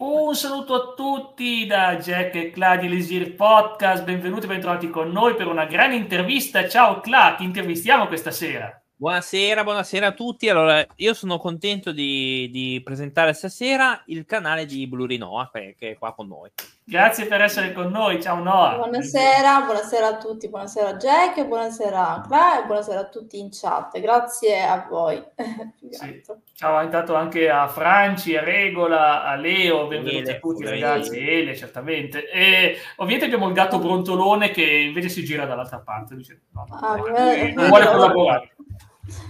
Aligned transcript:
Un 0.00 0.32
saluto 0.36 0.74
a 0.74 0.94
tutti 0.94 1.66
da 1.66 1.96
Jack 1.96 2.32
e 2.36 2.50
Cla 2.50 2.76
di 2.76 2.88
Lesir 2.88 3.34
Podcast, 3.34 4.04
benvenuti 4.04 4.44
e 4.44 4.48
bentrovati 4.48 4.88
con 4.90 5.10
noi 5.10 5.34
per 5.34 5.48
una 5.48 5.64
grande 5.64 5.96
intervista. 5.96 6.68
Ciao 6.68 7.00
Cla, 7.00 7.34
ti 7.36 7.42
intervistiamo 7.42 8.06
questa 8.06 8.30
sera. 8.30 8.80
Buonasera, 9.00 9.62
buonasera 9.62 10.08
a 10.08 10.12
tutti. 10.12 10.48
Allora, 10.48 10.84
io 10.96 11.14
sono 11.14 11.38
contento 11.38 11.92
di, 11.92 12.50
di 12.50 12.80
presentare 12.82 13.32
stasera 13.32 14.02
il 14.06 14.24
canale 14.24 14.66
di 14.66 14.88
Blurinoa 14.88 15.50
che, 15.52 15.76
che 15.78 15.90
è 15.92 15.96
qua 15.96 16.12
con 16.14 16.26
noi. 16.26 16.50
Grazie 16.82 17.26
per 17.26 17.42
essere 17.42 17.72
con 17.72 17.92
noi, 17.92 18.20
ciao 18.20 18.42
Noah. 18.42 18.74
Buonasera, 18.74 19.60
buonasera 19.60 20.06
a 20.08 20.16
tutti, 20.16 20.48
buonasera 20.48 20.88
a 20.88 20.96
Jack, 20.96 21.46
buonasera 21.46 22.08
a 22.08 22.20
Cla 22.22 22.60
e 22.60 22.66
buonasera 22.66 22.98
a 22.98 23.08
tutti 23.08 23.38
in 23.38 23.50
chat, 23.52 24.00
grazie 24.00 24.62
a 24.62 24.84
voi. 24.90 25.22
Sì. 25.90 26.22
Ciao 26.54 26.82
intanto 26.82 27.14
anche 27.14 27.48
a 27.48 27.66
Franci, 27.66 28.36
a 28.36 28.42
Regola, 28.42 29.24
a 29.24 29.36
Leo, 29.36 29.86
benvenuti 29.86 30.30
a 30.30 30.38
tutti 30.38 30.64
ragazzi, 30.64 31.16
Ele 31.16 31.56
certamente. 31.56 32.28
E 32.28 32.76
ovviamente 32.96 33.24
abbiamo 33.24 33.48
il 33.48 33.54
gatto 33.54 33.78
brontolone 33.78 34.50
che 34.50 34.64
invece 34.64 35.08
si 35.08 35.24
gira 35.24 35.46
dall'altra 35.46 35.78
parte, 35.78 36.14
dice 36.14 36.42
no, 36.50 36.66
no, 36.68 36.76
ah, 36.76 36.96
non, 36.96 37.52
non 37.54 37.68
vuole 37.68 37.86
collaborare. 37.86 38.52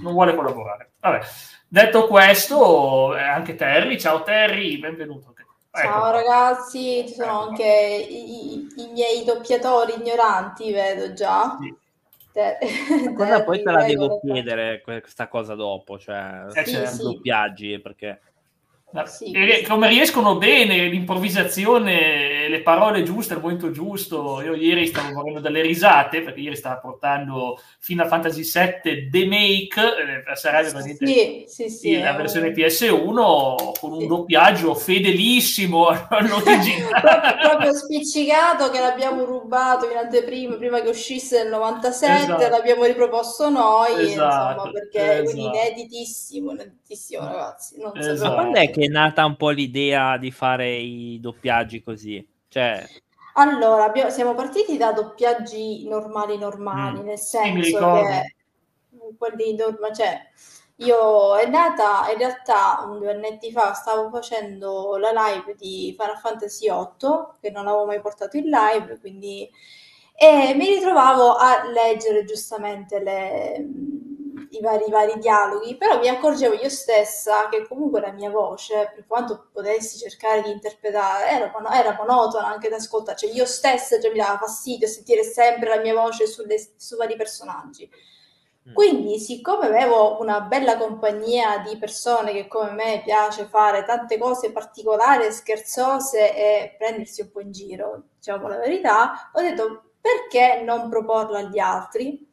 Non 0.01 0.13
vuole 0.13 0.35
collaborare. 0.35 0.93
Vabbè. 1.01 1.21
Detto 1.69 2.07
questo, 2.07 3.17
eh, 3.17 3.23
anche 3.23 3.55
Terry, 3.55 3.99
ciao 3.99 4.23
Terry, 4.23 4.79
benvenuto. 4.79 5.35
Ecco. 5.71 5.87
Ciao 5.87 6.11
ragazzi, 6.11 7.05
ci 7.07 7.15
sono 7.15 7.43
ecco. 7.43 7.49
anche 7.51 8.07
i, 8.09 8.67
i, 8.77 8.91
miei 8.91 9.25
doppiatori 9.25 9.95
ignoranti, 9.95 10.73
vedo 10.73 11.13
già. 11.13 11.57
Sì. 11.61 11.75
Te, 12.33 12.59
cosa 13.15 13.45
poi 13.45 13.63
te 13.63 13.71
la 13.71 13.85
devo 13.85 14.19
chiedere 14.21 14.81
questa 14.81 15.29
cosa 15.29 15.55
dopo, 15.55 15.99
cioè 15.99 16.47
eh, 16.53 16.65
sì, 16.65 16.87
sì. 16.87 17.03
doppiaggi, 17.03 17.79
perché 17.81 18.21
sì, 19.05 19.33
e 19.33 19.65
come 19.69 19.87
riescono 19.89 20.37
bene 20.37 20.87
l'improvvisazione, 20.87 22.49
le 22.49 22.63
parole 22.63 23.03
giuste 23.03 23.35
al 23.35 23.41
momento 23.43 23.71
giusto. 23.71 24.41
Io 24.41 24.55
ieri 24.55 24.87
stavo 24.87 25.13
facendo 25.13 25.41
delle 25.41 25.61
risate 25.61 26.23
perché 26.23 26.41
ieri 26.41 26.57
stava 26.57 26.79
portando 26.79 27.61
Final 27.81 28.09
Fantasy 28.09 28.43
VII 28.43 29.11
The 29.11 29.27
Make, 29.27 29.81
eh, 30.31 30.37
sarebbe 30.37 30.81
sì, 30.81 31.45
sì, 31.47 31.69
sì, 31.69 32.01
la 32.01 32.15
versione 32.15 32.51
PS1 32.51 33.73
con 33.79 33.93
un 33.93 34.07
doppiaggio 34.07 34.75
fedelissimo 34.75 35.89
all'originale. 36.09 37.39
proprio 37.43 37.75
spiccicato 37.75 38.71
che 38.71 38.81
l'abbiamo 38.81 39.25
rubato 39.25 39.89
in 39.91 39.99
anteprima 39.99 40.57
prima 40.57 40.81
che 40.81 40.89
uscisse 40.89 41.43
nel 41.43 41.53
97, 41.53 42.23
esatto. 42.23 42.49
l'abbiamo 42.49 42.85
riproposto 42.85 43.51
noi, 43.51 44.13
esatto, 44.13 44.53
insomma, 44.53 44.71
perché 44.73 45.13
esatto. 45.13 45.31
quindi 45.31 45.45
ineditissimo, 45.45 46.51
ineditissimo 46.53 47.25
ragazzi. 47.25 47.79
Non 47.79 47.93
esatto. 47.95 48.35
Quando 48.35 48.59
è 48.59 48.71
che 48.71 48.78
è 48.85 48.89
nata 48.89 49.25
un 49.25 49.37
po' 49.37 49.51
l'idea 49.51 50.17
di 50.17 50.31
fare 50.31 50.71
i 50.71 51.19
doppiaggi 51.21 51.83
così? 51.83 52.27
Cioè... 52.49 52.87
Allora, 53.35 53.85
abbiamo, 53.85 54.11
siamo 54.11 54.35
partiti 54.35 54.77
da 54.77 54.93
doppiaggi 54.93 55.87
normali 55.89 56.39
normali, 56.39 57.01
mm. 57.01 57.05
nel 57.05 57.19
senso 57.19 57.93
che 57.93 58.35
quelli 59.17 59.55
normali, 59.55 59.95
cioè 59.95 60.21
io 60.81 61.37
è 61.37 61.49
nata 61.49 62.11
in 62.13 62.19
realtà 62.19 62.85
un 62.87 62.99
due 62.99 63.13
annetti 63.13 63.51
fa 63.51 63.73
stavo 63.73 64.11
facendo 64.11 64.97
la 64.97 65.11
live 65.11 65.57
di 65.57 65.95
Final 65.99 66.19
Fantasy 66.19 66.69
VIII 66.69 67.27
che 67.41 67.51
non 67.51 67.67
avevo 67.67 67.85
mai 67.85 68.01
portato 68.01 68.37
in 68.37 68.45
live 68.45 68.99
quindi 69.01 69.49
e 70.15 70.55
mi 70.55 70.67
ritrovavo 70.67 71.35
a 71.35 71.69
leggere 71.69 72.25
giustamente 72.25 73.01
le, 73.03 73.67
i 74.51 74.61
vari, 74.61 74.87
i 74.87 74.91
vari 74.91 75.19
dialoghi, 75.19 75.77
però 75.77 75.99
mi 75.99 76.09
accorgevo 76.09 76.55
io 76.55 76.69
stessa 76.69 77.49
che 77.49 77.67
comunque 77.67 78.01
la 78.01 78.13
mia 78.13 78.31
voce, 78.31 78.93
per 78.95 79.07
quanto 79.07 79.49
potessi 79.53 79.99
cercare 79.99 80.43
di 80.43 80.51
interpretare, 80.51 81.29
era, 81.29 81.53
era 81.73 81.97
monotona 81.99 82.47
anche 82.47 82.69
da 82.69 82.77
ascoltare, 82.77 83.17
cioè 83.17 83.31
io 83.31 83.45
stessa 83.47 83.99
già 83.99 84.11
mi 84.11 84.19
dava 84.19 84.39
fastidio 84.39 84.87
sentire 84.87 85.23
sempre 85.23 85.69
la 85.69 85.81
mia 85.81 85.95
voce 85.95 86.27
sulle, 86.27 86.57
su 86.77 86.97
vari 86.97 87.17
personaggi. 87.17 87.89
Mm. 88.69 88.75
Quindi, 88.75 89.19
siccome 89.19 89.67
avevo 89.67 90.21
una 90.21 90.41
bella 90.41 90.77
compagnia 90.77 91.59
di 91.59 91.77
persone 91.79 92.33
che 92.33 92.47
come 92.49 92.73
me 92.73 93.03
piace 93.05 93.47
fare 93.47 93.85
tante 93.85 94.19
cose 94.19 94.53
particolari, 94.53 95.33
scherzose 95.33 96.35
e 96.35 96.75
prendersi 96.77 97.23
un 97.23 97.31
po' 97.31 97.41
in 97.41 97.53
giro, 97.53 98.03
diciamo 98.17 98.49
la 98.49 98.59
verità, 98.59 99.31
ho 99.33 99.41
detto 99.41 99.83
perché 100.01 100.63
non 100.63 100.89
proporla 100.89 101.39
agli 101.39 101.59
altri? 101.59 102.27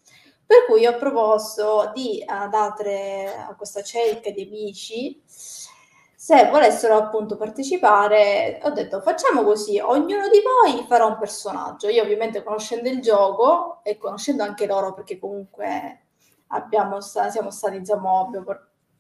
Per 0.48 0.66
cui 0.68 0.86
ho 0.86 0.98
proposto 0.98 1.92
di, 1.94 2.24
ad 2.26 2.54
altre, 2.54 3.34
a 3.36 3.56
questa 3.56 3.82
cerca 3.82 4.30
di 4.30 4.44
amici, 4.44 5.24
se 5.26 6.50
volessero 6.50 6.98
appunto 6.98 7.36
partecipare, 7.36 8.60
ho 8.64 8.72
detto 8.72 9.02
facciamo 9.02 9.44
così, 9.44 9.80
ognuno 9.80 10.28
di 10.28 10.42
voi 10.42 10.84
farà 10.88 11.06
un 11.06 11.18
personaggio. 11.18 11.88
Io 11.88 12.02
ovviamente 12.02 12.44
conoscendo 12.44 12.90
il 12.90 13.00
gioco 13.02 13.80
e 13.84 13.98
conoscendo 13.98 14.44
anche 14.44 14.66
loro 14.66 14.94
perché 14.94 15.20
comunque 15.20 16.06
abbiamo, 16.48 17.00
siamo 17.02 17.52
stati, 17.52 17.80
diciamo, 17.80 18.22
abbiamo 18.22 18.46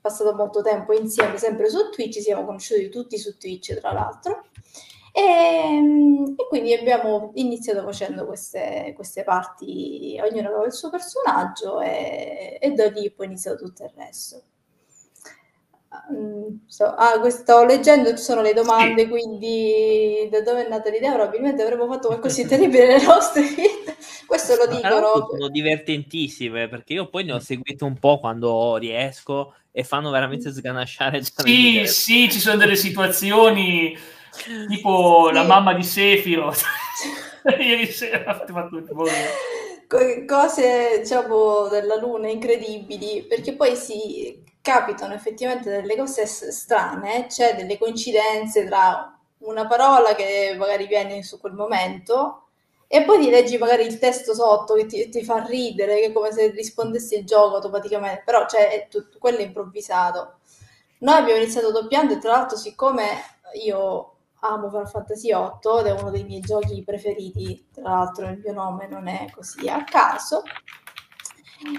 passato 0.01 0.35
molto 0.35 0.61
tempo 0.61 0.93
insieme, 0.93 1.37
sempre 1.37 1.67
su 1.67 1.89
Twitch, 1.89 2.21
siamo 2.21 2.45
conosciuti 2.45 2.89
tutti 2.89 3.17
su 3.17 3.37
Twitch 3.37 3.79
tra 3.79 3.91
l'altro. 3.91 4.45
E, 5.15 5.21
ehm, 5.21 6.35
e, 6.37 6.47
quindi 6.49 6.73
abbiamo 6.73 7.31
iniziato 7.35 7.81
facendo 7.83 8.25
queste, 8.25 8.91
queste 8.95 9.23
parti, 9.23 10.19
ognuno 10.21 10.49
aveva 10.49 10.65
il 10.65 10.73
suo 10.73 10.89
personaggio 10.89 11.79
e, 11.79 12.57
e 12.59 12.71
da 12.71 12.89
lì 12.89 13.09
poi 13.11 13.27
è 13.27 13.29
iniziato 13.29 13.63
tutto 13.63 13.85
il 13.85 13.91
resto. 13.95 14.43
Um, 16.09 16.59
so, 16.65 16.83
ah, 16.83 17.29
sto 17.29 17.63
leggendo, 17.63 18.09
ci 18.09 18.21
sono 18.21 18.41
le 18.41 18.51
domande, 18.51 19.03
sì. 19.03 19.07
quindi 19.07 20.27
da 20.29 20.41
dove 20.41 20.65
è 20.65 20.69
nata 20.69 20.89
l'idea? 20.89 21.13
Probabilmente 21.13 21.61
avremmo 21.61 21.87
fatto 21.87 22.07
qualcosa 22.07 22.41
di 22.41 22.49
terribile 22.49 22.85
nelle 22.85 23.05
nostre 23.05 23.43
vite. 23.43 23.95
Questo 24.27 24.55
lo 24.57 24.67
dicono. 24.67 25.27
Sono 25.29 25.47
divertentissime 25.47 26.67
perché 26.67 26.91
io 26.91 27.07
poi 27.07 27.23
ne 27.23 27.31
ho 27.31 27.39
seguito 27.39 27.85
un 27.85 27.97
po' 27.97 28.19
quando 28.19 28.75
riesco 28.75 29.53
e 29.71 29.85
fanno 29.85 30.11
veramente 30.11 30.51
sganasciare. 30.51 31.23
Sì, 31.23 31.83
sì, 31.85 32.29
ci 32.29 32.39
sono 32.39 32.57
delle 32.57 32.75
situazioni 32.75 33.97
tipo 34.67 35.25
sì. 35.27 35.33
la 35.33 35.43
mamma 35.43 35.73
di 35.73 35.83
Sefiro. 35.83 36.53
Ieri 37.59 37.87
sera 37.87 38.25
ha 38.25 38.43
fatto 38.45 38.77
il 38.77 40.25
cose 40.25 40.99
diciamo 40.99 41.67
della 41.67 41.95
luna 41.95 42.27
incredibili 42.27 43.23
perché 43.23 43.53
poi 43.53 43.75
si 43.75 44.43
capitano 44.61 45.13
effettivamente 45.13 45.69
delle 45.69 45.95
cose 45.95 46.25
strane 46.25 47.27
c'è 47.27 47.55
delle 47.55 47.77
coincidenze 47.77 48.65
tra 48.65 49.15
una 49.39 49.67
parola 49.67 50.15
che 50.15 50.55
magari 50.57 50.87
viene 50.87 51.21
su 51.21 51.39
quel 51.39 51.53
momento 51.53 52.45
e 52.87 53.03
poi 53.03 53.19
ti 53.19 53.29
leggi 53.29 53.57
magari 53.57 53.85
il 53.85 53.97
testo 53.97 54.33
sotto 54.33 54.73
che 54.75 54.85
ti, 54.85 55.09
ti 55.09 55.23
fa 55.23 55.43
ridere 55.43 55.99
che 55.99 56.05
è 56.07 56.11
come 56.11 56.31
se 56.31 56.51
rispondessi 56.51 57.17
il 57.17 57.25
gioco 57.25 57.55
automaticamente. 57.55 58.21
Però 58.23 58.47
cioè, 58.47 58.69
è 58.69 58.87
tutto, 58.87 59.17
quello 59.19 59.39
improvvisato. 59.39 60.39
Noi 60.99 61.15
abbiamo 61.15 61.41
iniziato 61.41 61.71
doppiando 61.71 62.13
e 62.13 62.19
tra 62.19 62.31
l'altro 62.31 62.57
siccome 62.57 63.05
io 63.63 64.14
amo 64.47 64.69
Final 64.69 64.89
Fantasy 64.89 65.33
VIII 65.33 65.79
ed 65.79 65.85
è 65.85 65.91
uno 65.99 66.09
dei 66.09 66.23
miei 66.23 66.41
giochi 66.41 66.83
preferiti, 66.83 67.67
tra 67.73 67.83
l'altro 67.83 68.27
il 68.27 68.41
mio 68.43 68.53
nome 68.53 68.87
non 68.87 69.07
è 69.07 69.27
così 69.33 69.67
a 69.67 69.83
caso. 69.83 70.43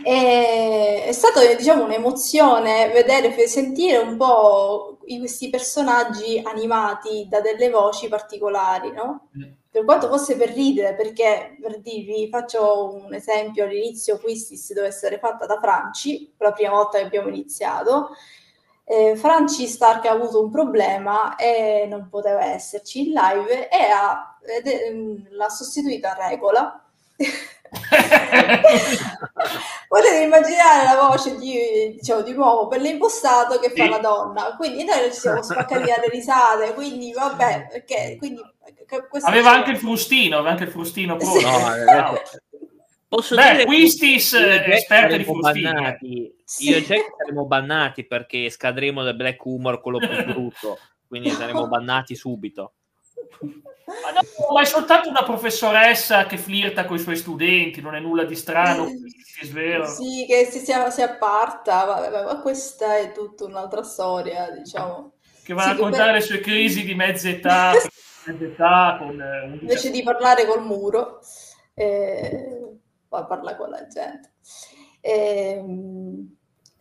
E 0.02 1.04
è 1.04 1.12
stata 1.12 1.44
diciamo 1.54 1.84
un'emozione 1.84 2.90
vedere, 2.90 3.32
sentire 3.46 3.98
un 3.98 4.16
po' 4.16 4.98
questi 5.06 5.50
personaggi 5.50 6.42
animati 6.44 7.26
da 7.28 7.40
delle 7.40 7.70
voci 7.70 8.08
particolari, 8.08 8.90
no? 8.90 9.28
Mm. 9.38 9.52
Per 9.70 9.84
quanto 9.84 10.08
fosse 10.08 10.36
per 10.36 10.50
ridere, 10.50 10.94
perché 10.94 11.56
per 11.60 11.80
dirvi, 11.80 12.28
faccio 12.30 12.94
un 12.94 13.12
esempio 13.12 13.64
all'inizio, 13.64 14.18
Quistis 14.18 14.72
deve 14.72 14.86
essere 14.86 15.18
fatta 15.18 15.44
da 15.44 15.58
Franci, 15.58 16.32
la 16.38 16.52
prima 16.52 16.70
volta 16.70 16.98
che 16.98 17.04
abbiamo 17.04 17.28
iniziato, 17.28 18.08
eh, 18.88 19.16
Franci 19.16 19.66
Stark 19.66 20.06
ha 20.06 20.12
avuto 20.12 20.40
un 20.40 20.48
problema 20.48 21.34
e 21.34 21.86
non 21.88 22.06
poteva 22.08 22.44
esserci 22.44 23.08
in 23.08 23.14
live 23.14 23.68
e 23.68 23.90
ha, 23.90 24.38
ed, 24.40 24.64
ehm, 24.68 25.26
l'ha 25.30 25.48
sostituito 25.48 26.06
a 26.06 26.28
regola. 26.28 26.84
Potete 29.88 30.22
immaginare 30.22 30.84
la 30.84 31.08
voce 31.08 31.36
di, 31.36 31.96
diciamo, 31.96 32.20
di 32.22 32.32
uomo 32.32 32.68
per 32.68 32.80
l'impostato 32.80 33.58
che 33.58 33.70
fa 33.70 33.84
sì. 33.84 33.88
la 33.88 33.98
donna, 33.98 34.54
quindi 34.56 34.84
noi 34.84 35.12
ci 35.12 35.18
siamo 35.18 35.42
spaccati 35.42 35.86
dalle 35.86 36.08
risate, 36.08 36.72
quindi 36.74 37.12
vabbè, 37.12 37.66
perché 37.68 38.14
quindi, 38.18 38.40
aveva 39.22 39.50
anche 39.50 39.72
il 39.72 39.78
frustino, 39.78 40.36
aveva 40.36 40.50
anche 40.50 40.64
il 40.64 40.70
frustino 40.70 41.16
pro. 41.16 41.26
Sì. 41.26 41.42
No, 41.42 42.20
Posso 43.08 43.34
Beh, 43.34 43.50
dire 43.52 43.64
Quistis 43.64 44.32
esperto 44.34 45.16
di 45.16 45.24
bannati. 45.24 46.35
Sì. 46.48 46.68
Io 46.68 46.76
e 46.76 46.84
Jack 46.84 47.16
saremo 47.18 47.44
bannati 47.44 48.06
perché 48.06 48.48
scadremo 48.50 49.02
da 49.02 49.12
Black 49.14 49.44
Humor, 49.44 49.80
quello 49.80 49.98
più 49.98 50.08
brutto, 50.32 50.78
quindi 51.08 51.30
saremo 51.30 51.66
bannati 51.66 52.14
subito. 52.14 52.74
Ma, 53.40 54.12
no, 54.12 54.52
ma, 54.52 54.60
è 54.60 54.64
soltanto 54.64 55.08
una 55.08 55.24
professoressa 55.24 56.26
che 56.26 56.38
flirta 56.38 56.84
con 56.84 56.96
i 56.96 57.00
suoi 57.00 57.16
studenti, 57.16 57.80
non 57.80 57.96
è 57.96 58.00
nulla 58.00 58.22
di 58.22 58.36
strano, 58.36 58.86
sì, 58.86 58.98
sì 59.42 60.26
che 60.28 60.44
si, 60.44 60.58
si, 60.60 60.72
si 60.90 61.02
apparta, 61.02 61.84
ma, 61.84 62.22
ma, 62.24 62.40
questa 62.40 62.96
è 62.96 63.10
tutta 63.10 63.44
un'altra 63.44 63.82
storia, 63.82 64.48
diciamo. 64.50 65.14
che 65.42 65.52
va 65.52 65.62
sì, 65.62 65.68
a 65.68 65.72
raccontare 65.72 66.12
le 66.12 66.20
sue 66.20 66.38
crisi 66.38 66.84
di 66.84 66.94
mezza 66.94 67.28
età, 67.28 67.72
mezza 68.24 68.44
età 68.44 68.96
con, 69.00 69.20
eh, 69.20 69.58
invece 69.60 69.90
di 69.90 70.04
parlare 70.04 70.46
col 70.46 70.64
muro, 70.64 71.18
eh, 71.74 72.78
parla 73.08 73.56
con 73.56 73.70
la 73.70 73.84
gente. 73.88 74.34
Eh, 75.00 75.62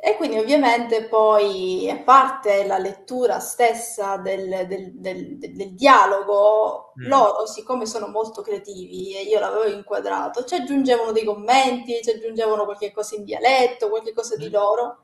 e 0.07 0.18
quindi 0.18 0.38
ovviamente 0.38 1.06
poi, 1.06 1.90
a 1.90 1.98
parte 1.98 2.63
la 2.68 2.78
lettura 2.78 3.40
stessa 3.40 4.18
del, 4.18 4.68
del, 4.68 4.92
del, 4.94 5.40
del 5.40 5.74
dialogo, 5.74 6.94
mm. 7.02 7.07
loro, 7.07 7.48
siccome 7.48 7.88
sono 7.88 8.10
molto 8.10 8.44
creativi 8.44 9.16
e 9.16 9.24
io 9.24 9.40
l'avevo 9.40 9.66
inquadrato, 9.66 10.44
ci 10.44 10.54
aggiungevano 10.54 11.12
dei 11.12 11.24
commenti, 11.24 12.04
ci 12.04 12.12
aggiungevano 12.12 12.66
qualche 12.66 12.92
cosa 12.92 13.16
in 13.16 13.24
dialetto, 13.24 13.90
qualche 13.90 14.13
cosa 14.13 14.36
di 14.36 14.48
mm. 14.48 14.52
loro. 14.52 15.00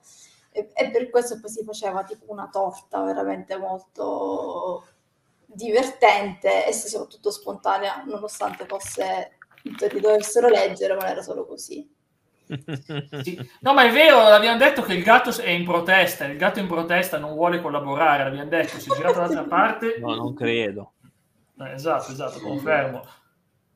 E, 0.52 0.70
e 0.72 0.92
per 0.92 1.10
questo 1.10 1.40
poi 1.40 1.50
si 1.50 1.64
faceva 1.64 2.04
tipo 2.04 2.32
una 2.32 2.48
torta 2.52 3.02
veramente 3.02 3.58
molto 3.58 4.86
divertente 5.48 6.68
e 6.68 6.74
soprattutto 6.74 7.32
spontanea, 7.32 8.04
nonostante 8.06 8.68
fosse 8.68 9.40
tutti 9.64 10.00
dovessero 10.00 10.48
leggere, 10.48 10.94
ma 10.94 11.10
era 11.10 11.24
solo 11.24 11.48
così. 11.48 12.01
Sì. 13.22 13.50
No, 13.62 13.74
ma 13.74 13.86
è 13.86 13.92
vero, 13.92 14.20
abbiamo 14.20 14.58
detto 14.58 14.82
che 14.82 14.94
il 14.94 15.04
gatto 15.04 15.36
è 15.42 15.50
in 15.50 15.64
protesta, 15.64 16.26
il 16.26 16.38
gatto 16.38 16.60
in 16.60 16.68
protesta 16.68 17.18
non 17.18 17.34
vuole 17.34 17.62
collaborare, 17.62 18.24
l'abbiamo 18.24 18.50
detto, 18.50 18.80
si 18.80 18.90
è 18.90 18.96
girato 18.96 19.20
dall'altra 19.20 19.44
parte. 19.48 19.98
No, 20.00 20.16
non 20.16 20.34
credo. 20.34 20.94
Eh, 21.60 21.74
esatto, 21.74 22.12
esatto, 22.12 22.40
confermo. 22.40 23.06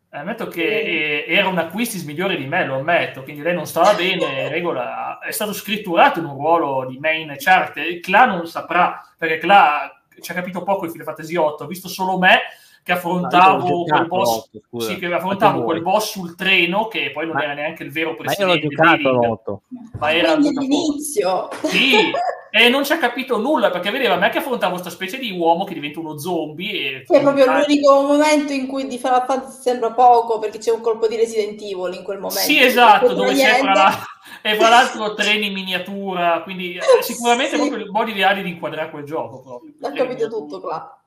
Eh, 0.09 0.17
ammetto 0.17 0.47
che 0.47 0.63
eh, 0.63 1.25
era 1.27 1.47
un 1.47 1.57
acquistis 1.57 2.03
migliore 2.03 2.37
di 2.37 2.47
me, 2.47 2.65
lo 2.65 2.75
ammetto, 2.75 3.23
quindi 3.23 3.41
lei 3.41 3.53
non 3.53 3.65
stava 3.65 3.93
bene, 3.93 4.47
regola, 4.49 5.19
è 5.19 5.31
stato 5.31 5.53
scritturato 5.53 6.19
in 6.19 6.25
un 6.25 6.35
ruolo 6.35 6.85
di 6.87 6.97
main 6.99 7.33
chart, 7.37 7.77
il 7.77 7.99
Cla 7.99 8.25
non 8.25 8.47
saprà, 8.47 9.01
perché 9.17 9.37
Cla 9.37 10.01
ci 10.21 10.31
ha 10.31 10.33
capito 10.33 10.63
poco 10.63 10.85
in 10.85 10.91
Final 10.91 11.05
Fantasy 11.05 11.35
8, 11.35 11.63
ha 11.63 11.67
visto 11.67 11.87
solo 11.87 12.17
me 12.17 12.39
che 12.85 12.91
affrontavo 12.91 13.83
quel 13.83 14.05
boss, 14.05 14.47
scusa, 14.67 14.91
sì, 14.91 14.99
che 14.99 15.11
affrontavo 15.11 15.63
quel 15.63 15.81
boss 15.81 16.11
sul 16.11 16.35
treno 16.35 16.87
che 16.87 17.09
poi 17.11 17.25
non 17.25 17.33
ma, 17.33 17.41
era 17.41 17.53
neanche 17.55 17.81
il 17.81 17.91
vero 17.91 18.13
presidente 18.13 18.67
ma, 18.77 18.95
giocato, 18.95 19.63
ma 19.97 20.13
era 20.13 20.35
l'inizio 20.35 21.49
sì 21.63 22.11
e 22.51 22.69
non 22.69 22.85
ci 22.85 22.93
ha 22.93 22.99
capito 22.99 23.39
nulla 23.39 23.71
perché 23.71 23.89
vedeva 23.89 24.17
me 24.17 24.29
che 24.29 24.37
affrontavo 24.37 24.73
questa 24.73 24.91
specie 24.91 25.17
di 25.17 25.31
uomo 25.31 25.63
che 25.63 25.73
diventa 25.73 25.99
uno 25.99 26.19
zombie 26.19 26.97
e 26.97 27.05
è 27.07 27.21
proprio 27.21 27.51
l'unico 27.51 28.01
momento 28.03 28.53
in 28.53 28.67
cui 28.67 28.85
di 28.85 28.99
Final 28.99 29.25
Fantasy 29.25 29.61
sembra 29.63 29.91
poco 29.91 30.37
perché 30.37 30.59
c'è 30.59 30.69
un 30.69 30.81
colpo 30.81 31.07
di 31.07 31.15
Resident 31.15 31.59
Evil 31.59 31.95
in 31.95 32.03
quel 32.03 32.19
momento. 32.19 32.41
Sì 32.41 32.61
esatto 32.61 33.15
dove 33.15 33.33
c'è 33.33 33.61
fra, 33.61 33.73
la... 33.73 33.97
e 34.43 34.55
fra 34.57 34.69
l'altro 34.69 35.15
treni 35.15 35.47
in 35.47 35.53
miniatura 35.53 36.43
quindi 36.43 36.77
sicuramente 37.01 37.55
sì. 37.55 37.61
proprio 37.61 37.83
il 37.83 37.89
modo 37.89 38.11
ideale 38.11 38.43
di 38.43 38.49
inquadrare 38.51 38.91
quel 38.91 39.05
gioco 39.05 39.41
proprio. 39.41 39.73
l'ha 39.79 39.91
capito 39.91 40.29
tutto 40.29 40.61
qua 40.61 40.99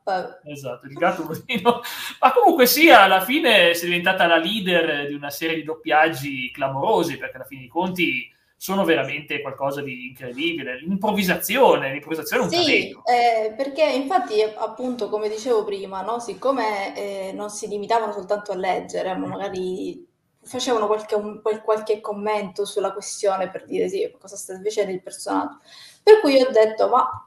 Esatto, 0.44 0.87
il 0.87 0.93
gatto 0.94 1.25
Bruno. 1.25 1.81
Ma 2.20 2.32
comunque 2.32 2.66
sia, 2.66 3.02
alla 3.02 3.20
fine 3.20 3.75
sei 3.75 3.88
diventata 3.88 4.26
la 4.26 4.37
leader 4.37 5.06
di 5.06 5.14
una 5.14 5.31
serie 5.31 5.56
di 5.56 5.64
doppiaggi 5.64 6.50
clamorosi, 6.50 7.16
perché 7.16 7.37
alla 7.37 7.44
fine 7.44 7.60
dei 7.60 7.69
conti 7.69 8.32
sono 8.60 8.84
veramente 8.84 9.40
qualcosa 9.40 9.82
di 9.82 10.08
incredibile. 10.08 10.81
L'improvvisazione, 10.81 11.93
l'improvvisazione 11.93 12.43
è 12.43 12.44
un 12.44 12.50
sì, 12.50 12.88
eh, 12.88 13.55
perché 13.56 13.84
infatti, 13.84 14.43
appunto, 14.43 15.08
come 15.08 15.28
dicevo 15.28 15.62
prima, 15.64 16.02
no? 16.02 16.19
siccome 16.19 16.96
eh, 16.96 17.32
non 17.32 17.50
si 17.50 17.69
limitavano 17.69 18.12
soltanto 18.12 18.50
a 18.50 18.56
leggere, 18.56 19.14
ma 19.14 19.28
magari 19.28 20.04
facevano 20.43 20.87
qualche, 20.87 21.14
un, 21.14 21.40
qualche 21.62 22.00
commento 22.00 22.64
sulla 22.64 22.93
questione 22.93 23.50
per 23.50 23.64
dire 23.64 23.88
sì, 23.88 24.12
cosa 24.19 24.37
sta 24.37 24.56
dicendo 24.56 24.90
il 24.90 25.02
personaggio. 25.02 25.61
Per 26.02 26.20
cui 26.20 26.40
ho 26.40 26.50
detto, 26.50 26.88
ma 26.88 27.22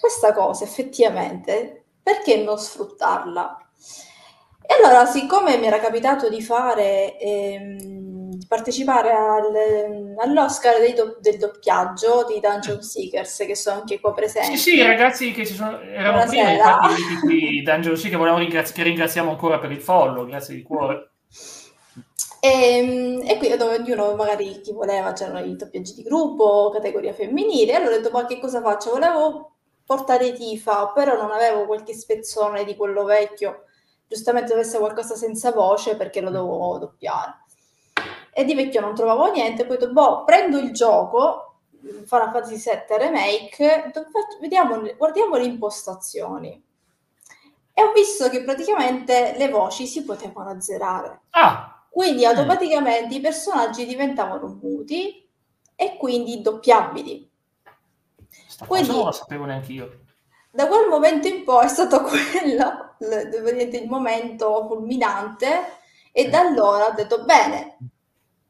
questa 0.00 0.32
cosa 0.32 0.64
effettivamente, 0.64 1.84
perché 2.02 2.36
non 2.36 2.58
sfruttarla? 2.58 3.68
E 4.70 4.74
allora, 4.74 5.06
siccome 5.06 5.56
mi 5.56 5.66
era 5.66 5.80
capitato 5.80 6.28
di 6.28 6.42
fare, 6.42 7.18
ehm, 7.18 7.78
di 8.32 8.46
partecipare 8.46 9.10
al, 9.12 10.14
all'Oscar 10.18 10.74
do, 10.94 11.16
del 11.20 11.38
doppiaggio 11.38 12.26
di 12.28 12.38
Dungeon 12.38 12.82
Seekers, 12.82 13.44
che 13.46 13.56
sono 13.56 13.80
anche 13.80 13.98
qua 13.98 14.12
presenti. 14.12 14.58
Sì, 14.58 14.72
sì, 14.72 14.82
ragazzi 14.82 15.32
che 15.32 15.46
ci 15.46 15.54
sono, 15.54 15.80
erano 15.80 16.18
Buonasera. 16.18 16.76
prima, 16.78 16.92
infatti, 16.92 17.26
di 17.26 17.62
Dungeon 17.62 17.96
Seekers, 17.96 18.36
ringrazi- 18.36 18.72
che 18.74 18.82
ringraziamo 18.82 19.30
ancora 19.30 19.58
per 19.58 19.72
il 19.72 19.80
follow, 19.80 20.26
grazie 20.26 20.54
di 20.54 20.62
cuore. 20.62 21.12
E, 22.40 22.48
ehm, 22.48 23.22
e 23.26 23.36
qui 23.38 23.56
dove 23.56 23.76
ognuno 23.78 24.14
magari 24.14 24.60
chi 24.60 24.72
voleva 24.72 25.12
c'erano 25.12 25.40
i 25.40 25.56
doppiaggi 25.56 25.94
di 25.94 26.02
gruppo, 26.02 26.70
categoria 26.72 27.12
femminile, 27.12 27.74
allora 27.74 27.94
ho 27.94 27.96
detto 27.96 28.10
ma 28.10 28.26
che 28.26 28.38
cosa 28.38 28.60
faccio? 28.60 28.90
Volevo 28.90 29.57
portare 29.88 30.34
Tifa, 30.34 30.88
però 30.88 31.16
non 31.16 31.30
avevo 31.30 31.64
qualche 31.64 31.94
spezzone 31.94 32.62
di 32.64 32.76
quello 32.76 33.04
vecchio, 33.04 33.64
giustamente 34.06 34.50
dovesse 34.50 34.76
qualcosa 34.76 35.14
senza 35.14 35.50
voce 35.50 35.96
perché 35.96 36.20
lo 36.20 36.28
dovevo 36.28 36.76
doppiare. 36.76 37.44
E 38.30 38.44
di 38.44 38.54
vecchio 38.54 38.82
non 38.82 38.94
trovavo 38.94 39.32
niente, 39.32 39.64
poi 39.64 39.76
ho 39.76 39.78
detto, 39.78 39.92
boh, 39.92 40.24
prendo 40.24 40.58
il 40.58 40.72
gioco, 40.72 41.60
Final 41.80 42.04
Fantasy 42.04 42.58
7 42.58 42.98
Remake, 42.98 43.90
vediamo, 44.42 44.78
guardiamo 44.98 45.36
le 45.36 45.44
impostazioni. 45.44 46.62
E 47.72 47.82
ho 47.82 47.90
visto 47.92 48.28
che 48.28 48.44
praticamente 48.44 49.36
le 49.38 49.48
voci 49.48 49.86
si 49.86 50.04
potevano 50.04 50.50
azzerare. 50.50 51.22
Ah. 51.30 51.82
Quindi 51.88 52.26
mm. 52.26 52.28
automaticamente 52.28 53.14
mm. 53.14 53.18
i 53.18 53.20
personaggi 53.20 53.86
diventavano 53.86 54.58
muti 54.60 55.26
e 55.74 55.96
quindi 55.96 56.42
doppiabili. 56.42 57.27
Quindi, 58.66 58.88
non 58.88 59.04
la 59.04 59.12
sapevo 59.12 59.44
neanche 59.44 59.72
io. 59.72 60.00
Da 60.50 60.66
quel 60.66 60.88
momento 60.88 61.28
in 61.28 61.44
poi 61.44 61.66
è 61.66 61.68
stato 61.68 62.02
quello 62.02 62.96
il 62.98 63.86
momento 63.86 64.66
fulminante 64.66 65.76
e 66.10 66.28
da 66.28 66.40
allora 66.40 66.86
ho 66.86 66.92
detto 66.92 67.24
bene, 67.24 67.76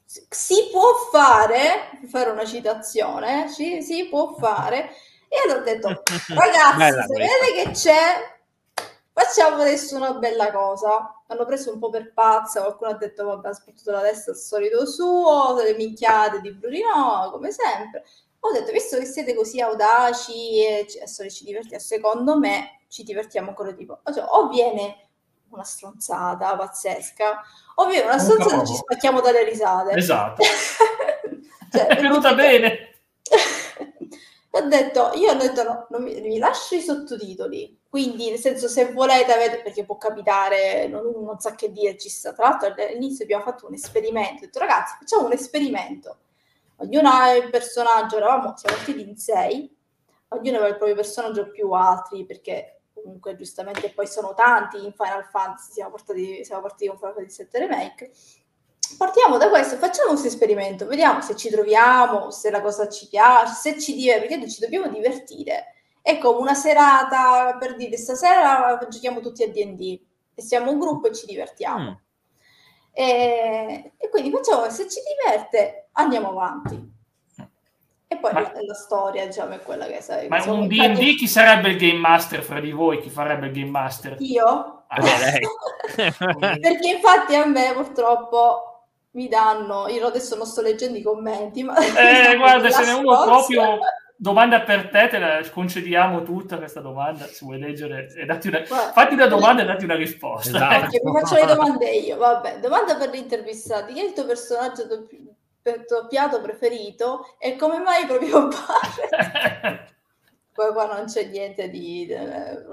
si 0.07 0.69
può 0.73 0.95
fare, 1.11 2.01
fare 2.09 2.31
una 2.31 2.47
citazione, 2.47 3.49
si, 3.49 3.83
si 3.83 4.09
può 4.09 4.35
fare. 4.39 4.91
E 5.29 5.37
allora 5.45 5.61
ho 5.61 5.65
detto 5.65 5.89
ragazzi, 6.35 7.01
se 7.07 7.15
vedete 7.15 7.63
che 7.63 7.71
c'è? 7.73 8.37
Facciamo 9.13 9.61
adesso 9.61 9.97
una 9.97 10.15
bella 10.15 10.51
cosa. 10.51 11.13
Hanno 11.27 11.45
preso 11.45 11.73
un 11.73 11.79
po' 11.79 11.91
per 11.91 12.15
pazza, 12.15 12.63
qualcuno 12.63 12.93
ha 12.93 12.95
detto 12.95 13.27
vabbè 13.27 13.49
ha 13.49 13.53
sputtato 13.53 13.91
la 13.91 14.01
testa 14.01 14.31
al 14.31 14.39
solito 14.39 14.87
suo, 14.87 15.61
le 15.61 15.75
minchiate 15.75 16.41
di 16.41 16.53
Brunino, 16.53 17.29
come 17.31 17.51
sempre 17.51 18.05
ho 18.41 18.53
detto, 18.53 18.73
visto 18.73 18.97
che 18.99 19.05
siete 19.05 19.35
così 19.35 19.61
audaci 19.61 20.65
e 20.65 20.87
adesso 20.97 21.29
ci 21.29 21.45
divertiamo, 21.45 21.83
secondo 21.83 22.39
me 22.39 22.81
ci 22.89 23.03
divertiamo 23.03 23.49
ancora 23.49 23.73
di 23.73 23.85
più. 23.85 23.97
Cioè, 24.13 24.25
o 24.29 24.49
viene 24.49 25.09
una 25.51 25.65
stronzata 25.65 26.57
pazzesca, 26.57 27.43
o 27.77 27.87
viene 27.87 28.07
una 28.07 28.19
stronzata 28.19 28.63
e 28.63 28.67
ci 28.67 28.75
spacchiamo 28.75 29.21
dalle 29.21 29.45
risate. 29.45 29.93
Esatto. 29.95 30.43
cioè, 31.73 31.87
è 31.87 32.01
venuta 32.01 32.35
bene. 32.35 33.01
ho 34.51 34.61
detto, 34.63 35.11
io 35.15 35.33
ho 35.33 35.35
detto, 35.35 35.63
no, 35.63 35.87
non 35.91 36.03
mi, 36.03 36.21
mi, 36.21 36.39
lascio 36.39 36.75
i 36.75 36.81
sottotitoli, 36.81 37.81
quindi 37.89 38.31
nel 38.31 38.39
senso 38.39 38.69
se 38.69 38.93
volete 38.93 39.33
avete, 39.33 39.63
perché 39.63 39.85
può 39.85 39.97
capitare, 39.97 40.87
non, 40.89 41.11
non 41.23 41.39
sa 41.39 41.55
che 41.55 41.71
dire, 41.71 41.97
ci 41.97 42.09
sta, 42.09 42.33
tra 42.33 42.49
l'altro 42.49 42.69
all'inizio 42.69 43.25
abbiamo 43.25 43.45
fatto 43.45 43.67
un 43.67 43.75
esperimento, 43.75 44.43
ho 44.43 44.47
detto 44.47 44.59
ragazzi 44.59 44.97
facciamo 44.99 45.27
un 45.27 45.33
esperimento, 45.33 46.17
ognuno 46.79 47.09
ha 47.09 47.33
il 47.33 47.51
personaggio, 47.51 48.17
eravamo, 48.17 48.57
siamo 48.57 48.77
partiti 48.77 49.09
in 49.09 49.17
sei, 49.17 49.75
ognuno 50.29 50.57
aveva 50.57 50.71
il 50.71 50.77
proprio 50.77 50.97
personaggio 50.97 51.51
più 51.51 51.71
altri, 51.73 52.27
perché 52.27 52.83
comunque 52.93 53.37
giustamente 53.37 53.91
poi 53.91 54.07
sono 54.07 54.35
tanti 54.35 54.85
in 54.85 54.93
Final 54.93 55.25
Fantasy, 55.25 55.73
siamo, 55.73 55.91
portati, 55.91 56.45
siamo 56.45 56.63
partiti 56.63 56.89
con 56.89 56.99
Final 56.99 57.15
Fantasy 57.15 57.37
7 57.37 57.59
Remake. 57.59 58.11
Partiamo 58.97 59.37
da 59.37 59.51
questo, 59.51 59.77
facciamo 59.77 60.11
questo 60.11 60.29
esperimento, 60.29 60.87
vediamo 60.87 61.21
se 61.21 61.37
ci 61.37 61.51
troviamo, 61.51 62.31
se 62.31 62.51
la 62.51 62.63
cosa 62.63 62.89
ci 62.89 63.07
piace, 63.09 63.53
se 63.53 63.79
ci 63.79 63.95
diverte, 63.95 64.29
perché 64.29 64.51
ci 64.51 64.61
dobbiamo 64.61 64.89
divertire. 64.89 65.75
È 66.01 66.17
come 66.19 66.39
una 66.39 66.55
serata, 66.55 67.57
per 67.59 67.77
dire, 67.77 67.97
stasera 67.99 68.79
giochiamo 68.89 69.21
tutti 69.21 69.43
a 69.43 69.49
D&D 69.49 70.01
e 70.35 70.43
siamo 70.43 70.71
un 70.71 70.79
gruppo 70.79 71.09
e 71.09 71.15
ci 71.15 71.27
divertiamo. 71.27 71.91
Mm. 71.91 72.07
E, 72.93 73.93
e, 73.97 74.09
quindi 74.09 74.31
facciamo, 74.31 74.69
se 74.71 74.89
ci 74.89 75.01
diverte, 75.03 75.88
andiamo 75.99 76.31
avanti. 76.31 76.97
E 78.11 78.17
poi 78.17 78.33
ma, 78.33 78.41
la, 78.41 78.53
la, 78.67 78.75
storia, 78.75 79.27
diciamo, 79.27 79.55
è 79.55 79.61
quella 79.61 79.87
che 79.87 80.01
sai. 80.01 80.29
Ma 80.29 80.43
un 80.51 80.67
D&D 80.67 81.15
chi 81.17 81.29
sarebbe 81.29 81.71
il 81.71 81.77
game 81.77 81.99
master 81.99 82.43
fra 82.43 82.59
di 82.59 82.71
voi? 82.71 83.01
Chi 83.01 83.11
farebbe 83.11 83.47
il 83.47 83.53
game 83.53 83.71
master? 83.71 84.17
Io? 84.21 84.85
Ah, 84.87 84.97
Perché 85.95 86.89
infatti 86.89 87.35
a 87.35 87.45
me 87.45 87.73
purtroppo 87.75 88.87
mi 89.11 89.29
danno, 89.29 89.89
io 89.89 90.07
adesso 90.07 90.37
non 90.37 90.47
sto 90.47 90.63
leggendo 90.63 90.97
i 90.97 91.03
commenti, 91.03 91.63
ma... 91.63 91.77
Eh, 91.77 92.37
guarda, 92.39 92.71
ce 92.71 92.85
n'è 92.85 92.93
uno 92.95 93.25
proprio 93.25 93.79
domanda 94.21 94.63
per 94.63 94.91
te, 94.91 95.07
te 95.09 95.19
la 95.19 95.41
concediamo 95.49 96.23
tutta 96.23 96.59
questa 96.59 96.81
domanda, 96.81 97.27
se 97.27 97.45
vuoi 97.45 97.59
leggere, 97.59 98.13
e 98.17 98.25
datti 98.25 98.49
una, 98.49 98.65
fatti 98.65 99.15
una 99.15 99.27
domanda 99.27 99.63
e 99.63 99.65
datti 99.65 99.85
una 99.85 99.95
risposta. 99.95 100.49
Esatto. 100.49 100.81
Perché 100.81 101.01
mi 101.05 101.21
faccio 101.21 101.35
le 101.37 101.47
domande 101.47 101.91
io, 101.91 102.17
vabbè. 102.17 102.59
Domanda 102.59 102.97
per 102.97 103.11
l'intervistato, 103.11 103.93
chi 103.93 104.01
è 104.01 104.05
il 104.05 104.13
tuo 104.13 104.27
personaggio 104.27 104.87
doppiato 105.87 106.41
preferito 106.41 107.37
e 107.39 107.57
come 107.57 107.79
mai 107.79 108.07
proprio 108.07 108.49
padre? 108.53 109.97
qua, 110.53 110.73
qua 110.73 110.87
non 110.87 111.07
c'è 111.07 111.25
niente 111.27 111.69
di... 111.69 112.07
Eh, 112.07 112.65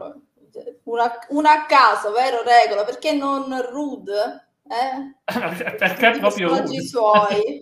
una, 0.83 1.19
una 1.29 1.51
a 1.51 1.65
caso, 1.65 2.11
vero 2.11 2.41
Regola? 2.41 2.83
Perché 2.83 3.11
non 3.13 3.61
Rude? 3.69 4.47
Eh? 4.67 5.15
Perché 5.77 6.11
proprio 6.19 6.49
Rude? 6.49 6.81
suoi. 6.81 7.59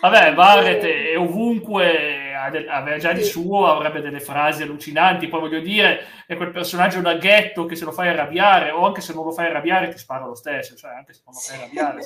Vabbè, 0.00 0.34
Barrett 0.34 0.84
è 0.84 1.18
ovunque, 1.18 2.34
aveva 2.34 2.98
già 2.98 3.12
di 3.12 3.22
suo, 3.22 3.66
avrebbe 3.66 4.02
delle 4.02 4.20
frasi 4.20 4.62
allucinanti, 4.62 5.28
poi 5.28 5.40
voglio 5.40 5.60
dire, 5.60 6.04
è 6.26 6.36
quel 6.36 6.50
personaggio 6.50 7.00
da 7.00 7.14
ghetto 7.14 7.64
che 7.64 7.74
se 7.74 7.86
lo 7.86 7.92
fai 7.92 8.08
arrabbiare, 8.08 8.70
o 8.70 8.84
anche 8.84 9.00
se 9.00 9.14
non 9.14 9.24
lo 9.24 9.32
fai 9.32 9.46
arrabbiare 9.46 9.88
ti 9.88 9.96
spara 9.96 10.26
lo 10.26 10.34
stesso, 10.34 10.76
cioè 10.76 10.92
anche 10.92 11.14
se 11.14 11.22
non 11.24 11.34
lo 11.34 11.40
fai 11.40 11.56
arrabbiare 11.56 12.02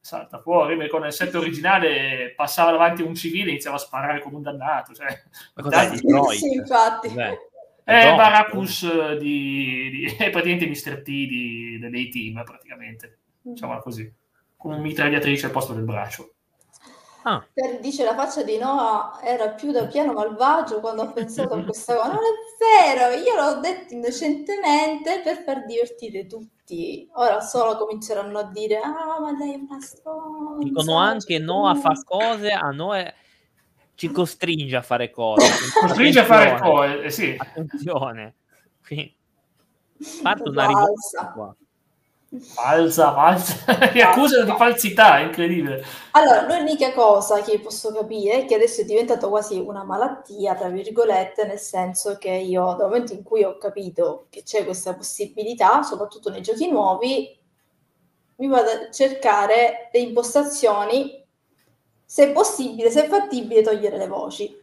salta 0.00 0.40
fuori, 0.40 0.76
perché 0.76 0.90
con 0.90 1.04
il 1.04 1.12
set 1.12 1.34
originale 1.34 2.32
passava 2.34 2.70
davanti 2.70 3.02
a 3.02 3.04
un 3.04 3.14
civile 3.14 3.48
e 3.48 3.50
iniziava 3.50 3.76
a 3.76 3.80
sparare 3.80 4.20
come 4.20 4.36
un 4.36 4.42
dannato. 4.42 4.94
Cioè, 4.94 5.06
Ma 5.54 5.62
cos'è 5.62 5.96
sì, 6.36 6.52
infatti. 6.52 7.08
Beh. 7.08 7.48
È 7.84 8.14
Baracus 8.14 9.16
di, 9.16 9.90
di, 9.90 10.04
è 10.16 10.30
praticamente 10.30 10.66
Mr. 10.66 11.02
T 11.02 11.04
di, 11.04 11.78
dei 11.90 12.08
team, 12.08 12.42
praticamente, 12.44 13.18
diciamo 13.42 13.78
così, 13.80 14.12
con 14.56 14.72
un 14.72 14.80
mitragliatrice 14.80 15.46
al 15.46 15.52
posto 15.52 15.72
del 15.72 15.84
braccio. 15.84 16.34
Ah. 17.22 17.44
Per, 17.52 17.80
dice 17.80 18.04
la 18.04 18.14
faccia 18.14 18.42
di 18.42 18.56
Noah 18.56 19.20
era 19.22 19.50
più 19.50 19.72
da 19.72 19.86
piano 19.86 20.12
malvagio 20.12 20.80
quando 20.80 21.02
ho 21.02 21.12
pensato 21.12 21.54
a 21.54 21.62
questa 21.62 21.94
cosa. 21.96 22.08
Non 22.08 22.18
è 22.18 22.94
vero, 22.94 23.14
io 23.14 23.34
l'ho 23.34 23.60
detto 23.60 23.94
innocentemente 23.94 25.20
per 25.22 25.42
far 25.42 25.66
divertire 25.66 26.26
tutti. 26.26 27.08
Ora 27.14 27.40
solo 27.40 27.76
cominceranno 27.76 28.38
a 28.38 28.44
dire: 28.44 28.78
Ah, 28.78 29.18
ma 29.20 29.36
lei 29.36 29.52
è 29.52 29.56
una 29.56 29.80
stronza. 29.80 30.64
Dicono 30.64 30.96
anche 30.96 31.38
Noah 31.38 31.74
fa 31.74 31.92
cose, 32.04 32.50
a 32.50 32.70
noi 32.70 33.04
ci 33.96 34.10
costringe 34.10 34.76
a 34.76 34.82
fare 34.82 35.10
cose. 35.10 35.46
costringe 35.78 36.20
a 36.20 36.24
fare 36.24 36.58
cose, 36.58 37.02
eh, 37.02 37.10
sì. 37.10 37.34
Attenzione. 37.36 38.34
Quindi, 38.86 39.14
parte 40.22 40.48
una 40.48 40.66
rivolta 40.66 41.32
qua. 41.34 41.54
Falsa, 42.38 43.12
falsa, 43.12 43.54
mi 43.92 44.00
accusano 44.00 44.44
di 44.44 44.56
falsità, 44.56 45.18
è 45.18 45.22
incredibile. 45.24 45.84
Allora, 46.12 46.46
l'unica 46.46 46.92
cosa 46.92 47.42
che 47.42 47.58
posso 47.58 47.92
capire 47.92 48.42
è 48.42 48.44
che 48.44 48.54
adesso 48.54 48.82
è 48.82 48.84
diventato 48.84 49.28
quasi 49.28 49.58
una 49.58 49.82
malattia, 49.82 50.54
tra 50.54 50.68
virgolette, 50.68 51.44
nel 51.44 51.58
senso 51.58 52.18
che 52.18 52.30
io, 52.30 52.74
dal 52.74 52.86
momento 52.86 53.14
in 53.14 53.24
cui 53.24 53.42
ho 53.42 53.58
capito 53.58 54.26
che 54.30 54.44
c'è 54.44 54.64
questa 54.64 54.94
possibilità, 54.94 55.82
soprattutto 55.82 56.30
nei 56.30 56.40
giochi 56.40 56.70
nuovi, 56.70 57.36
mi 58.36 58.46
vado 58.46 58.70
a 58.70 58.90
cercare 58.90 59.90
le 59.92 59.98
impostazioni, 59.98 61.26
se 62.04 62.28
è 62.28 62.32
possibile, 62.32 62.90
se 62.90 63.06
è 63.06 63.08
fattibile, 63.08 63.62
togliere 63.62 63.96
le 63.96 64.06
voci. 64.06 64.56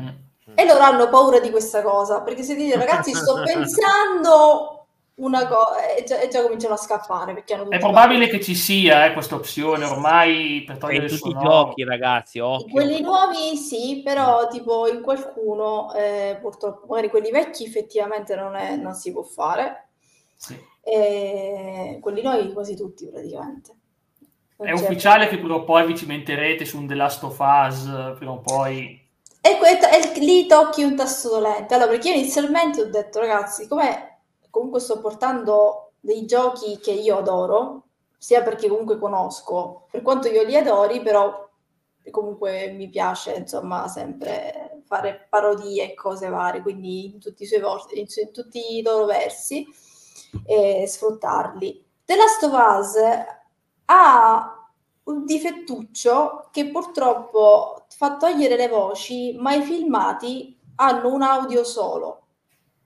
Mm. 0.00 0.08
E 0.56 0.66
loro 0.66 0.80
hanno 0.80 1.08
paura 1.08 1.38
di 1.38 1.50
questa 1.50 1.82
cosa, 1.82 2.20
perché 2.22 2.42
se 2.42 2.56
dite 2.56 2.76
ragazzi 2.76 3.14
sto 3.14 3.42
pensando 3.46 4.81
una 5.14 5.46
cosa 5.46 5.94
e 5.94 6.04
già, 6.04 6.20
e 6.20 6.28
già 6.28 6.42
cominciano 6.42 6.74
a 6.74 6.78
scappare 6.78 7.34
perché 7.34 7.54
hanno 7.54 7.68
è 7.70 7.78
probabile 7.78 8.28
che 8.28 8.40
ci 8.40 8.54
sia 8.54 9.04
eh, 9.04 9.12
questa 9.12 9.34
opzione 9.34 9.84
ormai 9.84 10.64
per 10.66 10.78
togliere 10.78 11.06
tutti 11.06 11.28
i 11.28 11.36
giochi 11.38 11.84
ragazzi 11.84 12.38
occhio. 12.38 12.72
quelli 12.72 13.02
nuovi 13.02 13.56
sì 13.56 14.00
però 14.02 14.48
tipo 14.48 14.88
in 14.88 15.02
qualcuno 15.02 15.92
eh, 15.92 16.38
purtroppo 16.40 16.86
magari 16.86 17.10
quelli 17.10 17.30
vecchi 17.30 17.64
effettivamente 17.64 18.34
non, 18.34 18.56
è, 18.56 18.76
non 18.76 18.94
si 18.94 19.12
può 19.12 19.22
fare. 19.22 19.88
Sì. 20.34 20.58
e 20.82 21.98
quelli 22.00 22.20
nuovi 22.20 22.52
quasi 22.52 22.74
tutti 22.74 23.06
praticamente. 23.06 23.76
Non 24.56 24.68
è 24.68 24.72
ufficiale 24.72 25.28
che 25.28 25.38
prima 25.38 25.54
o 25.54 25.62
poi 25.62 25.86
vi 25.86 25.96
cimenterete 25.96 26.64
su 26.64 26.78
un 26.78 26.88
The 26.88 26.94
Last 26.94 27.22
of 27.22 27.38
Us 27.38 28.14
prima 28.16 28.32
o 28.32 28.40
poi 28.40 29.00
e, 29.44 29.58
que- 29.58 29.78
e 29.78 30.20
lì 30.20 30.46
tocchi 30.46 30.84
un 30.84 30.96
tasto 30.96 31.28
dolente. 31.28 31.74
Allora 31.74 31.90
perché 31.90 32.10
io 32.10 32.14
inizialmente 32.14 32.80
ho 32.80 32.86
detto 32.86 33.18
ragazzi 33.18 33.66
come 33.66 34.11
comunque 34.52 34.80
sto 34.80 35.00
portando 35.00 35.92
dei 35.98 36.26
giochi 36.26 36.78
che 36.78 36.92
io 36.92 37.16
adoro, 37.16 37.86
sia 38.18 38.42
perché 38.42 38.68
comunque 38.68 38.98
conosco, 38.98 39.86
per 39.90 40.02
quanto 40.02 40.28
io 40.28 40.44
li 40.44 40.54
adori, 40.54 41.00
però 41.00 41.48
comunque 42.10 42.70
mi 42.72 42.90
piace 42.90 43.32
insomma 43.32 43.88
sempre 43.88 44.82
fare 44.84 45.26
parodie 45.30 45.92
e 45.92 45.94
cose 45.94 46.28
varie, 46.28 46.60
quindi 46.60 47.06
in 47.06 47.18
tutti 47.18 47.44
i 47.44 47.46
suoi 47.46 47.60
vorti, 47.60 47.98
in 47.98 48.06
tutti 48.30 48.76
i 48.76 48.82
loro 48.82 49.06
versi 49.06 49.66
e 50.44 50.84
sfruttarli. 50.86 51.84
The 52.04 52.16
Last 52.16 52.42
of 52.42 52.52
Us 52.52 52.94
ha 53.86 54.68
un 55.04 55.24
difettuccio 55.24 56.48
che 56.52 56.68
purtroppo 56.68 57.86
fa 57.88 58.18
togliere 58.18 58.56
le 58.56 58.68
voci, 58.68 59.34
ma 59.38 59.54
i 59.54 59.62
filmati 59.62 60.60
hanno 60.76 61.10
un 61.10 61.22
audio 61.22 61.64
solo. 61.64 62.21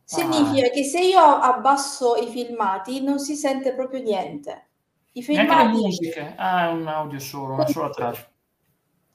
Significa 0.08 0.68
ah. 0.68 0.70
che 0.70 0.84
se 0.84 1.00
io 1.00 1.20
abbasso 1.20 2.14
i 2.14 2.28
filmati 2.28 3.02
non 3.02 3.18
si 3.18 3.34
sente 3.34 3.74
proprio 3.74 4.00
niente. 4.00 4.66
I 5.12 5.22
filmati... 5.22 5.48
Neanche 5.48 5.72
le 5.72 5.80
musiche, 5.80 6.34
ah, 6.36 6.68
è 6.68 6.72
un 6.72 6.86
audio 6.86 7.18
solo, 7.18 7.54
una 7.54 7.66
sola 7.66 7.90
traccia. 7.90 8.30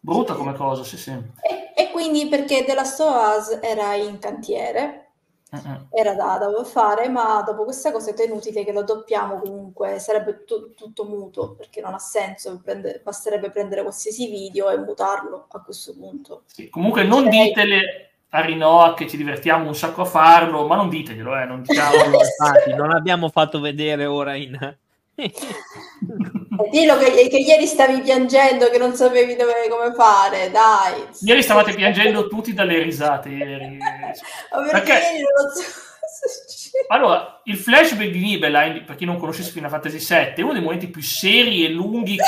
Brutta 0.01 0.33
come 0.33 0.53
cosa, 0.53 0.83
sì, 0.83 0.97
sì. 0.97 1.11
E, 1.11 1.71
e 1.77 1.91
quindi 1.91 2.27
perché 2.27 2.65
della 2.65 2.83
Stoas 2.83 3.59
era 3.61 3.93
in 3.93 4.19
cantiere, 4.19 5.11
uh-uh. 5.49 5.87
era 5.91 6.13
da, 6.13 6.37
da 6.37 6.63
fare, 6.65 7.07
ma 7.07 7.41
dopo 7.41 7.63
questa 7.63 7.93
cosa 7.93 8.13
è 8.13 8.25
inutile 8.25 8.65
che 8.65 8.73
lo 8.73 8.83
doppiamo 8.83 9.39
comunque, 9.39 9.97
sarebbe 9.99 10.43
t- 10.43 10.73
tutto 10.75 11.05
muto, 11.05 11.53
perché 11.53 11.79
non 11.79 11.93
ha 11.93 11.99
senso, 11.99 12.59
prende, 12.61 12.99
basterebbe 13.01 13.49
prendere 13.49 13.83
qualsiasi 13.83 14.27
video 14.27 14.69
e 14.69 14.77
mutarlo 14.77 15.45
a 15.51 15.61
questo 15.61 15.93
punto. 15.93 16.43
Sì, 16.47 16.67
comunque 16.67 17.03
non 17.03 17.23
cioè, 17.23 17.29
ditele 17.29 18.10
a 18.33 18.41
Rinoa 18.41 18.93
che 18.93 19.07
ci 19.09 19.17
divertiamo 19.17 19.67
un 19.67 19.75
sacco 19.75 20.01
a 20.01 20.05
farlo, 20.05 20.65
ma 20.65 20.75
non 20.75 20.89
diteglielo, 20.89 21.37
eh, 21.37 21.45
non 21.45 21.61
diciamolo. 21.61 22.19
Infatti, 22.23 22.73
non 22.73 22.91
abbiamo 22.91 23.29
fatto 23.29 23.59
vedere 23.59 24.05
ora 24.05 24.35
in... 24.35 24.77
Dillo 26.71 26.97
che, 26.97 27.27
che, 27.29 27.37
ieri 27.37 27.65
stavi 27.65 28.01
piangendo, 28.01 28.69
che 28.69 28.77
non 28.77 28.93
sapevi 28.95 29.35
dove, 29.35 29.67
come 29.69 29.93
fare, 29.93 30.49
dai. 30.49 31.05
Ieri 31.21 31.43
stavate 31.43 31.73
piangendo 31.73 32.27
tutti 32.27 32.53
dalle 32.53 32.81
risate. 32.81 33.29
Ieri. 33.29 33.77
Perché... 34.71 34.91
ieri 34.93 35.23
non 35.23 35.51
so... 35.53 35.89
Allora, 36.87 37.41
il 37.45 37.57
flashback 37.57 38.09
di 38.09 38.19
Nibelheim, 38.19 38.85
per 38.85 38.95
chi 38.95 39.05
non 39.05 39.17
conoscesse 39.17 39.51
Final 39.51 39.69
Fantasy 39.69 39.97
VII, 39.97 40.33
è 40.35 40.41
uno 40.41 40.53
dei 40.53 40.61
momenti 40.61 40.87
più 40.87 41.01
seri 41.01 41.65
e 41.65 41.69
lunghi 41.69 42.15
che 42.15 42.23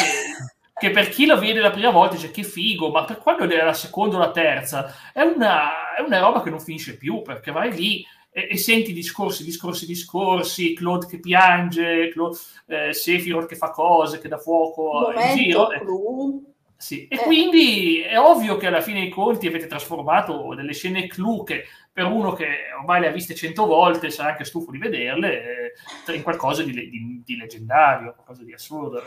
che 0.84 0.92
per 0.92 1.08
chi 1.08 1.26
lo 1.26 1.40
vede 1.40 1.62
la 1.62 1.72
prima 1.72 1.92
volta 1.92 2.16
dice 2.16 2.30
che 2.30 2.44
figo, 2.44 2.90
ma 2.90 3.06
per 3.06 3.20
quando 3.20 3.48
è 3.48 3.64
la 3.64 3.72
seconda 3.72 4.18
o 4.18 4.20
la 4.20 4.32
terza 4.32 4.94
è 5.14 5.22
una, 5.22 5.96
è 5.96 6.02
una 6.02 6.20
roba 6.20 6.44
che 6.44 6.50
non 6.50 6.60
finisce 6.60 6.98
più 6.98 7.22
perché 7.22 7.52
vai 7.52 7.72
lì 7.72 8.06
e, 8.30 8.50
e 8.52 8.58
senti 8.58 8.92
discorsi, 8.92 9.46
discorsi, 9.46 9.86
discorsi, 9.86 10.74
Claude 10.74 11.08
che 11.08 11.22
piange, 11.22 12.10
Claude, 12.10 12.38
eh, 12.66 12.94
Sephiroth 12.94 13.48
che 13.48 13.56
fa 13.56 13.70
cose, 13.70 14.20
che 14.20 14.28
dà 14.28 14.38
fuoco 14.38 15.12
Momento, 15.14 15.22
in 15.22 15.36
giro. 15.38 15.72
E, 15.72 15.82
sì. 16.76 17.08
e 17.08 17.16
eh. 17.16 17.20
quindi 17.20 18.02
è 18.02 18.20
ovvio 18.20 18.58
che 18.58 18.68
alla 18.68 18.82
fine 18.82 19.00
dei 19.00 19.10
conti 19.10 19.48
avete 19.48 19.68
trasformato 19.68 20.54
delle 20.54 20.74
scene 20.74 21.08
clou 21.08 21.46
che 21.46 21.64
per 21.94 22.08
uno 22.08 22.34
che 22.34 22.48
ormai 22.78 23.00
le 23.00 23.08
ha 23.08 23.12
viste 23.12 23.36
cento 23.36 23.66
volte 23.66 24.10
sarà 24.10 24.32
anche 24.32 24.44
stufo 24.44 24.70
di 24.70 24.80
vederle 24.80 25.74
eh, 26.08 26.14
in 26.14 26.24
qualcosa 26.24 26.62
di, 26.62 26.74
di, 26.74 27.22
di 27.24 27.38
leggendario, 27.38 28.16
qualcosa 28.16 28.44
di 28.44 28.52
assurdo 28.52 29.02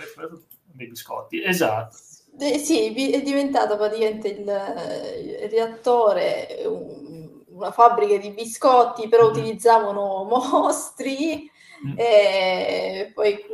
dei 0.77 0.89
biscotti, 0.89 1.43
esatto. 1.43 1.97
Eh, 2.39 2.59
sì, 2.59 3.13
è 3.13 3.23
diventato 3.23 3.77
praticamente 3.77 4.29
il, 4.29 4.41
il 4.41 5.49
reattore 5.49 6.63
un, 6.67 7.45
una 7.49 7.73
fabbrica 7.73 8.19
di 8.19 8.31
biscotti, 8.31 9.09
però 9.09 9.25
mm-hmm. 9.25 9.33
utilizzavano 9.33 10.25
mostri 10.25 11.51
mm. 11.87 11.95
e 11.97 13.11
poi 13.15 13.45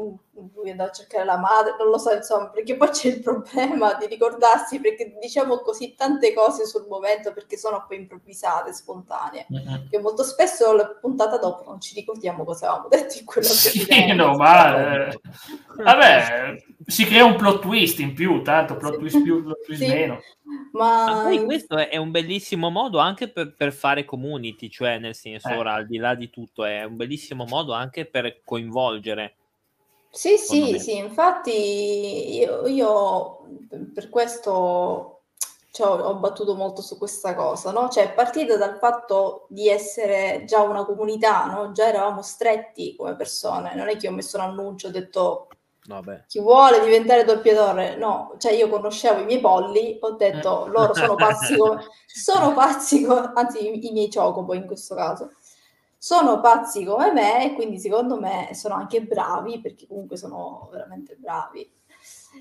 lui 0.55 0.71
andava 0.71 0.91
a 0.91 0.93
cercare 0.93 1.25
la 1.25 1.37
madre, 1.37 1.75
non 1.79 1.89
lo 1.89 1.99
so, 1.99 2.13
insomma, 2.13 2.49
perché 2.49 2.77
poi 2.77 2.89
c'è 2.91 3.09
il 3.09 3.21
problema 3.21 3.95
di 3.95 4.07
ricordarsi, 4.07 4.81
perché 4.81 5.17
diciamo 5.21 5.59
così 5.59 5.95
tante 5.95 6.33
cose 6.33 6.67
sul 6.67 6.87
momento 6.89 7.33
perché 7.33 7.57
sono 7.57 7.85
poi 7.87 7.99
improvvisate, 7.99 8.73
spontanee, 8.73 9.47
mm-hmm. 9.53 9.89
che 9.91 9.99
molto 9.99 10.23
spesso 10.23 10.73
la 10.75 10.87
puntata 10.87 11.39
dopo 11.39 11.65
non 11.69 11.81
ci 11.81 11.95
ricordiamo 11.95 12.45
cosa 12.45 12.69
avevamo 12.69 12.89
detto 12.89 13.19
in 13.19 13.25
quella 13.25 13.47
sì, 13.47 13.87
no, 14.15 14.35
ma 14.37 15.09
eh, 15.09 15.21
vabbè, 15.77 16.57
si 16.87 17.05
crea 17.05 17.25
un 17.25 17.37
plot 17.37 17.61
twist 17.61 17.99
in 18.01 18.15
più, 18.15 18.43
tanto 18.43 18.77
plot 18.77 18.99
twist 18.99 19.23
più, 19.23 19.43
plot 19.43 19.65
twist 19.65 19.83
sì. 19.83 19.89
meno. 19.89 20.21
Ma... 20.73 21.07
ma... 21.07 21.23
poi 21.23 21.45
questo 21.45 21.77
è 21.77 21.97
un 21.97 22.11
bellissimo 22.11 22.71
modo 22.71 22.99
anche 22.99 23.29
per, 23.29 23.55
per 23.55 23.73
fare 23.73 24.05
community, 24.05 24.69
cioè 24.69 24.99
nel 24.99 25.15
senso, 25.15 25.49
eh. 25.49 25.57
ora 25.57 25.75
al 25.75 25.87
di 25.87 25.99
là 25.99 26.15
di 26.15 26.31
tutto, 26.31 26.65
è 26.65 26.85
un 26.85 26.97
bellissimo 26.97 27.45
modo 27.45 27.73
anche 27.73 28.07
per 28.07 28.41
coinvolgere 28.45 29.37
sì, 30.13 30.37
sì, 30.37 30.79
sì, 30.79 30.97
infatti 30.97 32.37
io, 32.39 32.67
io 32.67 33.39
per 33.95 34.11
questo 34.11 35.23
cioè, 35.73 35.89
ho 35.89 36.15
battuto 36.17 36.55
molto 36.55 36.83
su 36.83 36.99
questa 36.99 37.35
cosa, 37.35 37.73
no? 37.73 37.89
Cioè, 37.89 38.13
partita 38.13 38.59
dal 38.59 38.77
fatto 38.77 39.47
di 39.49 39.69
essere 39.71 40.45
già 40.47 40.61
una 40.61 40.85
comunità, 40.85 41.47
no? 41.47 41.73
Già 41.73 41.87
eravamo 41.87 42.21
stretti 42.21 42.95
come 42.95 43.17
persone, 43.17 43.75
non 43.75 43.89
è 43.89 43.97
che 43.97 44.09
ho 44.09 44.13
messo 44.13 44.37
un 44.37 44.43
annuncio, 44.45 44.89
ho 44.89 44.91
detto 44.91 45.49
Vabbè. 45.85 46.27
Chi 46.29 46.39
vuole 46.39 46.81
diventare 46.81 47.25
doppiatore? 47.25 47.97
No, 47.97 48.37
cioè 48.39 48.53
io 48.53 48.69
conoscevo 48.69 49.21
i 49.21 49.25
miei 49.25 49.41
polli, 49.41 49.99
ho 50.01 50.13
detto 50.13 50.67
loro 50.69 50.95
sono 50.95 51.17
pazzi 51.17 51.57
come... 51.57 51.83
sono 52.07 52.55
pazzi 52.55 53.05
come... 53.05 53.33
anzi 53.35 53.67
i, 53.67 53.89
i 53.89 53.91
miei 53.91 54.09
chocobo 54.09 54.55
in 54.55 54.65
questo 54.65 54.95
caso 54.95 55.33
sono 56.05 56.41
pazzi 56.41 56.85
come 56.85 57.13
me 57.13 57.45
e 57.45 57.55
quindi 57.55 57.79
secondo 57.79 58.19
me 58.19 58.49
sono 58.55 58.75
anche 58.75 59.05
bravi 59.05 59.61
perché 59.61 59.87
comunque 59.87 60.17
sono 60.17 60.69
veramente 60.73 61.15
bravi 61.15 61.73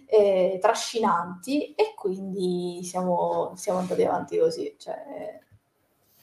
eh, 0.08 0.58
trascinanti 0.60 1.75
e 1.75 1.94
quindi 1.96 2.84
siamo, 2.84 3.53
siamo 3.56 3.77
andati 3.77 4.03
avanti 4.03 4.39
così 4.39 4.74
cioè, 4.80 5.39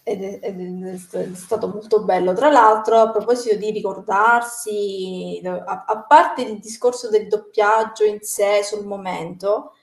ed, 0.03 0.21
è, 0.25 0.41
ed 0.43 0.85
è, 0.85 1.35
stato 1.35 1.69
molto 1.69 2.03
bello. 2.03 2.33
Tra 2.33 2.51
l'altro 2.51 2.97
a 2.97 3.11
proposito 3.13 3.55
di 3.55 3.71
ricordarsi 3.71 5.41
a, 5.45 5.85
a 5.87 6.03
parte 6.09 6.43
il 6.43 6.59
discorso 6.59 7.09
del 7.09 7.29
doppiaggio 7.29 8.03
in 8.03 8.19
sé 8.21 8.65
sul 8.65 8.85
momento 8.85 9.75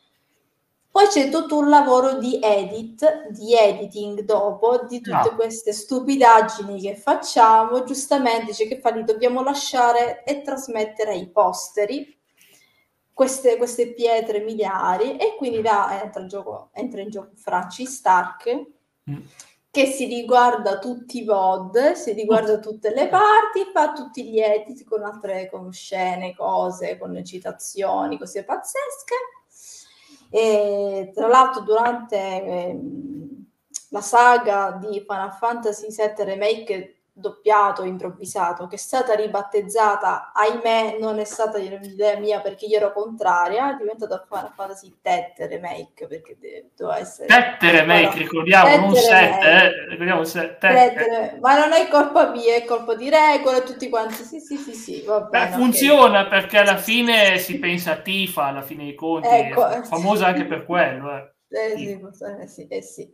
poi 0.96 1.08
c'è 1.08 1.30
tutto 1.30 1.58
un 1.58 1.68
lavoro 1.68 2.14
di 2.20 2.40
edit, 2.42 3.28
di 3.28 3.54
editing 3.54 4.22
dopo, 4.22 4.86
di 4.88 5.02
tutte 5.02 5.30
no. 5.30 5.36
queste 5.36 5.74
stupidaggini 5.74 6.80
che 6.80 6.96
facciamo. 6.96 7.84
Giustamente 7.84 8.46
dice 8.46 8.66
che 8.66 8.80
fa 8.80 8.92
li 8.92 9.04
dobbiamo 9.04 9.44
lasciare 9.44 10.24
e 10.24 10.42
trasmettere 10.42 11.12
ai 11.12 11.28
posteri 11.28 12.18
queste, 13.12 13.58
queste 13.58 13.92
pietre 13.92 14.40
miliari 14.40 15.18
e 15.18 15.36
quindi 15.36 15.62
là 15.62 16.02
entra 16.02 16.22
in 16.22 16.30
gioco, 16.30 16.70
entra 16.72 17.02
in 17.02 17.10
gioco 17.10 17.32
Franci 17.36 17.86
Stark 17.86 18.68
mm. 19.12 19.18
che 19.70 19.86
si 19.88 20.06
riguarda 20.06 20.80
tutti 20.80 21.18
i 21.18 21.26
VOD, 21.26 21.92
si 21.92 22.14
riguarda 22.14 22.60
tutte 22.60 22.94
le 22.94 23.10
parti, 23.10 23.70
fa 23.74 23.92
tutti 23.92 24.30
gli 24.30 24.40
edit 24.40 24.86
con 24.86 25.04
altre 25.04 25.50
con 25.50 25.74
scene, 25.74 26.34
cose, 26.34 26.98
con 26.98 27.22
citazioni, 27.26 28.18
cose 28.18 28.46
pazzesche 28.46 29.16
e 30.36 31.12
tra 31.14 31.28
l'altro 31.28 31.62
durante 31.62 32.18
eh, 32.18 32.80
la 33.92 34.02
saga 34.02 34.78
di 34.82 35.00
Final 35.00 35.32
Fantasy 35.32 35.88
VII 35.88 36.26
Remake 36.26 36.95
doppiato, 37.18 37.84
improvvisato, 37.86 38.68
che 38.68 38.76
è 38.76 38.78
stata 38.78 39.16
ribattezzata, 39.16 40.34
ahimè 40.34 40.98
non 41.00 41.18
è 41.18 41.24
stata 41.24 41.58
l'idea 41.58 42.18
mia 42.18 42.42
perché 42.42 42.66
io 42.66 42.76
ero 42.76 42.92
contraria, 42.92 43.74
è 43.74 43.78
diventata 43.78 44.26
Final 44.28 44.52
Fantasy 44.54 44.98
Tette 45.02 45.48
Remake 45.48 46.08
perché 46.08 46.36
doveva 46.76 47.00
essere... 47.00 47.28
Tette 47.28 47.72
Remake, 47.72 48.18
ricordiamo, 48.18 48.88
non 48.88 48.96
7, 48.96 49.48
eh, 49.48 49.88
ricordiamo 49.88 50.26
se, 50.26 50.58
tette. 50.60 51.38
Ma 51.40 51.58
non 51.58 51.72
è 51.72 51.88
colpa 51.88 52.32
mia, 52.32 52.56
è 52.56 52.66
colpa 52.66 52.96
di 52.96 53.10
regole, 53.10 53.64
tutti 53.64 53.88
quanti, 53.88 54.22
sì 54.22 54.42
sì 54.42 54.58
sì 54.58 54.74
sì, 54.74 55.04
va 55.06 55.22
bene, 55.22 55.52
Beh, 55.52 55.52
funziona 55.54 56.26
okay. 56.26 56.30
perché 56.30 56.58
alla 56.58 56.78
fine 56.78 57.38
si 57.38 57.60
pensa 57.60 57.94
a 57.94 57.98
Tifa, 57.98 58.44
alla 58.44 58.62
fine 58.62 58.84
dei 58.84 58.96
conti, 58.96 59.30
ecco. 59.30 59.66
è 59.68 59.82
famosa 59.84 60.28
anche 60.28 60.44
per 60.44 60.66
quello, 60.66 61.16
eh. 61.16 61.35
Eh 61.48 61.78
sì, 61.78 62.00
eh 62.42 62.48
sì, 62.48 62.68
eh 62.68 62.82
sì. 62.82 63.14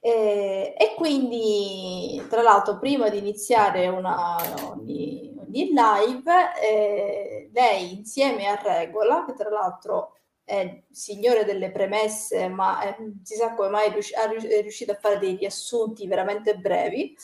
Eh, 0.00 0.74
e 0.76 0.94
quindi, 0.96 2.22
tra 2.28 2.42
l'altro, 2.42 2.78
prima 2.78 3.08
di 3.08 3.18
iniziare 3.18 3.88
una, 3.88 4.36
ogni, 4.70 5.34
ogni 5.38 5.72
live, 5.72 6.32
eh, 6.60 7.50
lei 7.52 7.94
insieme 7.98 8.46
a 8.48 8.60
Regola, 8.60 9.24
che 9.26 9.34
tra 9.34 9.48
l'altro 9.48 10.12
è 10.44 10.82
signore 10.90 11.44
delle 11.44 11.70
premesse, 11.72 12.48
ma 12.48 12.80
è, 12.80 12.96
si 13.22 13.34
sa 13.34 13.54
come 13.54 13.68
mai 13.68 13.88
è 13.88 14.60
riuscita 14.60 14.92
a 14.92 14.98
fare 15.00 15.18
dei 15.18 15.36
riassunti 15.36 16.06
veramente 16.06 16.56
brevi, 16.56 17.16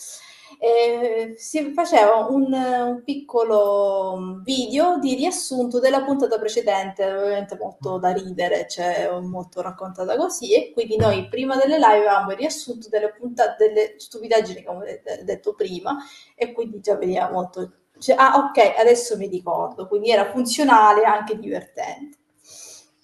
eh, 0.65 1.35
si 1.37 1.73
faceva 1.73 2.27
un, 2.27 2.53
un, 2.53 3.03
piccolo 3.03 4.41
video 4.45 4.97
di 5.01 5.17
riassunto 5.17 5.81
della 5.81 6.05
puntata 6.05 6.39
precedente, 6.39 7.05
ovviamente 7.05 7.57
molto 7.61 7.99
da 7.99 8.13
ridere, 8.13 8.69
cioè 8.69 9.11
molto 9.21 9.61
raccontata 9.61 10.17
così, 10.17 10.55
e 10.55 10.73
quindi 10.73 10.97
noi 10.97 11.27
prima 11.29 11.57
delle 11.57 11.79
live 11.79 12.07
avevamo 12.07 12.31
il 12.31 12.37
riassunto 12.37 12.89
delle 12.89 13.13
puntate, 13.13 13.67
delle 13.67 13.95
stupidaggini 13.97 14.63
che 14.63 14.69
avevo 14.69 14.85
detto 15.25 15.55
prima, 15.55 15.97
e 16.37 16.53
quindi 16.53 16.79
già 16.79 16.95
veniva 16.95 17.29
molto... 17.29 17.73
Cioè, 17.99 18.15
ah, 18.17 18.37
ok, 18.37 18.79
adesso 18.79 19.17
mi 19.17 19.27
ricordo, 19.27 19.89
quindi 19.89 20.11
era 20.11 20.31
funzionale 20.31 21.03
e 21.03 21.07
anche 21.07 21.41
divertente. 21.41 22.19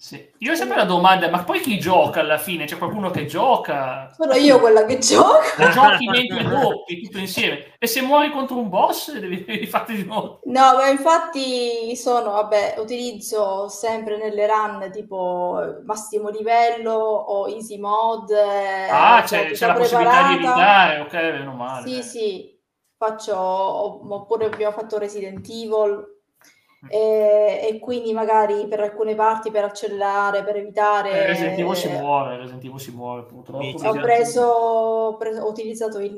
Sì. 0.09 0.27
Io 0.39 0.53
ho 0.53 0.55
sempre 0.55 0.77
la 0.77 0.85
domanda, 0.85 1.29
ma 1.29 1.43
poi 1.43 1.59
chi 1.59 1.77
gioca 1.77 2.21
alla 2.21 2.39
fine? 2.39 2.65
C'è 2.65 2.79
qualcuno 2.79 3.11
che 3.11 3.27
gioca? 3.27 4.11
Sono 4.11 4.33
io 4.33 4.59
quella 4.59 4.83
che 4.83 4.97
gioca. 4.97 5.69
Giochi 5.69 6.07
mentre 6.09 6.45
doppi, 6.45 7.03
tutto 7.03 7.19
insieme. 7.19 7.75
E 7.77 7.85
se 7.85 8.01
muori 8.01 8.31
contro 8.31 8.57
un 8.57 8.69
boss 8.69 9.15
devi, 9.15 9.45
devi 9.45 9.67
farti 9.67 9.93
di 9.93 10.05
nuovo. 10.05 10.39
No, 10.45 10.73
ma 10.75 10.87
infatti 10.87 11.95
sono, 11.95 12.31
vabbè, 12.31 12.77
utilizzo 12.79 13.67
sempre 13.67 14.17
nelle 14.17 14.47
run 14.47 14.89
tipo 14.91 15.77
massimo 15.85 16.29
livello 16.29 16.95
o 16.95 17.47
easy 17.47 17.77
mode. 17.77 18.89
Ah, 18.89 19.21
c'è, 19.21 19.51
c'è 19.51 19.67
la 19.67 19.73
possibilità 19.73 20.27
di 20.29 20.33
evitare, 20.33 20.99
ok, 21.01 21.13
meno 21.13 21.53
male. 21.53 21.87
Sì, 21.87 22.01
sì, 22.01 22.59
faccio, 22.97 23.37
oppure 23.37 24.47
abbiamo 24.47 24.73
fatto 24.73 24.97
Resident 24.97 25.47
Evil 25.47 26.17
e, 26.87 27.67
e, 27.69 27.79
quindi 27.79 28.13
magari 28.13 28.65
per 28.67 28.79
alcune 28.79 29.13
parti 29.13 29.51
per 29.51 29.65
accelerare, 29.65 30.43
per 30.43 30.55
evitare... 30.55 31.11
Eh, 31.11 31.25
Resident 31.27 31.59
Evil 31.59 31.75
si 31.75 31.89
muore, 31.89 32.37
Resident 32.37 32.63
Evil 32.63 32.79
si 32.79 32.91
muore 32.91 33.23
purtroppo. 33.23 33.87
Ho, 33.87 33.91
preso, 33.99 35.15
preso, 35.19 35.41
ho 35.41 35.49
utilizzato 35.49 35.99
il, 35.99 36.17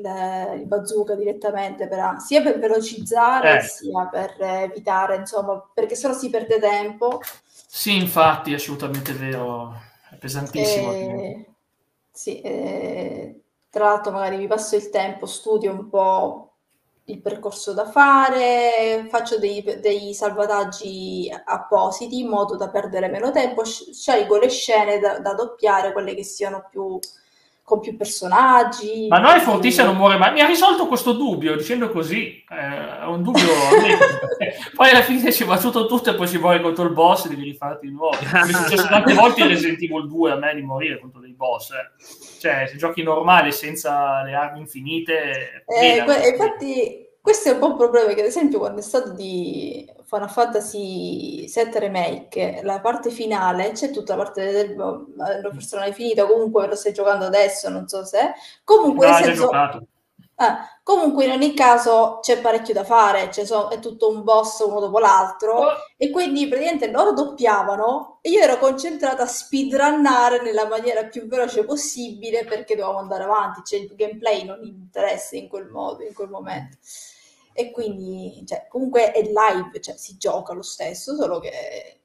il 0.54 0.66
bazooka 0.66 1.16
direttamente 1.16 1.88
per, 1.88 2.16
sia 2.20 2.42
per 2.42 2.60
velocizzare 2.60 3.58
eh. 3.58 3.62
sia 3.62 4.06
per 4.06 4.36
evitare, 4.38 5.16
insomma, 5.16 5.60
perché 5.74 5.96
sennò 5.96 6.14
si 6.14 6.30
perde 6.30 6.60
tempo. 6.60 7.20
Sì, 7.50 7.96
infatti, 7.96 8.52
è 8.52 8.54
assolutamente 8.54 9.12
vero, 9.14 9.74
è 10.10 10.14
pesantissimo. 10.16 10.92
E, 10.92 11.46
sì, 12.12 12.40
e, 12.40 13.40
tra 13.68 13.86
l'altro 13.86 14.12
magari 14.12 14.36
mi 14.36 14.46
passo 14.46 14.76
il 14.76 14.90
tempo, 14.90 15.26
studio 15.26 15.72
un 15.72 15.88
po' 15.88 16.51
il 17.12 17.20
percorso 17.20 17.74
da 17.74 17.84
fare, 17.84 19.06
faccio 19.10 19.38
dei, 19.38 19.62
dei, 19.80 20.14
salvataggi 20.14 21.30
appositi 21.44 22.20
in 22.20 22.28
modo 22.28 22.56
da 22.56 22.70
perdere 22.70 23.08
meno 23.08 23.30
tempo, 23.30 23.64
scelgo 23.64 24.38
le 24.38 24.48
scene 24.48 24.98
da, 24.98 25.18
da 25.18 25.34
doppiare, 25.34 25.92
quelle 25.92 26.14
che 26.14 26.24
siano 26.24 26.66
più 26.70 26.98
con 27.64 27.80
più 27.80 27.96
personaggi. 27.96 29.06
Ma 29.08 29.18
noi 29.18 29.40
Fortissima 29.40 29.86
non 29.86 29.96
muore 29.96 30.18
mai. 30.18 30.32
Mi 30.32 30.40
ha 30.40 30.46
risolto 30.46 30.86
questo 30.86 31.12
dubbio 31.12 31.56
dicendo 31.56 31.90
così. 31.90 32.44
Eh, 32.50 33.00
è 33.00 33.04
un 33.04 33.22
dubbio. 33.22 33.40
poi 34.74 34.90
alla 34.90 35.00
fine 35.00 35.30
si 35.30 35.42
è 35.42 35.46
battuto 35.46 35.86
tutto 35.86 36.10
e 36.10 36.14
poi 36.14 36.26
si 36.26 36.36
muore 36.38 36.60
contro 36.60 36.84
il 36.84 36.92
boss 36.92 37.24
e 37.24 37.28
devi 37.30 37.44
rifarti 37.44 37.86
di 37.86 37.92
nuovo. 37.92 38.18
Mi 38.20 38.50
è 38.50 38.52
successo 38.52 38.88
tante 38.88 39.14
volte 39.14 39.40
in 39.40 39.48
Resident 39.48 39.80
Evil 39.80 40.06
2 40.06 40.32
a 40.32 40.36
me 40.36 40.54
di 40.54 40.62
morire 40.62 40.98
contro 40.98 41.20
boss. 41.42 41.70
Eh. 41.70 42.38
Cioè, 42.38 42.66
se 42.68 42.76
giochi 42.76 43.02
normale 43.02 43.50
senza 43.50 44.22
le 44.22 44.34
armi 44.34 44.60
infinite. 44.60 45.64
Eh, 45.66 46.04
que- 46.04 46.28
infatti, 46.28 47.08
questo 47.20 47.48
è 47.48 47.52
un 47.52 47.58
po' 47.58 47.66
un 47.66 47.76
problema 47.76 48.06
perché, 48.06 48.20
ad 48.20 48.28
esempio, 48.28 48.58
quando 48.58 48.78
è 48.78 48.82
stato 48.82 49.10
di 49.10 49.90
Final 50.04 50.30
Fantasy 50.30 51.46
VII 51.46 51.78
Remake, 51.78 52.60
la 52.62 52.80
parte 52.80 53.10
finale, 53.10 53.72
c'è 53.72 53.90
tutta 53.90 54.14
la 54.14 54.24
parte 54.24 54.52
del 54.52 54.76
personale 55.52 55.92
finita, 55.92 56.26
comunque 56.26 56.66
lo 56.66 56.76
stai 56.76 56.92
giocando 56.92 57.24
adesso, 57.24 57.68
non 57.68 57.88
so 57.88 58.04
se... 58.04 58.32
Comunque, 58.64 59.08
no, 59.08 59.14
senso, 59.14 59.50
eh, 60.34 60.80
comunque 60.82 61.24
in 61.26 61.32
ogni 61.32 61.54
caso 61.54 62.18
c'è 62.20 62.40
parecchio 62.40 62.74
da 62.74 62.84
fare, 62.84 63.30
cioè 63.30 63.44
so, 63.44 63.68
è 63.68 63.78
tutto 63.78 64.08
un 64.08 64.22
boss 64.22 64.60
uno 64.60 64.80
dopo 64.80 64.98
l'altro 64.98 65.54
oh. 65.54 65.72
e 65.96 66.10
quindi 66.10 66.48
praticamente 66.48 66.90
loro 66.90 67.12
doppiavano 67.12 68.18
e 68.22 68.30
io 68.30 68.40
ero 68.40 68.58
concentrata 68.58 69.22
a 69.22 69.26
speedrunnare 69.26 70.42
nella 70.42 70.66
maniera 70.66 71.04
più 71.04 71.26
veloce 71.26 71.64
possibile 71.64 72.44
perché 72.44 72.74
dovevamo 72.74 72.98
andare 72.98 73.24
avanti, 73.24 73.62
cioè 73.64 73.80
il 73.80 73.94
gameplay 73.94 74.44
non 74.44 74.62
interessa 74.64 75.36
in 75.36 75.48
quel 75.48 75.68
modo, 75.68 76.02
in 76.02 76.14
quel 76.14 76.28
momento 76.28 76.78
e 77.54 77.70
quindi 77.70 78.42
cioè, 78.46 78.66
comunque 78.68 79.12
è 79.12 79.22
live, 79.22 79.80
cioè 79.80 79.96
si 79.96 80.16
gioca 80.16 80.52
lo 80.54 80.62
stesso, 80.62 81.14
solo 81.14 81.38
che 81.38 82.00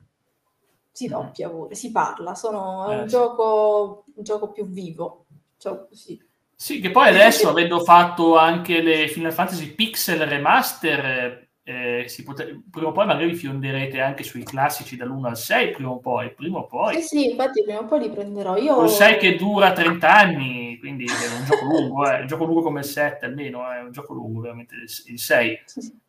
si 0.91 1.07
doppia 1.07 1.49
pure, 1.49 1.75
si 1.75 1.91
parla, 1.91 2.35
sono, 2.35 2.87
è 2.89 2.95
un, 2.95 3.03
eh, 3.03 3.05
gioco, 3.05 4.03
un 4.15 4.23
gioco 4.23 4.51
più 4.51 4.67
vivo. 4.67 5.25
Cioè, 5.57 5.87
sì. 5.91 6.19
Sì, 6.59 6.79
che 6.79 6.89
poi 6.89 7.09
adesso, 7.09 7.49
avendo 7.49 7.81
fatto 7.81 8.35
anche 8.35 8.81
le 8.81 9.07
Final 9.09 9.31
Fantasy 9.31 9.75
Pixel 9.75 10.25
Remaster, 10.25 11.49
eh, 11.61 12.11
pote- 12.25 12.63
prima 12.71 12.87
o 12.87 12.91
poi 12.93 13.05
magari 13.05 13.35
fionderete 13.35 14.01
anche 14.01 14.23
sui 14.23 14.41
classici 14.43 14.95
dall'1 14.95 15.27
al 15.27 15.37
6, 15.37 15.69
prima 15.69 15.91
o 15.91 15.99
poi, 15.99 16.33
prima 16.33 16.57
o 16.57 16.65
poi. 16.65 16.95
Sì, 16.95 17.01
sì, 17.01 17.29
infatti 17.29 17.61
prima 17.61 17.81
o 17.81 17.85
poi 17.85 17.99
li 17.99 18.09
prenderò. 18.09 18.57
Io... 18.57 18.79
Un 18.79 18.89
6 18.89 19.17
che 19.17 19.35
dura 19.35 19.71
30 19.71 20.11
anni, 20.11 20.79
quindi 20.79 21.05
è 21.05 21.37
un 21.37 21.45
gioco 21.45 21.65
lungo, 21.65 22.09
eh, 22.09 22.21
un 22.21 22.27
gioco 22.27 22.45
lungo 22.45 22.61
come 22.63 22.79
il 22.79 22.85
7 22.85 23.25
almeno, 23.25 23.69
è 23.69 23.81
un 23.81 23.91
gioco 23.91 24.15
lungo 24.15 24.41
veramente 24.41 24.73
il 25.05 25.19
6. 25.19 25.59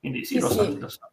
Quindi 0.01 0.25
sì, 0.25 0.35
sì 0.37 0.41
lo, 0.41 0.49
sì. 0.49 0.57
So, 0.57 0.79
lo 0.79 0.89
so. 0.89 1.11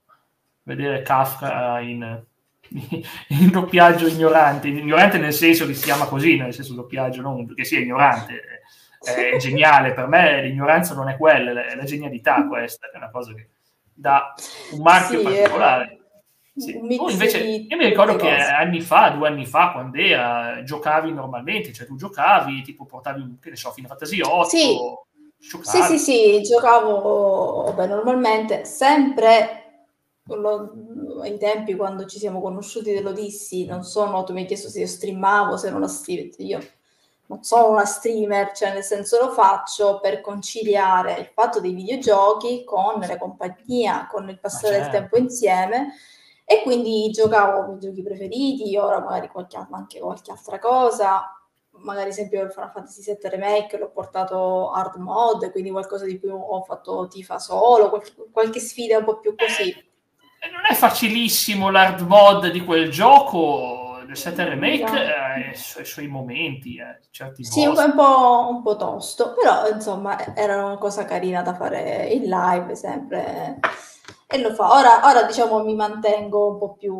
Vedere 0.63 1.01
Kafka 1.01 1.81
in, 1.81 2.23
in 2.69 3.49
doppiaggio 3.49 4.07
ignorante, 4.07 4.69
ignorante 4.69 5.17
nel 5.17 5.33
senso 5.33 5.65
che 5.65 5.73
si 5.73 5.83
chiama 5.83 6.05
così, 6.05 6.37
nel 6.37 6.53
senso 6.53 6.73
doppiaggio, 6.73 7.21
non 7.21 7.45
perché 7.45 7.65
sia 7.65 7.79
ignorante, 7.79 8.61
è 9.05 9.37
geniale, 9.37 9.93
per 9.93 10.07
me 10.07 10.41
l'ignoranza 10.41 10.93
non 10.93 11.09
è 11.09 11.17
quella, 11.17 11.65
è 11.65 11.75
la 11.75 11.83
genialità 11.83 12.47
questa, 12.47 12.89
è 12.91 12.97
una 12.97 13.11
cosa 13.11 13.33
che 13.33 13.49
da 13.93 14.33
un 14.71 14.81
marchio 14.81 15.19
sì, 15.19 15.23
particolare. 15.23 15.99
Sì. 16.55 16.97
Oh, 16.97 17.09
invece, 17.09 17.39
io 17.39 17.77
mi 17.77 17.85
ricordo 17.85 18.15
che 18.15 18.29
anni 18.29 18.79
fa, 18.79 19.09
due 19.09 19.27
anni 19.27 19.45
fa, 19.45 19.71
quando 19.71 19.97
era, 19.97 20.63
giocavi 20.63 21.11
normalmente, 21.11 21.73
cioè 21.73 21.85
tu 21.85 21.95
giocavi, 21.95 22.61
tipo 22.61 22.85
portavi, 22.85 23.37
che 23.41 23.49
ne 23.49 23.55
so, 23.55 23.71
Final 23.71 23.89
Fantasy 23.89 24.21
8. 24.21 24.47
Sì. 24.47 24.77
Sì, 25.37 25.81
sì, 25.83 25.97
sì, 25.99 26.41
giocavo 26.41 27.71
beh, 27.75 27.85
normalmente, 27.85 28.65
sempre 28.65 29.65
lo, 30.27 30.73
ai 31.21 31.37
tempi 31.37 31.75
quando 31.75 32.05
ci 32.05 32.17
siamo 32.17 32.41
conosciuti 32.41 32.91
dell'Odissi, 32.91 33.65
non 33.65 33.83
sono, 33.83 34.23
tu 34.23 34.33
mi 34.33 34.41
hai 34.41 34.47
chiesto 34.47 34.69
se 34.69 34.79
io 34.79 34.87
streamavo, 34.87 35.57
se 35.57 35.69
non 35.69 35.81
la 35.81 35.87
streamer, 35.87 36.29
io 36.37 36.59
non 37.27 37.43
sono 37.43 37.69
una 37.69 37.85
streamer, 37.85 38.51
cioè 38.51 38.73
nel 38.73 38.83
senso 38.83 39.19
lo 39.19 39.31
faccio 39.31 39.99
per 39.99 40.21
conciliare 40.21 41.17
il 41.19 41.31
fatto 41.33 41.59
dei 41.59 41.73
videogiochi 41.73 42.63
con 42.63 42.99
la 42.99 43.17
compagnia, 43.17 44.07
con 44.11 44.29
il 44.29 44.39
passare 44.39 44.75
certo. 44.75 44.91
del 44.91 44.99
tempo 44.99 45.17
insieme 45.17 45.93
e 46.45 46.61
quindi 46.61 47.09
giocavo 47.09 47.73
i 47.73 47.79
giochi 47.79 48.03
preferiti, 48.03 48.77
ora 48.77 48.99
magari 48.99 49.27
qualche, 49.29 49.57
anche 49.57 49.99
qualche 49.99 50.31
altra 50.31 50.59
cosa, 50.59 51.35
magari 51.79 52.09
esempio 52.09 52.43
il 52.43 52.51
Final 52.51 52.71
Fantasy 52.71 53.03
VII 53.03 53.29
Remake 53.29 53.77
l'ho 53.77 53.89
portato 53.89 54.71
hard 54.71 54.95
mode, 54.97 55.51
quindi 55.51 55.71
qualcosa 55.71 56.05
di 56.05 56.19
più 56.19 56.33
ho 56.33 56.61
fatto 56.61 57.07
Tifa 57.07 57.39
solo, 57.39 57.89
qualche, 57.89 58.11
qualche 58.31 58.59
sfida 58.59 58.99
un 58.99 59.05
po' 59.05 59.19
più 59.19 59.35
così. 59.35 59.69
Eh, 59.69 60.49
non 60.51 60.61
è 60.69 60.75
facilissimo 60.75 61.71
l'hard 61.71 62.01
mod 62.01 62.51
di 62.51 62.63
quel 62.63 62.91
gioco 62.91 63.84
del 64.15 64.17
7 64.17 64.45
remake 64.45 64.83
no. 64.83 64.97
eh, 64.97 65.81
i 65.81 65.85
suoi 65.85 66.07
momenti 66.07 66.77
eh, 66.77 67.01
certi 67.11 67.43
sì 67.43 67.65
un 67.65 67.93
po', 67.93 68.47
un 68.49 68.63
po' 68.63 68.77
tosto 68.77 69.33
però 69.33 69.67
insomma 69.67 70.33
era 70.33 70.63
una 70.63 70.77
cosa 70.77 71.03
carina 71.03 71.41
da 71.41 71.53
fare 71.53 72.07
in 72.07 72.23
live 72.23 72.75
sempre. 72.75 73.59
E 74.27 74.39
lo 74.39 74.55
fa. 74.55 74.73
Ora, 74.73 75.01
ora 75.03 75.23
diciamo 75.23 75.63
mi 75.63 75.75
mantengo 75.75 76.53
un 76.53 76.57
po' 76.57 76.73
più 76.73 76.93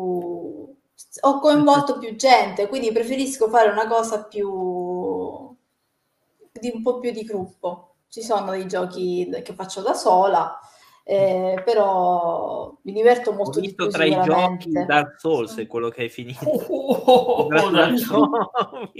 ho 1.20 1.40
coinvolto 1.40 1.98
più 1.98 2.14
gente 2.14 2.68
quindi 2.68 2.92
preferisco 2.92 3.48
fare 3.48 3.70
una 3.70 3.86
cosa 3.86 4.24
più 4.24 5.54
di 6.52 6.70
un 6.72 6.82
po' 6.82 6.98
più 6.98 7.10
di 7.10 7.22
gruppo. 7.22 7.94
Ci 8.08 8.22
sono 8.22 8.50
dei 8.52 8.66
giochi 8.66 9.28
che 9.42 9.54
faccio 9.54 9.80
da 9.82 9.94
sola 9.94 10.58
eh, 11.08 11.62
però 11.64 12.76
mi 12.82 12.92
diverto 12.92 13.32
molto 13.32 13.58
Ho 13.58 13.62
visto 13.62 13.84
di 13.84 13.90
più, 13.90 13.96
tra 13.96 14.04
i 14.04 14.20
giochi 14.24 14.72
Dark 14.72 15.20
Souls 15.20 15.56
è 15.56 15.68
quello 15.68 15.88
che 15.88 16.02
hai 16.02 16.08
finito. 16.08 16.44
Oh, 16.44 16.64
oh, 16.66 17.46
oh, 17.46 18.90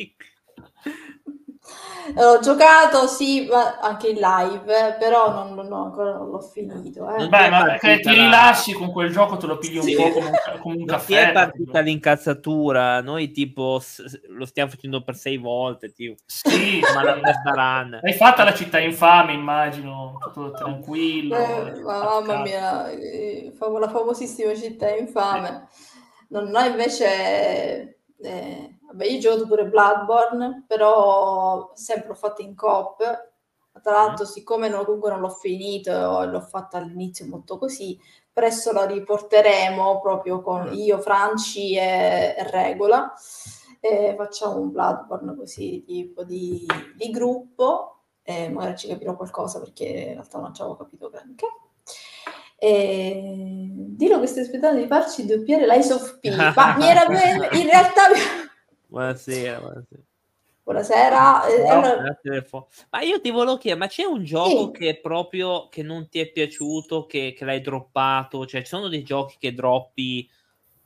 L'ho 2.14 2.38
giocato, 2.40 3.06
sì, 3.06 3.48
anche 3.80 4.08
in 4.08 4.18
live, 4.18 4.96
però 4.98 5.32
non, 5.32 5.54
non, 5.54 5.72
ancora 5.72 6.12
non 6.12 6.30
l'ho 6.30 6.40
finito. 6.40 7.08
Eh. 7.14 7.28
Beh, 7.28 7.48
ma 7.48 7.64
perché 7.64 8.00
ti 8.00 8.10
rilassi 8.10 8.72
con 8.72 8.92
quel 8.92 9.10
gioco, 9.10 9.36
te 9.36 9.46
lo 9.46 9.58
pigli 9.58 9.80
sì. 9.82 9.94
un 9.94 10.02
po' 10.02 10.10
come 10.12 10.28
un, 10.28 10.60
come 10.60 10.76
un 10.76 10.84
caffè. 10.84 11.30
è 11.30 11.32
partita 11.32 11.80
l'incazzatura, 11.80 13.00
noi 13.00 13.32
tipo 13.32 13.80
lo 14.28 14.46
stiamo 14.46 14.70
facendo 14.70 15.02
per 15.02 15.16
sei 15.16 15.36
volte, 15.36 15.92
tipo. 15.92 16.14
Sì, 16.26 16.80
ma 16.94 17.02
la 17.02 17.20
run. 17.54 17.98
Hai 18.02 18.12
fatta 18.12 18.44
la 18.44 18.54
città 18.54 18.78
infame, 18.78 19.32
immagino, 19.32 20.18
tutto 20.20 20.52
tranquillo. 20.52 21.36
Eh, 21.36 21.80
mamma 21.80 22.42
mia, 22.42 22.88
eh, 22.90 23.52
la 23.58 23.88
famosissima 23.88 24.54
città 24.54 24.94
infame. 24.94 25.68
Non 26.28 26.54
ho 26.54 26.64
invece... 26.64 27.98
Eh, 28.22 28.75
Vabbè, 28.86 29.04
io 29.06 29.18
gioco 29.18 29.46
pure 29.46 29.66
Bloodborne, 29.66 30.64
però 30.66 31.72
sempre 31.74 32.08
l'ho 32.08 32.14
fatto 32.14 32.42
in 32.42 32.54
coop. 32.54 33.32
Tra 33.82 33.92
l'altro, 33.92 34.24
mm. 34.24 34.28
siccome 34.28 34.68
non, 34.68 34.84
comunque 34.84 35.10
non 35.10 35.20
l'ho 35.20 35.28
finito 35.28 36.24
l'ho 36.24 36.40
fatta 36.40 36.78
all'inizio 36.78 37.26
molto 37.26 37.58
così, 37.58 37.98
presto 38.32 38.72
la 38.72 38.86
riporteremo 38.86 40.00
proprio 40.00 40.40
con 40.40 40.68
mm. 40.68 40.72
io, 40.72 40.98
Franci 40.98 41.76
e, 41.76 42.34
e 42.36 42.50
Regola. 42.50 43.12
E 43.80 44.14
facciamo 44.16 44.58
un 44.58 44.70
Bloodborne 44.70 45.36
così 45.36 45.84
tipo 45.84 46.24
di, 46.24 46.66
di 46.96 47.10
gruppo 47.10 47.96
e 48.22 48.48
magari 48.48 48.76
ci 48.76 48.88
capirò 48.88 49.14
qualcosa 49.14 49.60
perché 49.60 49.84
in 49.84 50.12
realtà 50.14 50.38
non 50.40 50.52
ci 50.52 50.60
avevo 50.60 50.76
capito 50.76 51.08
granché. 51.08 51.46
E... 52.58 53.68
Dillo 53.96 54.18
che 54.18 54.26
stai 54.26 54.42
aspettando 54.42 54.80
di 54.80 54.86
farci 54.86 55.26
doppiare 55.26 55.66
l'Ice 55.66 55.92
of 55.92 56.18
P, 56.18 56.28
ma 56.56 56.76
mi 56.76 56.88
era 56.88 57.04
in 57.52 57.66
realtà 57.66 58.08
Buonasera, 58.96 59.58
buonasera. 59.58 60.02
Buonasera. 60.62 61.46
Eh, 61.48 61.68
allora... 61.68 62.18
Ma 62.88 63.02
io 63.02 63.20
ti 63.20 63.30
volevo 63.30 63.58
chiedere, 63.58 63.78
ma 63.78 63.88
c'è 63.88 64.04
un 64.04 64.24
gioco 64.24 64.72
sì. 64.72 64.78
che 64.78 65.00
proprio 65.02 65.68
che 65.68 65.82
non 65.82 66.08
ti 66.08 66.18
è 66.18 66.30
piaciuto, 66.30 67.04
che, 67.04 67.34
che, 67.36 67.44
l'hai 67.44 67.60
droppato? 67.60 68.46
Cioè, 68.46 68.62
ci 68.62 68.68
sono 68.68 68.88
dei 68.88 69.02
giochi 69.02 69.36
che 69.38 69.52
droppi 69.52 70.26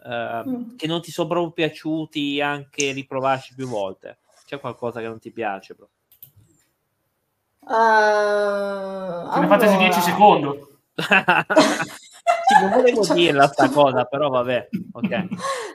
uh, 0.03 0.11
mm. 0.49 0.77
che 0.77 0.88
non 0.88 1.01
ti 1.01 1.12
sono 1.12 1.29
proprio 1.29 1.53
piaciuti, 1.53 2.40
anche 2.40 2.90
riprovarci 2.90 3.55
più 3.55 3.68
volte? 3.68 4.18
C'è 4.44 4.59
qualcosa 4.59 4.99
che 4.99 5.07
non 5.07 5.20
ti 5.20 5.31
piace? 5.31 5.75
Bro? 5.75 5.88
Uh, 7.61 7.70
allora... 7.70 9.46
Fantasy 9.46 9.77
10 9.77 10.01
secondi. 10.01 10.49
sì, 12.47 12.61
non 12.61 12.71
volevo 12.71 13.03
cioè... 13.03 13.17
dirla 13.17 13.47
sta 13.47 13.69
cosa, 13.71 14.05
però 14.05 14.29
vabbè, 14.29 14.69
ok. 14.93 15.27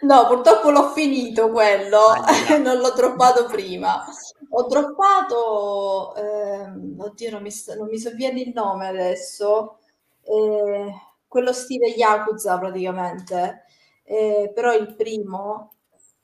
No, 0.02 0.28
purtroppo 0.28 0.70
l'ho 0.70 0.90
finito 0.92 1.50
quello, 1.50 2.00
ah, 2.08 2.58
non 2.62 2.78
l'ho 2.78 2.92
droppato 2.92 3.46
prima. 3.46 4.04
Ho 4.50 4.68
droppato, 4.68 6.16
ehm, 6.16 6.96
oddio, 7.00 7.32
non 7.32 7.42
mi, 7.42 7.52
non 7.78 7.88
mi 7.88 7.98
sovviene 7.98 8.42
il 8.42 8.52
nome 8.54 8.88
adesso, 8.88 9.80
eh, 10.24 10.94
quello 11.28 11.54
stile 11.54 11.88
Yakuza 11.88 12.58
praticamente, 12.58 13.66
eh, 14.04 14.52
però 14.54 14.74
il 14.74 14.96
primo, 14.96 15.72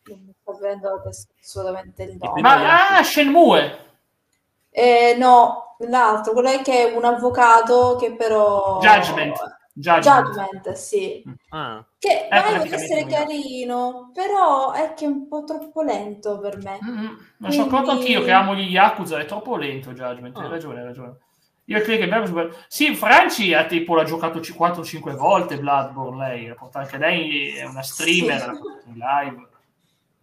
non 0.06 0.20
mi 0.26 0.34
sta 0.40 0.54
venendo 0.60 1.02
assolutamente 1.40 2.04
il 2.04 2.18
nome. 2.20 2.42
Ma 2.42 2.98
ah, 2.98 3.04
Shenmue! 3.04 3.90
Eh, 4.70 5.16
no, 5.18 5.76
l'altro, 5.80 6.32
quello 6.32 6.50
è 6.50 6.62
che 6.62 6.90
è 6.90 6.96
un 6.96 7.04
avvocato 7.04 7.98
che 7.98 8.16
però... 8.16 8.80
Judgment. 8.80 9.60
Judgment, 9.82 10.28
Judgment 10.28 10.72
sì. 10.74 11.24
Ah. 11.50 11.84
Che 11.98 12.28
eh, 12.30 12.42
potrebbe 12.42 12.76
essere 12.76 13.06
carino, 13.06 14.12
però 14.14 14.72
è 14.72 14.94
che 14.94 15.06
è 15.06 15.08
un 15.08 15.28
po' 15.28 15.44
troppo 15.44 15.82
lento 15.82 16.40
per 16.40 16.58
me. 16.58 16.80
Mm-hmm. 16.84 17.06
Ma 17.06 17.18
Quindi... 17.38 17.56
sono 17.56 17.68
accorto 17.68 17.92
anch'io 17.92 18.24
che 18.24 18.32
amo 18.32 18.56
gli 18.56 18.70
Yakuza, 18.70 19.20
è 19.20 19.26
troppo 19.26 19.58
lento 19.58 19.92
Judgment, 19.92 20.38
ah. 20.38 20.44
hai 20.44 20.50
ragione, 20.50 20.80
hai 20.80 20.86
ragione. 20.86 21.18
Io 21.66 21.80
credo 21.82 22.02
che 22.02 22.08
bello, 22.08 22.56
Sì, 22.68 22.94
Franci 22.96 23.54
ha 23.54 23.66
tipo 23.66 23.96
l'ha 23.96 24.04
giocato 24.04 24.40
4-5 24.40 25.16
volte 25.16 25.58
Bloodborne, 25.58 26.28
lei, 26.28 26.56
anche 26.74 26.98
lei 26.98 27.56
è 27.56 27.66
una 27.66 27.82
streamer, 27.82 28.40
sì. 28.40 28.90
in 28.90 28.98
live. 28.98 29.50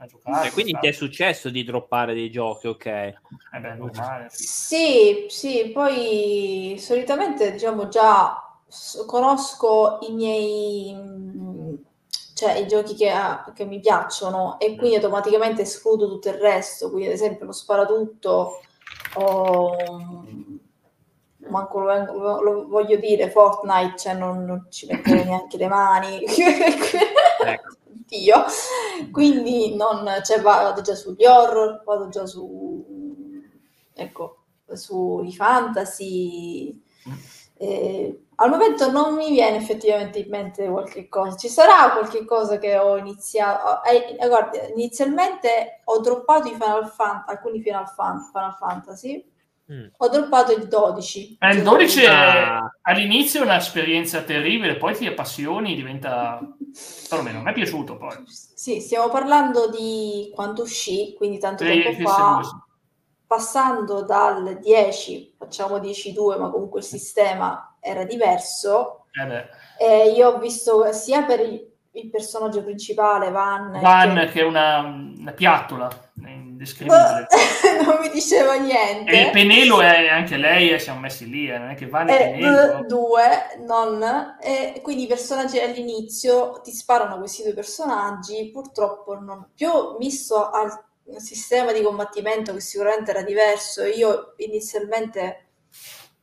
Giocato, 0.07 0.47
e 0.47 0.53
quindi 0.53 0.77
ti 0.79 0.87
è 0.87 0.93
successo 0.93 1.51
di 1.51 1.65
droppare 1.65 2.15
dei 2.15 2.31
giochi, 2.31 2.69
ok? 2.69 2.87
Eh 2.87 3.15
beh, 3.61 3.75
normale. 3.75 4.27
Sì, 4.31 5.27
sì, 5.29 5.71
poi 5.73 6.77
solitamente 6.79 7.51
diciamo 7.51 7.89
già 7.89 8.48
conosco 9.07 9.99
i 10.03 10.13
miei 10.13 11.87
cioè 12.35 12.53
i 12.53 12.69
giochi 12.69 12.95
che, 12.95 13.11
che, 13.55 13.65
mi 13.65 13.81
piacciono 13.81 14.61
e 14.61 14.77
quindi 14.77 14.97
automaticamente 14.97 15.63
escludo 15.63 16.07
tutto 16.07 16.29
il 16.29 16.35
resto 16.35 16.91
quindi 16.91 17.09
ad 17.09 17.15
esempio 17.15 17.47
lo 17.47 17.53
sparatutto 17.53 18.61
o 19.15 19.77
manco 21.49 21.81
lo, 21.81 22.41
lo, 22.43 22.69
voglio 22.69 22.97
dire 22.97 23.31
Fortnite 23.31 23.97
cioè 23.97 24.15
non, 24.15 24.45
non 24.45 24.67
ci 24.71 24.87
metterei 24.87 25.25
neanche 25.25 25.57
le 25.57 25.69
mani 25.69 26.23
ecco. 26.25 27.69
Dio. 28.07 28.45
quindi 29.11 29.75
non, 29.75 30.07
cioè, 30.25 30.41
vado 30.41 30.81
già 30.81 30.95
sugli 30.95 31.27
horror 31.27 31.83
vado 31.85 32.09
già 32.09 32.25
su 32.25 33.43
ecco 33.95 34.45
sui 34.73 35.35
fantasy 35.35 36.81
mm. 37.09 37.13
eh, 37.57 38.23
al 38.41 38.51
momento 38.51 38.91
non 38.91 39.17
mi 39.17 39.31
viene 39.31 39.57
effettivamente 39.57 40.21
in 40.21 40.29
mente 40.29 40.69
qualche 40.69 41.09
cosa. 41.09 41.37
Ci 41.37 41.49
sarà 41.49 41.91
qualche 41.91 42.25
cosa 42.25 42.59
che 42.59 42.77
ho 42.77 42.97
iniziato. 42.97 43.83
Eh, 43.83 44.17
eh, 44.19 44.29
guarda, 44.29 44.69
inizialmente 44.69 45.81
ho 45.85 45.99
droppato 46.01 46.47
i 46.49 46.53
Final 46.53 46.89
Fan- 46.89 47.25
alcuni 47.27 47.61
Final, 47.61 47.89
Fan- 47.89 48.29
Final 48.31 48.55
Fantasy. 48.55 49.25
Mm. 49.73 49.87
Ho 49.97 50.09
droppato 50.09 50.53
il 50.53 50.69
12. 50.69 51.37
Eh, 51.41 51.55
il 51.55 51.63
12 51.63 52.03
è, 52.05 52.59
all'inizio 52.83 53.41
è 53.41 53.45
un'esperienza 53.45 54.23
terribile, 54.23 54.77
poi 54.77 54.95
ti 54.95 55.07
appassioni, 55.07 55.75
diventa. 55.75 56.39
Perlomeno, 57.11 57.43
mi 57.43 57.51
è 57.51 57.55
piaciuto 57.55 57.97
poi. 57.97 58.23
Sì, 58.27 58.81
stiamo 58.81 59.09
parlando 59.09 59.69
di 59.69 60.31
quando 60.33 60.63
uscì, 60.63 61.15
quindi 61.17 61.39
tanto 61.39 61.65
e 61.65 61.83
tempo 61.83 62.09
fa. 62.09 62.41
Passando 63.29 64.03
dal 64.03 64.59
10, 64.59 65.35
facciamo 65.39 65.77
10-2, 65.77 66.39
ma 66.39 66.51
comunque 66.51 66.81
il 66.81 66.87
sistema 66.87 67.77
era 67.79 68.05
diverso. 68.05 69.05
Eh 69.13 69.49
e 69.79 70.11
io 70.11 70.31
ho 70.31 70.39
visto 70.39 70.93
sia 70.93 71.23
per 71.23 71.41
il, 71.41 71.65
il 71.93 72.11
personaggio 72.11 72.65
principale, 72.65 73.31
Van, 73.31 73.79
Van 73.81 74.15
che, 74.15 74.27
che 74.33 74.41
è 74.41 74.45
una, 74.45 74.79
una 74.81 75.33
piattola. 75.33 75.89
indescrivibile. 76.21 77.27
non 77.87 77.99
mi 78.01 78.11
diceva 78.11 78.55
niente. 78.55 79.11
E 79.13 79.31
Penelo 79.31 79.81
è 79.81 80.09
anche 80.09 80.37
lei, 80.37 80.71
e 80.71 80.81
siamo 80.81 80.99
messi 81.01 81.29
lì, 81.31 81.49
eh, 81.49 81.59
non 81.59 81.71
è 81.71 81.75
che 81.77 81.87
va 81.87 82.03
e 82.03 82.07
Penelo. 82.07 82.85
due, 82.87 83.23
non. 83.65 84.37
E 84.41 84.81
quindi 84.83 85.05
i 85.05 85.07
personaggi 85.07 85.61
all'inizio 85.61 86.61
ti 86.63 86.73
sparano 86.73 87.19
questi 87.19 87.45
due 87.45 87.55
personaggi, 87.55 88.51
purtroppo 88.51 89.15
non 89.21 89.51
più 89.55 89.71
misto 89.99 90.51
al 90.51 90.87
sistema 91.17 91.73
di 91.73 91.83
combattimento 91.83 92.53
che 92.53 92.61
sicuramente 92.61 93.11
era 93.11 93.23
diverso. 93.23 93.85
Io 93.85 94.35
inizialmente, 94.37 95.49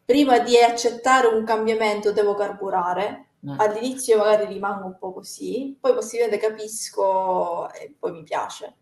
prima 0.05 0.39
di 0.39 0.57
accettare 0.57 1.27
un 1.27 1.43
cambiamento, 1.43 2.11
devo 2.11 2.35
carburare. 2.35 3.29
Mm. 3.47 3.59
All'inizio 3.59 4.17
magari 4.17 4.45
rimango 4.45 4.85
un 4.85 4.97
po' 4.97 5.13
così, 5.13 5.77
poi 5.79 5.93
possibilmente 5.93 6.37
capisco 6.37 7.71
e 7.73 7.93
poi 7.97 8.11
mi 8.11 8.23
piace. 8.23 8.75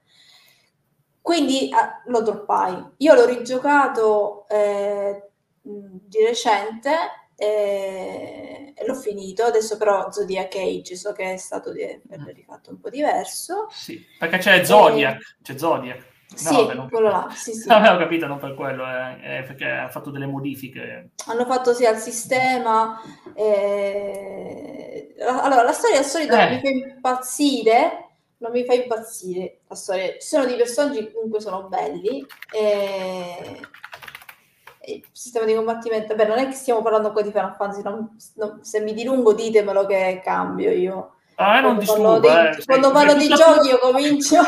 Quindi 1.22 1.70
ah, 1.74 2.02
lo 2.08 2.22
droppai. 2.22 2.86
Io 2.98 3.14
l'ho 3.14 3.26
rigiocato 3.26 4.46
eh, 4.50 5.30
di 5.62 6.24
recente 6.26 6.92
e, 7.36 8.74
l'ho 8.86 8.96
finito. 8.96 9.44
Adesso 9.44 9.78
però 9.78 10.12
Zodiac 10.12 10.56
Age 10.56 10.96
so 10.96 11.12
che 11.14 11.34
è 11.34 11.38
stato 11.38 11.72
di, 11.72 11.84
mm. 11.84 12.26
rifatto 12.28 12.72
un 12.72 12.80
po' 12.80 12.90
diverso. 12.90 13.68
Sì, 13.72 14.04
perché 14.18 14.38
c'è 14.38 14.64
Zodiac, 14.64 15.20
e... 15.20 15.36
c'è 15.42 15.58
Zodiac. 15.58 16.12
No, 16.34 16.38
sì, 16.38 16.56
vabbè, 16.56 16.74
non... 16.74 16.90
quello 16.90 17.10
là, 17.10 17.30
sì, 17.32 17.54
sì. 17.54 17.70
Avevo 17.72 17.98
capito, 17.98 18.26
non 18.26 18.40
per 18.40 18.56
quello, 18.56 18.84
eh, 18.86 19.38
eh, 19.40 19.44
perché 19.44 19.66
ha 19.66 19.90
fatto 19.90 20.10
delle 20.10 20.26
modifiche. 20.26 21.12
Hanno 21.28 21.46
fatto 21.46 21.74
sì 21.74 21.86
al 21.86 21.98
sistema. 21.98 23.00
Eh... 23.36 25.16
Allora, 25.20 25.64
la 25.64 25.72
storia 25.72 26.00
al 26.00 26.06
solito 26.06 26.36
eh. 26.36 26.50
mi 26.50 26.60
fa 26.60 26.70
impazzire, 26.70 28.10
non 28.38 28.52
mi 28.52 28.66
fa 28.66 28.74
impazzire 28.74 29.60
la 29.68 29.76
storia. 29.76 30.14
Ci 30.14 30.28
sono 30.28 30.46
dei 30.46 30.58
personaggi 30.58 31.00
che 31.00 31.14
comunque 31.14 31.40
sono 31.40 31.68
belli. 31.68 32.26
Il 34.86 35.04
sistema 35.12 35.46
di 35.46 35.54
combattimento, 35.54 36.14
beh, 36.14 36.26
non 36.26 36.40
è 36.40 36.48
che 36.48 36.54
stiamo 36.54 36.82
parlando 36.82 37.12
qua 37.12 37.22
di 37.22 37.32
Final 37.32 37.56
Fantasy, 37.56 37.82
non, 37.84 38.18
non, 38.36 38.60
se 38.64 38.82
mi 38.82 38.94
dilungo 38.94 39.34
ditemelo 39.34 39.86
che 39.86 40.22
cambio 40.24 40.72
io. 40.72 41.16
Ah, 41.36 41.62
non 41.62 41.80
disturba, 41.80 42.20
parlo 42.20 42.56
di, 42.56 42.62
eh. 42.62 42.66
quando 42.66 42.92
parlo 42.92 43.14
di 43.16 43.28
giochi 43.28 43.70
io 43.70 43.80
comincio. 43.80 44.42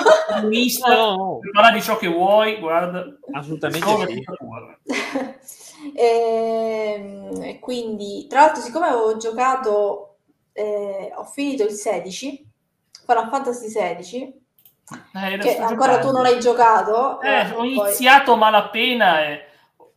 Misto, 0.44 0.88
no. 0.88 1.40
parla 1.52 1.72
di 1.72 1.82
ciò 1.82 1.98
che 1.98 2.08
vuoi, 2.08 2.60
guarda. 2.60 3.06
Assolutamente. 3.32 4.24
e, 5.96 7.30
e 7.42 7.60
quindi, 7.60 8.28
tra 8.28 8.42
l'altro, 8.42 8.62
siccome 8.62 8.88
avevo 8.88 9.18
giocato, 9.18 10.18
eh, 10.54 11.12
ho 11.16 11.24
finito 11.24 11.64
il 11.64 11.72
16, 11.72 12.50
Final 13.06 13.30
Fantasy 13.30 13.70
16, 13.70 14.44
eh, 15.14 15.38
che 15.40 15.58
ancora 15.58 16.00
tu 16.00 16.12
non 16.12 16.26
hai 16.26 16.40
giocato. 16.40 17.20
Eh, 17.22 17.30
eh, 17.30 17.50
ho 17.52 17.56
poi... 17.56 17.74
iniziato 17.74 18.36
malapena 18.36 19.22
e... 19.22 19.50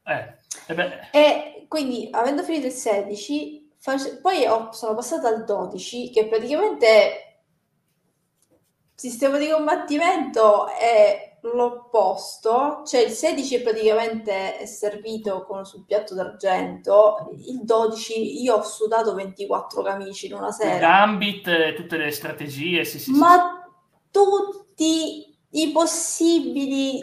Eh, 0.09 0.37
e 1.13 1.67
quindi, 1.69 2.09
avendo 2.11 2.43
finito 2.43 2.67
il 2.67 2.73
16, 2.73 3.73
poi 4.23 4.47
ho, 4.47 4.73
sono 4.73 4.95
passata 4.95 5.29
al 5.29 5.45
12, 5.45 6.11
che 6.11 6.27
praticamente 6.27 7.25
sistema 8.95 9.39
di 9.39 9.49
combattimento 9.49 10.67
è 10.69 11.39
l'opposto, 11.43 12.83
cioè 12.85 13.03
il 13.03 13.11
16 13.11 13.57
è 13.57 13.63
praticamente 13.63 14.59
è 14.59 14.67
servito 14.67 15.45
con, 15.45 15.65
sul 15.65 15.85
piatto 15.85 16.15
d'argento, 16.15 17.29
il 17.47 17.63
12 17.63 18.43
io 18.43 18.57
ho 18.57 18.63
sudato 18.63 19.15
24 19.15 19.83
camici 19.83 20.27
in 20.27 20.35
una 20.35 20.51
sera. 20.51 20.79
Gambit, 20.79 21.75
tutte 21.75 21.97
le 21.97 22.11
strategie, 22.11 22.85
sì, 22.85 22.99
sì, 22.99 23.13
Ma 23.13 23.65
sì. 23.65 24.11
tutti 24.11 25.28
i 25.51 25.71
possibili, 25.73 27.03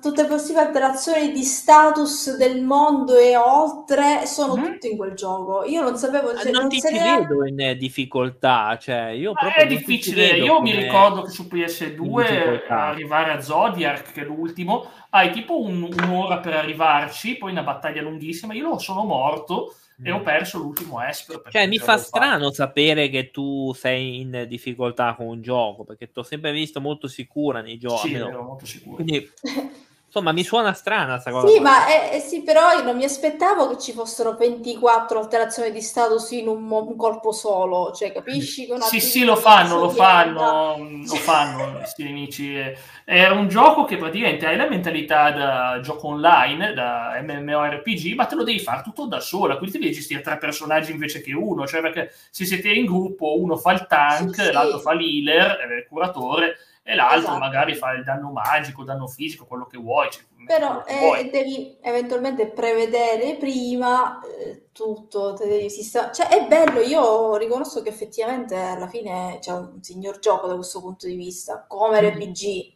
tutte 0.00 0.22
le 0.22 0.28
possibili 0.28 0.58
alterazioni 0.58 1.30
di 1.30 1.44
status 1.44 2.36
del 2.36 2.60
mondo 2.62 3.16
e 3.16 3.36
oltre 3.36 4.26
sono 4.26 4.56
mm. 4.56 4.64
tutte 4.64 4.88
in 4.88 4.96
quel 4.96 5.14
gioco. 5.14 5.64
Io 5.64 5.82
non 5.82 5.96
sapevo 5.96 6.36
se 6.36 6.50
non, 6.50 6.62
non 6.62 6.68
ti, 6.68 6.80
ti 6.80 6.98
vedo 6.98 7.46
in 7.46 7.76
difficoltà, 7.78 8.76
cioè 8.80 9.10
io 9.10 9.32
proprio 9.32 9.64
è 9.64 9.68
difficile. 9.68 10.36
Io 10.36 10.60
mi 10.60 10.74
ricordo 10.74 11.22
che 11.22 11.30
su 11.30 11.44
PS2 11.44 12.66
arrivare 12.68 13.30
a 13.30 13.40
Zodiac, 13.40 14.12
che 14.12 14.22
è 14.22 14.24
l'ultimo, 14.24 14.90
hai 15.10 15.30
tipo 15.30 15.60
un, 15.60 15.82
un'ora 15.84 16.38
per 16.38 16.54
arrivarci, 16.54 17.36
poi 17.36 17.52
una 17.52 17.62
battaglia 17.62 18.02
lunghissima. 18.02 18.52
Io 18.52 18.78
sono 18.78 19.04
morto 19.04 19.74
e 20.02 20.10
ho 20.10 20.20
perso 20.20 20.58
l'ultimo 20.58 21.02
Esper. 21.02 21.42
Cioè, 21.48 21.66
mi 21.66 21.78
fa 21.78 21.96
strano 21.96 22.44
fatto. 22.44 22.52
sapere 22.52 23.08
che 23.08 23.30
tu 23.30 23.72
sei 23.74 24.20
in 24.20 24.44
difficoltà 24.48 25.14
con 25.14 25.26
un 25.26 25.40
gioco, 25.40 25.84
perché 25.84 26.10
ti 26.10 26.18
ho 26.18 26.22
sempre 26.22 26.52
visto 26.52 26.80
molto 26.80 27.08
sicura 27.08 27.62
nei 27.62 27.78
giochi. 27.78 28.08
Sì, 28.08 28.14
ero 28.14 28.42
molto 28.42 28.66
sicuro. 28.66 28.96
Quindi 28.96 29.30
Insomma, 30.16 30.32
mi 30.32 30.44
suona 30.44 30.72
strana 30.72 31.12
questa 31.12 31.30
cosa. 31.30 31.46
Sì, 31.46 31.60
ma 31.60 31.86
eh, 31.88 32.16
eh, 32.16 32.20
sì, 32.20 32.42
però 32.42 32.72
io 32.72 32.82
non 32.82 32.96
mi 32.96 33.04
aspettavo 33.04 33.68
che 33.68 33.78
ci 33.78 33.92
fossero 33.92 34.32
24 34.34 35.18
alterazioni 35.18 35.70
di 35.70 35.82
status 35.82 36.30
in 36.30 36.48
un, 36.48 36.70
un 36.70 36.96
colpo 36.96 37.32
solo, 37.32 37.92
cioè 37.92 38.12
capisci? 38.12 38.66
sì, 38.80 38.98
sì, 38.98 39.24
lo 39.24 39.36
fanno, 39.36 39.78
lo 39.78 39.90
fanno, 39.90 40.78
lo 41.06 41.14
fanno, 41.16 41.76
questi 41.76 42.04
nemici. 42.04 42.56
È 43.04 43.28
un 43.28 43.48
gioco 43.48 43.84
che 43.84 43.98
praticamente 43.98 44.46
hai 44.46 44.56
la 44.56 44.66
mentalità 44.66 45.30
da 45.32 45.80
gioco 45.82 46.08
online, 46.08 46.72
da 46.72 47.20
MMORPG, 47.22 48.14
ma 48.14 48.24
te 48.24 48.36
lo 48.36 48.42
devi 48.42 48.60
fare 48.60 48.80
tutto 48.82 49.04
da 49.04 49.20
sola, 49.20 49.58
quindi 49.58 49.78
devi 49.78 49.92
gestire 49.92 50.22
tre 50.22 50.38
personaggi 50.38 50.92
invece 50.92 51.20
che 51.20 51.34
uno, 51.34 51.66
cioè 51.66 51.82
perché 51.82 52.14
se 52.30 52.46
siete 52.46 52.70
in 52.70 52.86
gruppo 52.86 53.38
uno 53.38 53.58
fa 53.58 53.72
il 53.72 53.86
tank, 53.86 54.34
sì, 54.34 54.50
l'altro 54.50 54.78
sì. 54.78 54.82
fa 54.82 54.94
l'healer, 54.94 55.58
il 55.76 55.86
curatore, 55.86 56.56
e 56.88 56.94
l'altro 56.94 57.18
esatto. 57.18 57.38
magari 57.38 57.74
fa 57.74 57.94
il 57.94 58.04
danno 58.04 58.30
magico, 58.30 58.84
danno 58.84 59.08
fisico, 59.08 59.44
quello 59.44 59.66
che 59.66 59.76
vuoi. 59.76 60.08
Cioè, 60.08 60.22
Però 60.46 60.84
che 60.84 60.96
eh, 60.96 61.00
vuoi. 61.00 61.30
devi 61.30 61.76
eventualmente 61.82 62.46
prevedere 62.46 63.34
prima 63.34 64.20
eh, 64.20 64.68
tutto, 64.70 65.32
devi 65.32 65.68
sistem- 65.68 66.12
cioè 66.12 66.28
è 66.28 66.46
bello, 66.46 66.78
io 66.78 67.34
riconosco 67.34 67.82
che 67.82 67.88
effettivamente 67.88 68.54
alla 68.54 68.86
fine 68.86 69.38
c'è 69.40 69.50
un 69.50 69.82
signor 69.82 70.20
gioco 70.20 70.46
da 70.46 70.54
questo 70.54 70.80
punto 70.80 71.08
di 71.08 71.16
vista, 71.16 71.64
come 71.66 72.00
mm. 72.00 72.04
RPG. 72.04 72.74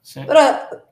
Sì. 0.00 0.24
Però 0.24 0.40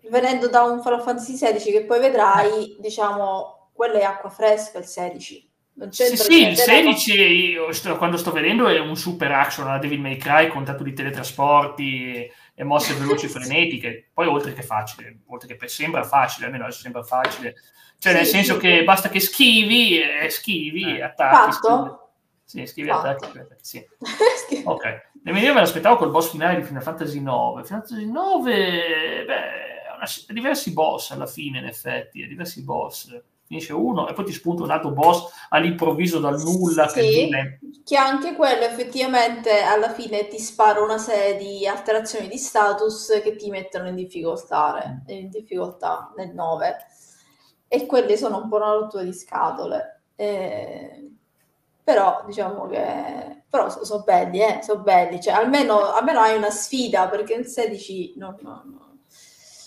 venendo 0.09 0.49
da 0.49 0.63
un 0.63 0.81
Final 0.81 1.03
Fantasy 1.03 1.35
XVI 1.35 1.73
che 1.73 1.85
poi 1.85 1.99
vedrai, 1.99 2.77
eh. 2.77 2.81
diciamo, 2.81 3.71
quello 3.73 3.95
è 3.95 4.05
acqua 4.05 4.31
fresca 4.31 4.79
il 4.79 4.87
16 4.87 5.48
sì, 5.91 6.17
sì, 6.17 6.49
il 6.49 6.57
16 6.57 7.13
io 7.13 7.73
sto, 7.73 7.97
quando 7.97 8.17
sto 8.17 8.33
vedendo 8.33 8.67
è 8.67 8.79
un 8.81 8.97
super 8.97 9.31
action 9.31 9.67
la 9.67 9.79
Devil 9.79 10.01
May 10.01 10.17
Cry 10.17 10.49
con 10.49 10.65
tanto 10.65 10.83
di 10.83 10.93
teletrasporti 10.93 12.15
e, 12.15 12.33
e 12.55 12.65
mosse 12.65 12.95
veloci 12.95 13.27
e 13.27 13.29
frenetiche. 13.31 14.11
Poi 14.13 14.27
oltre 14.27 14.53
che 14.53 14.63
facile, 14.63 15.21
oltre 15.27 15.57
che 15.57 15.69
sembra 15.69 16.03
facile, 16.03 16.47
almeno 16.47 16.65
adesso 16.65 16.81
sembra 16.81 17.03
facile. 17.03 17.55
Cioè 17.99 18.13
sì, 18.13 18.19
nel 18.19 18.27
senso 18.27 18.55
sì, 18.55 18.61
che 18.61 18.85
basta 18.85 19.09
che 19.09 19.21
schivi, 19.21 20.01
eh, 20.01 20.29
schivi, 20.31 20.97
eh. 20.97 21.03
attacchi. 21.03 21.53
Fatto? 21.53 22.11
Schivi. 22.45 22.67
Sì, 22.67 22.67
schivi, 22.67 22.89
Fatto. 22.89 23.27
attacchi. 23.27 23.41
Sì. 23.61 23.87
ok. 24.65 25.11
Mio 25.23 25.33
me 25.33 25.61
l'aspettavo 25.61 25.97
col 25.97 26.11
boss 26.11 26.31
finale 26.31 26.57
di 26.57 26.63
Final 26.65 26.83
Fantasy 26.83 27.21
9. 27.21 27.65
Final 27.65 27.87
Fantasy 27.87 28.11
9, 28.11 29.25
beh, 29.27 30.33
diversi 30.33 30.73
boss 30.73 31.11
alla 31.11 31.27
fine 31.27 31.59
in 31.59 31.67
effetti, 31.67 32.27
diversi 32.27 32.63
boss 32.65 33.21
finisce 33.49 33.73
uno 33.73 34.07
e 34.07 34.13
poi 34.13 34.27
ti 34.27 34.33
spunta 34.33 34.63
un 34.63 34.71
altro 34.71 34.91
boss 34.91 35.33
all'improvviso 35.49 36.21
dal 36.21 36.39
nulla. 36.41 36.87
Sì, 36.87 37.01
che, 37.01 37.59
che 37.83 37.97
anche 37.97 38.37
quello 38.37 38.65
effettivamente 38.65 39.63
alla 39.63 39.91
fine 39.91 40.29
ti 40.29 40.39
spara 40.39 40.83
una 40.83 40.99
serie 40.99 41.37
di 41.39 41.67
alterazioni 41.67 42.29
di 42.29 42.37
status 42.37 43.21
che 43.25 43.37
ti 43.37 43.49
mettono 43.49 43.89
in 43.89 43.95
difficoltà, 43.95 45.03
in 45.07 45.31
difficoltà 45.31 46.13
nel 46.17 46.35
9. 46.35 46.77
E 47.67 47.87
quelle 47.87 48.17
sono 48.17 48.43
un 48.43 48.49
po' 48.49 48.57
una 48.57 48.73
rottura 48.73 49.03
di 49.03 49.13
scatole. 49.13 50.03
Eh, 50.15 51.11
però 51.83 52.23
diciamo 52.27 52.67
che 52.67 53.45
però 53.49 53.71
sono 53.71 53.85
so 53.85 54.03
belli, 54.03 54.41
eh, 54.41 54.61
sono 54.63 54.83
belli. 54.83 55.21
Cioè, 55.21 55.33
almeno, 55.33 55.93
almeno 55.93 56.21
hai 56.21 56.37
una 56.37 56.51
sfida 56.51 57.09
perché 57.09 57.35
il 57.35 57.47
16 57.47 58.15
non, 58.17 58.37
non, 58.41 58.63
non... 58.67 59.01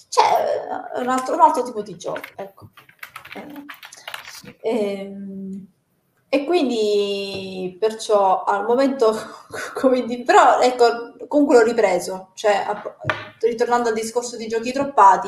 Cioè, 0.07 0.89
è 0.93 0.99
un 0.99 1.09
altro, 1.09 1.33
un 1.33 1.41
altro 1.41 1.63
tipo 1.63 1.81
di 1.81 1.97
gioco, 1.97 2.21
ecco. 2.35 2.69
E, 3.33 4.57
ehm, 4.61 5.67
e 6.33 6.45
quindi 6.45 7.75
perciò 7.77 8.45
al 8.45 8.63
momento 8.65 9.13
come 9.75 10.05
di, 10.05 10.23
però 10.23 10.61
ecco 10.61 11.15
comunque 11.27 11.57
l'ho 11.57 11.63
ripreso 11.65 12.29
cioè 12.35 12.65
ritornando 13.41 13.89
al 13.89 13.95
discorso 13.95 14.37
di 14.37 14.47
giochi 14.47 14.71
droppati 14.71 15.27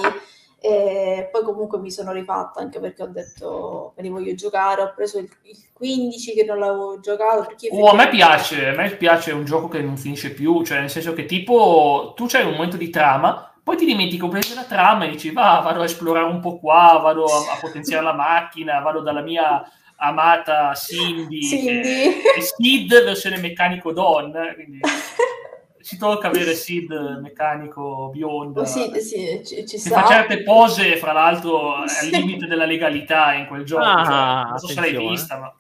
e 0.62 1.28
poi 1.30 1.44
comunque 1.44 1.78
mi 1.80 1.92
sono 1.92 2.14
rifatta 2.14 2.62
anche 2.62 2.80
perché 2.80 3.04
ho 3.04 3.08
detto 3.08 3.92
me 3.98 4.04
li 4.04 4.08
voglio 4.08 4.34
giocare 4.34 4.82
ho 4.82 4.94
preso 4.96 5.20
il, 5.20 5.30
il 5.42 5.58
15 5.74 6.34
che 6.34 6.46
non 6.46 6.60
l'avevo 6.60 7.02
giocato 7.02 7.54
oh, 7.72 7.90
a 7.90 7.96
me 7.96 8.08
piace 8.08 8.68
a 8.68 8.74
me 8.74 8.96
piace 8.96 9.34
un 9.34 9.44
gioco 9.44 9.68
che 9.68 9.82
non 9.82 9.98
finisce 9.98 10.32
più 10.32 10.64
cioè 10.64 10.80
nel 10.80 10.90
senso 10.90 11.12
che 11.12 11.26
tipo 11.26 12.14
tu 12.16 12.28
c'hai 12.28 12.46
un 12.46 12.54
momento 12.54 12.78
di 12.78 12.90
trama 12.90 13.53
poi 13.64 13.78
ti 13.78 13.86
dimentichi 13.86 14.18
completamente 14.18 14.62
la 14.62 14.76
trama 14.76 15.06
e 15.06 15.10
dici, 15.12 15.32
va, 15.32 15.62
vado 15.64 15.82
a 15.82 15.86
esplorare 15.86 16.26
un 16.26 16.42
po' 16.42 16.60
qua, 16.60 17.00
vado 17.02 17.24
a, 17.24 17.54
a 17.54 17.58
potenziare 17.62 18.04
la 18.04 18.14
macchina, 18.14 18.80
vado 18.80 19.00
dalla 19.00 19.22
mia 19.22 19.64
amata 19.96 20.74
Cindy, 20.74 21.42
Cindy. 21.42 22.22
e 22.36 22.42
Sid 22.42 23.04
versione 23.04 23.38
meccanico 23.38 23.94
Don, 23.94 24.34
quindi 24.54 24.80
ci 25.82 25.98
tocca 25.98 26.28
avere 26.28 26.56
Sid 26.56 27.20
meccanico 27.22 28.10
biondo. 28.10 28.62
Oh, 28.62 28.66
sì, 28.66 28.92
sì, 29.00 29.42
ci, 29.46 29.66
ci 29.66 29.78
fa 29.90 30.06
certe 30.08 30.44
pose, 30.44 30.98
fra 30.98 31.14
l'altro, 31.14 31.76
al 31.76 32.08
limite 32.12 32.48
della 32.48 32.66
legalità 32.66 33.34
in 33.34 33.48
quel 33.48 33.64
gioco. 33.64 33.84
Ah, 33.84 34.04
cioè, 34.04 34.50
non 34.50 34.58
so 34.60 34.68
se 34.68 34.80
l'hai 34.82 34.98
vista, 34.98 35.38
ma... 35.38 35.54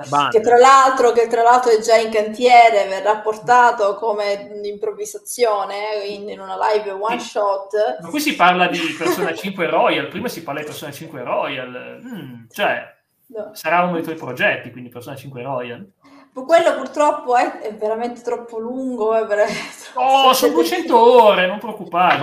Che 0.00 0.08
tra, 0.08 0.28
che 0.30 1.26
tra, 1.26 1.42
l'altro, 1.42 1.70
è 1.70 1.80
già 1.80 1.96
in 1.96 2.10
cantiere, 2.10 2.86
verrà 2.86 3.16
portato 3.16 3.96
come 3.96 4.60
improvvisazione 4.62 6.04
in, 6.06 6.28
in 6.28 6.38
una 6.38 6.56
live 6.56 6.92
one 6.92 7.18
sì. 7.18 7.30
shot. 7.30 7.98
Ma 8.00 8.08
qui 8.08 8.20
si 8.20 8.36
parla 8.36 8.68
di 8.68 8.78
Persona 8.96 9.34
5 9.34 9.66
Royal, 9.68 10.06
prima 10.06 10.28
si 10.28 10.44
parla 10.44 10.60
di 10.60 10.66
Persona 10.66 10.92
5 10.92 11.22
Royal, 11.24 12.00
mm, 12.00 12.44
cioè 12.52 12.94
no. 13.26 13.50
sarà 13.54 13.82
uno 13.82 13.94
dei 13.94 14.04
tuoi 14.04 14.14
progetti, 14.14 14.70
quindi 14.70 14.88
Persona 14.88 15.16
5 15.16 15.42
Royal. 15.42 15.90
Quello 16.32 16.74
purtroppo 16.76 17.34
è, 17.34 17.58
è 17.58 17.74
veramente 17.74 18.20
troppo 18.20 18.58
lungo. 18.58 19.16
È 19.16 19.26
veramente... 19.26 19.58
Oh, 19.94 20.32
sono 20.32 20.52
200 20.52 20.96
ore, 20.96 21.48
non 21.48 21.58
preoccuparti. 21.58 22.22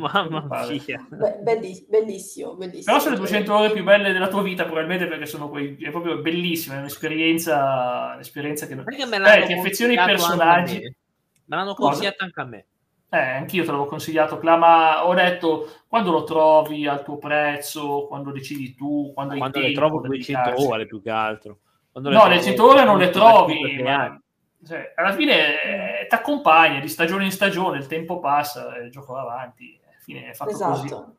Mamma, 0.00 0.66
mia. 0.68 1.06
Be- 1.08 1.38
bellissimo, 1.42 1.86
bellissimo, 1.88 2.54
bellissimo. 2.54 2.84
Però 2.84 2.98
sono 2.98 3.14
le 3.14 3.20
200 3.20 3.54
ore 3.54 3.70
più 3.72 3.84
belle 3.84 4.12
della 4.12 4.28
tua 4.28 4.42
vita, 4.42 4.64
probabilmente 4.64 5.06
perché 5.06 5.26
sono 5.26 5.48
quei, 5.48 5.76
è 5.80 5.90
proprio 5.90 6.18
bellissimo, 6.18 6.76
è 6.76 6.78
un'esperienza, 6.78 8.12
un'esperienza 8.14 8.66
che... 8.66 8.76
Perché 8.76 9.06
me 9.06 9.16
eh, 9.16 9.46
ti 9.46 9.52
affezioni 9.52 9.96
ai 9.96 10.06
personaggi. 10.06 10.78
Me 10.80 11.56
l'hanno 11.56 11.74
consigliato 11.74 12.24
anche 12.24 12.40
a 12.40 12.44
me. 12.44 12.66
Eh, 13.12 13.18
anch'io 13.18 13.64
te 13.64 13.70
l'avevo 13.72 13.88
consigliato, 13.88 14.38
Cla, 14.38 14.56
ma 14.56 15.04
ho 15.04 15.14
detto 15.14 15.68
quando 15.88 16.12
lo 16.12 16.22
trovi 16.22 16.86
al 16.86 17.02
tuo 17.02 17.18
prezzo, 17.18 18.06
quando 18.06 18.30
decidi 18.30 18.74
tu, 18.76 19.10
quando, 19.12 19.36
quando 19.36 19.58
le 19.58 19.72
trovo 19.72 20.00
200 20.00 20.68
ore 20.68 20.86
più 20.86 21.02
che 21.02 21.10
altro. 21.10 21.58
Quando 21.90 22.10
no, 22.10 22.28
le 22.28 22.40
100 22.40 22.64
ore 22.64 22.84
non 22.84 22.98
le 22.98 23.10
trovi, 23.10 23.82
ma, 23.82 24.16
cioè, 24.64 24.92
alla 24.94 25.12
fine 25.12 26.02
eh, 26.02 26.06
ti 26.06 26.14
accompagna 26.14 26.80
di 26.80 26.88
stagione 26.88 27.24
in 27.24 27.32
stagione, 27.32 27.78
il 27.78 27.86
tempo 27.86 28.20
passa, 28.20 28.76
il 28.76 28.90
gioco 28.90 29.14
va 29.14 29.22
avanti, 29.22 29.79
fine 30.10 30.30
è 30.30 30.34
fatto 30.34 30.50
esatto. 30.50 31.16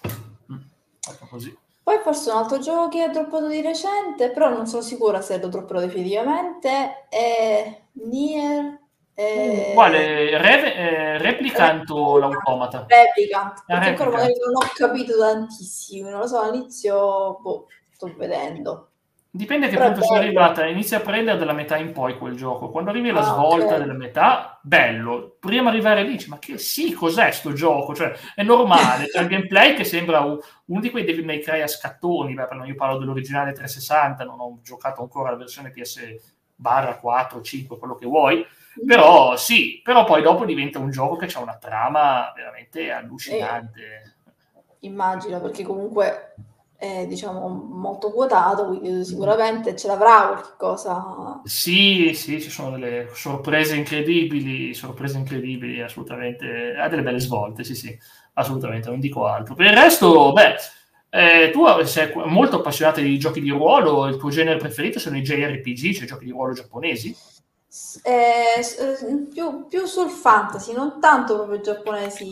così. 0.00 0.52
Mm, 0.52 0.60
fatto 1.00 1.26
così. 1.28 1.58
Poi 1.82 1.98
forse 1.98 2.30
un 2.30 2.36
altro 2.36 2.58
gioco 2.58 2.88
che 2.88 3.04
ho 3.04 3.08
droppato 3.08 3.48
di 3.48 3.60
recente, 3.60 4.30
però 4.30 4.48
non 4.50 4.66
sono 4.66 4.82
sicura 4.82 5.20
se 5.20 5.40
lo 5.40 5.48
dropperò 5.48 5.80
definitivamente, 5.80 7.06
è 7.08 7.82
Nier 7.92 8.80
eh, 9.14 9.72
Quale? 9.74 10.38
Re, 10.38 10.74
eh, 10.74 11.18
replicant 11.18 11.90
o 11.90 12.18
l'automata? 12.18 12.86
Replicant, 12.88 13.64
perché 13.66 13.88
ancora 13.88 14.10
magari 14.10 14.32
non 14.38 14.54
ho 14.54 14.70
capito 14.74 15.18
tantissimo, 15.18 16.08
non 16.08 16.20
lo 16.20 16.26
so, 16.26 16.40
all'inizio 16.40 17.38
boh, 17.40 17.66
sto 17.90 18.12
vedendo. 18.16 18.91
Dipende 19.34 19.68
che 19.68 19.78
punto 19.78 20.02
sei 20.02 20.18
arrivata, 20.18 20.66
inizia 20.66 20.98
a 20.98 21.00
prendere 21.00 21.38
dalla 21.38 21.54
metà 21.54 21.78
in 21.78 21.92
poi 21.92 22.18
quel 22.18 22.36
gioco. 22.36 22.70
Quando 22.70 22.90
arrivi 22.90 23.08
alla 23.08 23.20
ah, 23.20 23.32
svolta 23.32 23.64
okay. 23.64 23.78
della 23.78 23.94
metà, 23.94 24.60
bello. 24.62 25.36
Prima 25.40 25.70
di 25.70 25.76
arrivare 25.76 26.02
lì, 26.02 26.12
dici, 26.12 26.28
ma 26.28 26.38
che 26.38 26.58
sì, 26.58 26.92
cos'è 26.92 27.30
sto 27.30 27.54
gioco? 27.54 27.94
Cioè, 27.94 28.12
è 28.34 28.42
normale. 28.42 29.06
C'è 29.06 29.22
il 29.22 29.28
gameplay 29.28 29.74
che 29.74 29.84
sembra 29.84 30.20
un, 30.20 30.38
uno 30.66 30.80
di 30.80 30.90
quei 30.90 31.04
Devil 31.04 31.24
May 31.24 31.40
Cry 31.40 31.62
a 31.62 31.66
scattoni. 31.66 32.34
Beh, 32.34 32.46
io 32.66 32.74
parlo 32.74 32.98
dell'originale 32.98 33.52
360, 33.52 34.24
non 34.24 34.38
ho 34.38 34.58
giocato 34.62 35.00
ancora 35.00 35.30
la 35.30 35.36
versione 35.36 35.70
PS 35.70 36.14
barra 36.54 36.98
4, 36.98 37.40
5, 37.40 37.78
quello 37.78 37.94
che 37.94 38.06
vuoi 38.06 38.46
però 38.86 39.36
sì, 39.36 39.80
però 39.82 40.04
poi 40.04 40.22
dopo 40.22 40.44
diventa 40.44 40.78
un 40.78 40.90
gioco 40.90 41.16
che 41.16 41.26
ha 41.26 41.40
una 41.40 41.56
trama 41.56 42.32
veramente 42.34 42.90
allucinante. 42.90 43.80
Eh, 43.80 44.56
immagino, 44.80 45.40
perché 45.40 45.62
comunque 45.62 46.34
è 46.82 47.06
diciamo 47.06 47.48
molto 47.48 48.10
quotato, 48.10 48.66
quindi 48.66 49.04
sicuramente 49.04 49.76
ce 49.76 49.86
l'avrà 49.86 50.32
qualcosa. 50.32 51.40
Sì, 51.44 52.12
sì, 52.12 52.40
ci 52.40 52.50
sono 52.50 52.72
delle 52.72 53.08
sorprese 53.14 53.76
incredibili, 53.76 54.74
sorprese 54.74 55.16
incredibili, 55.18 55.80
assolutamente. 55.80 56.74
Ha 56.76 56.88
delle 56.88 57.02
belle 57.02 57.20
svolte, 57.20 57.62
sì, 57.62 57.76
sì, 57.76 57.96
assolutamente, 58.32 58.88
non 58.88 58.98
dico 58.98 59.26
altro. 59.26 59.54
Per 59.54 59.64
il 59.64 59.72
resto, 59.72 60.32
beh. 60.32 60.56
Eh, 61.14 61.50
tu 61.52 61.64
sei 61.84 62.10
molto 62.24 62.56
appassionato 62.56 63.00
di 63.00 63.16
giochi 63.16 63.40
di 63.40 63.50
ruolo, 63.50 64.06
il 64.06 64.16
tuo 64.16 64.30
genere 64.30 64.58
preferito 64.58 64.98
sono 64.98 65.16
i 65.16 65.22
JRPG, 65.22 65.92
cioè 65.92 66.06
giochi 66.06 66.24
di 66.24 66.30
ruolo 66.32 66.54
giapponesi? 66.54 67.14
Eh, 68.02 68.60
eh, 68.60 69.28
più, 69.32 69.66
più, 69.66 69.86
sul 69.86 70.10
fantasy, 70.10 70.74
non 70.74 71.00
tanto 71.00 71.36
proprio 71.36 71.60
giapponesi, 71.62 72.28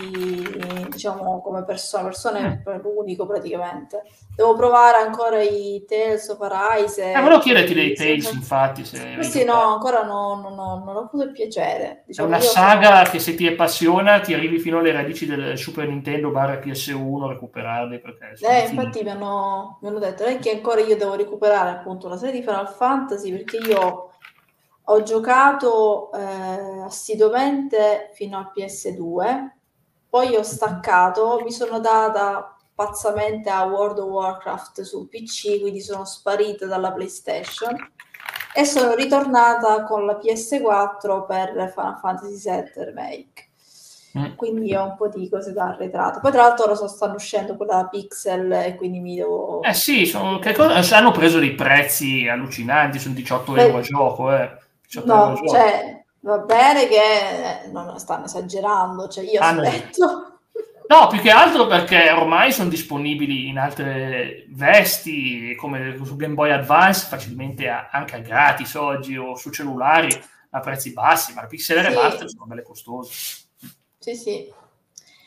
diciamo 0.91 1.41
come 1.41 1.65
persone, 1.65 2.05
persone 2.05 2.63
mm. 2.69 2.81
l'unico 2.83 3.25
praticamente. 3.25 4.03
Devo 4.37 4.55
provare 4.55 4.99
ancora 4.99 5.41
i 5.41 5.83
Tales 5.89 6.29
of 6.29 6.43
Arise. 6.43 7.13
Eh, 7.13 7.21
volevo 7.23 7.41
chiederti 7.41 7.73
dei 7.73 7.95
Tales, 7.95 8.29
se... 8.29 8.35
infatti. 8.35 8.85
Se 8.85 9.23
sì, 9.23 9.45
no, 9.45 9.59
ancora 9.73 10.03
no, 10.03 10.39
no, 10.43 10.55
no, 10.55 10.83
non 10.85 10.97
ho 10.97 11.09
avuto 11.09 11.25
il 11.25 11.33
piacere. 11.33 12.03
Diciamo, 12.05 12.29
è 12.29 12.33
una 12.33 12.41
saga 12.41 13.03
che 13.05 13.19
se 13.19 13.35
ti 13.35 13.47
appassiona 13.47 14.21
ti 14.21 14.35
arrivi 14.35 14.59
fino 14.59 14.81
alle 14.81 14.93
radici 14.93 15.25
del 15.25 15.57
Super 15.57 15.89
Nintendo 15.89 16.29
barra 16.29 16.61
PS1 16.61 17.29
recuperarli. 17.29 17.99
Perché 17.99 18.35
eh, 18.47 18.69
infatti 18.69 19.03
mi 19.03 19.09
hanno, 19.09 19.79
mi 19.81 19.89
hanno 19.89 20.01
detto 20.01 20.23
eh, 20.25 20.37
che 20.37 20.51
ancora 20.51 20.83
io 20.83 20.99
devo 20.99 21.15
recuperare 21.15 21.71
appunto 21.71 22.09
una 22.09 22.19
serie 22.19 22.41
di 22.41 22.47
Final 22.47 22.69
Fantasy 22.69 23.31
perché 23.33 23.57
io 23.57 24.10
ho 24.85 25.03
giocato 25.03 26.11
eh, 26.13 26.83
assiduamente 26.83 28.11
fino 28.15 28.39
al 28.39 28.53
PS2, 28.55 29.51
poi 30.09 30.35
ho 30.35 30.43
staccato, 30.43 31.41
mi 31.45 31.53
sono 31.53 31.79
data 31.79 32.57
pazzamente 32.75 33.51
a 33.51 33.65
World 33.65 33.99
of 33.99 34.09
Warcraft 34.09 34.81
su 34.83 35.09
PC, 35.09 35.61
quindi 35.61 35.81
sono 35.81 36.05
sparita 36.05 36.67
dalla 36.67 36.93
PlayStation 36.93 37.77
e 38.53 38.65
sono 38.65 38.95
ritornata 38.95 39.85
con 39.85 40.07
la 40.07 40.19
PS4 40.19 41.27
per 41.27 41.73
Final 41.75 41.99
Fantasy 41.99 42.51
VII 42.51 42.85
Remake. 42.85 43.49
Mm. 44.19 44.35
Quindi 44.35 44.75
ho 44.75 44.85
un 44.85 44.97
po' 44.97 45.09
di 45.09 45.29
cose 45.29 45.53
da 45.53 45.67
arretrato. 45.67 46.19
Poi, 46.19 46.33
tra 46.33 46.43
l'altro, 46.43 46.65
ora 46.65 46.75
so, 46.75 46.89
stanno 46.89 47.15
uscendo 47.15 47.57
quella 47.57 47.87
Pixel 47.89 48.51
e 48.51 48.75
quindi 48.75 48.99
mi 48.99 49.15
devo. 49.15 49.63
Eh 49.63 49.75
sì, 49.75 50.05
sono, 50.05 50.41
hanno 50.43 51.11
preso 51.13 51.39
dei 51.39 51.55
prezzi 51.55 52.27
allucinanti, 52.27 52.99
sono 52.99 53.15
18 53.15 53.53
Beh, 53.53 53.63
euro 53.63 53.79
a 53.79 53.83
gioco. 53.83 54.33
Eh. 54.33 54.59
No, 55.05 55.41
cioè, 55.49 56.05
va 56.21 56.39
bene 56.39 56.89
che 56.89 57.65
eh, 57.65 57.69
non 57.69 57.99
stanno 57.99 58.25
esagerando, 58.25 59.09
cioè 59.09 59.25
io 59.25 59.41
ah, 59.41 59.49
aspetto. 59.49 60.31
No, 60.89 61.07
più 61.07 61.21
che 61.21 61.31
altro 61.31 61.69
perché 61.69 62.11
ormai 62.11 62.51
sono 62.51 62.69
disponibili 62.69 63.47
in 63.47 63.59
altre 63.59 64.47
vesti, 64.49 65.55
come 65.55 65.97
su 66.03 66.17
Game 66.17 66.35
Boy 66.35 66.51
Advance, 66.51 67.07
facilmente 67.07 67.69
anche 67.69 68.17
a 68.17 68.19
gratis 68.19 68.75
oggi 68.75 69.17
o 69.17 69.37
su 69.37 69.51
cellulari 69.51 70.09
a 70.51 70.59
prezzi 70.59 70.93
bassi, 70.93 71.33
ma 71.33 71.43
le 71.43 71.47
Pixel 71.47 71.79
sì. 71.79 71.87
Remaster 71.87 72.29
sono 72.29 72.47
belle 72.47 72.63
costose. 72.63 73.13
Sì, 73.99 74.17
sì. 74.17 74.53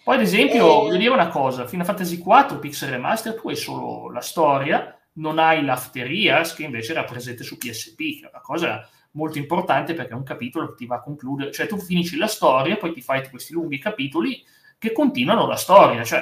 Poi, 0.04 0.16
ad 0.16 0.22
esempio, 0.22 0.58
e... 0.58 0.84
voglio 0.84 0.98
dire 0.98 1.14
una 1.14 1.30
cosa: 1.30 1.66
Final 1.66 1.86
Fantasy 1.86 2.16
IV 2.16 2.60
Pixel 2.60 2.90
Remaster, 2.90 3.40
tu 3.40 3.48
hai 3.48 3.56
solo 3.56 4.12
la 4.12 4.20
storia, 4.20 5.00
non 5.14 5.40
hai 5.40 5.64
l'After 5.64 6.12
Years, 6.12 6.56
che 6.56 6.64
invece 6.64 6.92
era 6.92 7.06
presente 7.06 7.44
su 7.44 7.58
PSP, 7.58 7.98
che 7.98 8.26
è 8.26 8.30
una 8.30 8.42
cosa 8.42 8.86
molto 9.14 9.38
importante 9.38 9.94
perché 9.94 10.12
è 10.12 10.16
un 10.16 10.24
capitolo 10.24 10.70
che 10.70 10.76
ti 10.76 10.86
va 10.86 10.98
a 10.98 11.02
concludere, 11.02 11.52
cioè 11.52 11.68
tu 11.68 11.78
finisci 11.78 12.18
la 12.18 12.28
storia, 12.28 12.78
poi 12.78 12.94
ti 12.94 13.02
fai 13.02 13.28
questi 13.30 13.54
lunghi 13.54 13.80
capitoli 13.80 14.44
che 14.78 14.92
continuano 14.92 15.48
la 15.48 15.56
storia, 15.56 16.04
cioè 16.04 16.22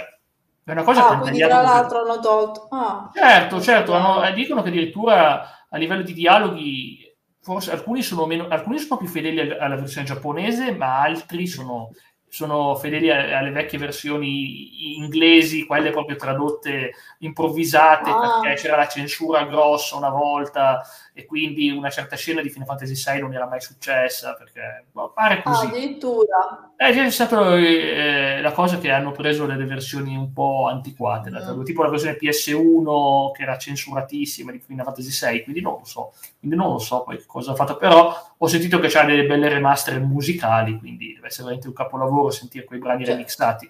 è 0.63 0.71
una 0.71 0.83
cosa 0.83 1.07
ah, 1.07 1.15
che 1.15 1.21
quindi 1.21 1.39
tra 1.39 1.61
l'altro 1.61 2.01
hanno 2.01 2.19
tolto. 2.19 2.67
Ah. 2.69 3.09
Certo, 3.13 3.61
certo, 3.61 3.93
hanno, 3.93 4.23
eh, 4.23 4.33
dicono 4.33 4.61
che 4.61 4.69
addirittura 4.69 5.67
a 5.69 5.77
livello 5.77 6.03
di 6.03 6.13
dialoghi 6.13 7.15
forse 7.41 7.71
alcuni 7.71 8.03
sono, 8.03 8.25
meno, 8.27 8.47
alcuni 8.47 8.77
sono 8.77 8.99
più 8.99 9.07
fedeli 9.07 9.39
alla 9.39 9.75
versione 9.75 10.05
giapponese, 10.05 10.75
ma 10.75 11.01
altri 11.01 11.47
sono 11.47 11.89
sono 12.31 12.75
fedeli 12.75 13.11
alle 13.11 13.51
vecchie 13.51 13.77
versioni 13.77 14.95
inglesi, 14.95 15.65
quelle 15.65 15.91
proprio 15.91 16.15
tradotte 16.15 16.93
improvvisate, 17.19 18.09
ah. 18.09 18.39
perché 18.39 18.61
c'era 18.61 18.77
la 18.77 18.87
censura 18.87 19.43
grossa 19.43 19.97
una 19.97 20.09
volta 20.09 20.81
e 21.13 21.25
quindi 21.25 21.69
una 21.71 21.89
certa 21.89 22.15
scena 22.15 22.41
di 22.41 22.49
Final 22.49 22.67
Fantasy 22.67 22.93
VI 22.93 23.19
non 23.19 23.33
era 23.33 23.47
mai 23.47 23.59
successa, 23.59 24.33
perché 24.35 24.85
boh, 24.93 25.11
pare 25.11 25.41
così. 25.43 25.65
Ah, 25.65 25.67
addirittura. 25.67 26.70
Eh, 26.83 27.05
è 27.05 27.09
stata 27.11 27.55
eh, 27.57 28.41
la 28.41 28.51
cosa 28.53 28.79
che 28.79 28.89
hanno 28.89 29.11
preso 29.11 29.45
delle 29.45 29.65
versioni 29.65 30.15
un 30.15 30.33
po' 30.33 30.67
antiquate, 30.67 31.29
mm. 31.29 31.63
tipo 31.63 31.83
la 31.83 31.89
versione 31.89 32.17
PS1 32.19 33.31
che 33.33 33.43
era 33.43 33.55
censuratissima 33.55 34.51
di 34.51 34.57
Final 34.57 34.85
Fantasy 34.85 35.31
VI, 35.31 35.43
quindi 35.43 35.61
non 35.61 35.73
lo 35.73 35.85
so, 35.85 36.13
quindi 36.39 36.57
non 36.57 36.71
lo 36.71 36.79
so 36.79 37.03
poi 37.03 37.23
cosa 37.27 37.51
ha 37.51 37.55
fatto, 37.55 37.77
però 37.77 38.11
ho 38.35 38.47
sentito 38.47 38.79
che 38.79 38.87
c'ha 38.87 39.03
delle 39.03 39.27
belle 39.27 39.47
remaster 39.49 40.01
musicali, 40.01 40.79
quindi 40.79 41.13
deve 41.13 41.27
essere 41.27 41.43
veramente 41.43 41.67
un 41.67 41.75
capolavoro 41.75 42.31
sentire 42.31 42.65
quei 42.65 42.79
brani 42.79 43.05
cioè. 43.05 43.13
remixati. 43.13 43.69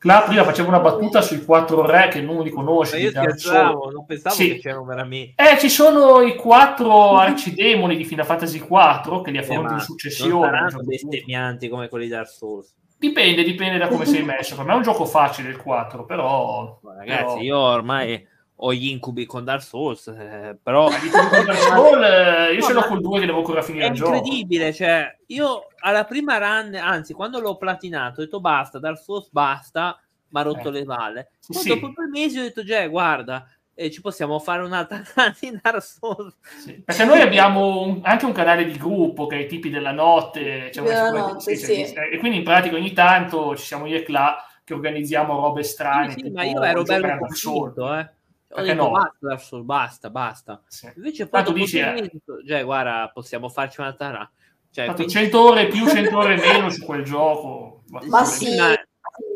Cla 0.00 0.22
prima 0.22 0.44
facevo 0.44 0.68
una 0.68 0.80
battuta 0.80 1.20
sui 1.20 1.44
quattro 1.44 1.84
re 1.84 2.08
che 2.08 2.22
non 2.22 2.42
li 2.42 2.48
conosce. 2.48 2.96
Ma 2.96 3.02
io 3.02 3.10
scherzavo, 3.10 3.90
non 3.90 4.06
pensavo 4.06 4.34
sì. 4.34 4.48
che 4.48 4.58
c'erano 4.58 4.86
veramente. 4.86 5.34
Eh, 5.36 5.58
ci 5.58 5.68
sono 5.68 6.22
i 6.22 6.36
quattro 6.36 7.18
arcidemoni 7.18 7.98
di 7.98 8.06
Final 8.06 8.24
Fantasy 8.24 8.60
4 8.60 9.20
che 9.20 9.30
li 9.30 9.36
affronti 9.36 9.72
eh, 9.72 9.76
in 9.76 9.80
successione. 9.80 10.32
Non 10.32 10.70
saranno 10.70 10.82
bestemmianti 10.84 11.68
come 11.68 11.90
quelli 11.90 12.06
di 12.06 12.12
Dark 12.12 12.30
Souls. 12.30 12.74
Dipende, 12.96 13.42
dipende 13.42 13.76
da 13.76 13.88
come 13.88 14.06
sei 14.06 14.22
messo. 14.22 14.56
Per 14.56 14.64
me 14.64 14.72
è 14.72 14.76
un 14.76 14.82
gioco 14.82 15.04
facile 15.04 15.50
il 15.50 15.58
4, 15.58 16.06
però... 16.06 16.78
Ma 16.82 16.94
ragazzi, 16.94 17.24
però... 17.24 17.40
io 17.40 17.58
ormai 17.58 18.26
ho 18.62 18.74
gli 18.74 18.88
incubi 18.88 19.24
con 19.24 19.44
Dark 19.44 19.62
Souls, 19.62 20.08
eh, 20.08 20.58
però... 20.62 20.88
Dark 20.88 21.00
Souls, 21.56 22.04
eh, 22.04 22.52
io 22.52 22.60
no, 22.60 22.66
ce 22.66 22.72
l'ho 22.72 22.82
col 22.82 23.00
2 23.00 23.20
che 23.20 23.26
devo 23.26 23.38
ancora 23.38 23.62
finire 23.62 23.86
il 23.86 23.94
gioco. 23.94 24.12
È 24.12 24.16
incredibile, 24.16 24.72
cioè, 24.72 25.16
io 25.26 25.68
alla 25.78 26.04
prima 26.04 26.36
run, 26.36 26.74
anzi, 26.74 27.14
quando 27.14 27.40
l'ho 27.40 27.56
platinato, 27.56 28.20
ho 28.20 28.24
detto 28.24 28.40
basta, 28.40 28.78
Dark 28.78 28.98
Souls 28.98 29.30
basta, 29.30 29.98
mi 30.28 30.40
ha 30.40 30.42
rotto 30.42 30.68
eh. 30.68 30.72
le 30.72 30.84
valle. 30.84 31.30
Poi 31.46 31.62
sì. 31.62 31.68
dopo 31.68 31.88
due 31.88 32.08
mesi 32.08 32.38
ho 32.38 32.42
detto, 32.42 32.62
già, 32.62 32.86
guarda, 32.86 33.48
eh, 33.74 33.90
ci 33.90 34.02
possiamo 34.02 34.38
fare 34.38 34.62
un'altra 34.62 35.02
run 35.14 35.32
in 35.40 35.58
Dark 35.62 35.82
Souls. 35.82 36.36
Sì. 36.58 36.82
Perché 36.84 37.04
noi 37.04 37.20
abbiamo 37.22 37.80
un, 37.80 38.00
anche 38.02 38.26
un 38.26 38.32
canale 38.32 38.66
di 38.66 38.76
gruppo 38.76 39.26
che 39.26 39.36
è 39.36 39.40
i 39.40 39.48
tipi 39.48 39.70
della 39.70 39.92
notte, 39.92 40.70
cioè 40.70 40.84
della 40.84 41.10
notte 41.10 41.56
sì. 41.56 41.80
e 41.80 42.18
quindi 42.18 42.38
in 42.38 42.44
pratica 42.44 42.76
ogni 42.76 42.92
tanto 42.92 43.56
ci 43.56 43.64
siamo 43.64 43.86
io 43.86 43.96
e 43.96 44.02
Cla 44.02 44.44
che 44.62 44.74
organizziamo 44.74 45.34
robe 45.34 45.62
strane. 45.62 46.10
Sì, 46.10 46.28
ma 46.28 46.44
io 46.44 46.62
ero 46.62 46.82
bello 46.82 47.16
convinto, 47.18 47.96
eh 47.96 48.18
ho 48.52 48.62
detto, 48.62 48.88
no? 48.88 48.90
basta, 49.20 49.56
basta, 49.58 50.10
basta. 50.10 50.62
Sì. 50.66 50.90
Invece 50.96 51.28
poi 51.28 51.42
dopo 51.42 51.56
dici, 51.56 51.78
eh... 51.78 52.10
cioè, 52.46 52.64
guarda, 52.64 53.10
possiamo 53.12 53.48
farci 53.48 53.80
un'altra 53.80 54.10
run. 54.10 54.30
Cioè, 54.72 54.92
quindi... 54.92 55.12
100 55.12 55.40
ore 55.40 55.66
più, 55.68 55.86
100 55.86 56.16
ore 56.16 56.36
meno 56.36 56.70
su 56.70 56.84
quel 56.84 57.04
gioco. 57.04 57.82
Ma 57.86 58.24
sì, 58.24 58.56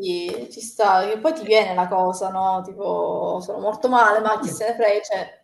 sì, 0.00 0.48
ci 0.50 0.60
sta, 0.60 1.08
che 1.08 1.18
poi 1.18 1.32
ti 1.32 1.44
viene 1.44 1.74
la 1.74 1.88
cosa, 1.88 2.30
no? 2.30 2.62
Tipo, 2.64 3.40
sono 3.40 3.58
molto 3.58 3.88
male, 3.88 4.20
ma 4.20 4.38
chi 4.40 4.48
se 4.48 4.68
ne 4.68 4.74
frega, 4.74 5.00
cioè, 5.02 5.42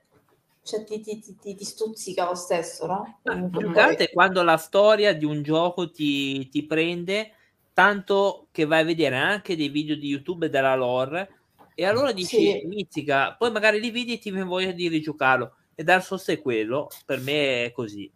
cioè 0.62 0.84
ti, 0.84 1.00
ti, 1.00 1.36
ti, 1.36 1.54
ti, 1.54 1.64
stuzzica 1.64 2.24
lo 2.24 2.34
stesso, 2.34 2.86
no? 2.86 3.20
L'importante 3.22 4.04
è 4.04 4.10
quando 4.10 4.42
la 4.42 4.56
storia 4.56 5.14
di 5.14 5.24
un 5.24 5.42
gioco 5.42 5.90
ti, 5.90 6.48
ti 6.48 6.64
prende, 6.64 7.32
tanto 7.72 8.48
che 8.50 8.66
vai 8.66 8.82
a 8.82 8.84
vedere 8.84 9.16
anche 9.16 9.56
dei 9.56 9.68
video 9.68 9.96
di 9.96 10.08
YouTube 10.08 10.48
della 10.48 10.74
lore, 10.74 11.39
e 11.74 11.84
allora 11.86 12.12
dici, 12.12 12.36
sì. 12.36 12.62
mizzica, 12.66 13.34
poi 13.38 13.50
magari 13.50 13.80
li 13.80 13.90
vedi 13.90 14.14
e 14.14 14.18
ti 14.18 14.30
viene 14.30 14.46
voglia 14.46 14.72
di 14.72 14.88
rigiocarlo. 14.88 15.54
E 15.74 15.84
Dark 15.84 16.02
Souls 16.02 16.26
è 16.28 16.40
quello, 16.40 16.88
per 17.04 17.20
me 17.20 17.64
è 17.64 17.72
così. 17.72 18.10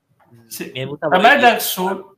Sì. 0.46 0.70
Mi 0.74 0.80
è 0.80 0.88
a 0.98 1.18
me 1.18 1.38
Dark 1.38 1.60
Souls 1.60 2.14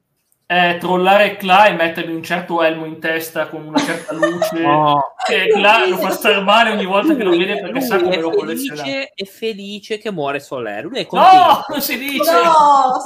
è 0.47 0.76
trollare 0.78 1.37
Cla 1.37 1.66
e 1.66 1.72
mettermi 1.72 2.14
un 2.14 2.22
certo 2.22 2.62
elmo 2.62 2.84
in 2.84 3.01
testa 3.01 3.49
con 3.49 3.66
una 3.66 3.78
certa 3.78 4.14
luce 4.14 4.59
no. 4.62 5.14
e 5.28 5.49
Cla 5.49 5.89
lo 5.89 5.97
fa 5.97 6.11
star 6.11 6.41
male 6.45 6.70
ogni 6.70 6.84
volta 6.84 7.09
lui, 7.09 7.16
che 7.16 7.24
lo 7.24 7.30
vede 7.30 7.61
perché 7.61 7.80
sa 7.80 8.01
come 8.01 8.20
lo 8.20 8.30
colleziona 8.30 8.84
è 9.12 9.24
felice 9.24 9.99
che 9.99 10.12
muore 10.12 10.39
Soler 10.39 10.84
lui 10.84 11.01
è 11.01 11.07
contento 11.07 11.37
no 11.37 11.64
non 11.68 11.82
si 11.82 11.99
dice 11.99 12.30
no. 12.30 13.03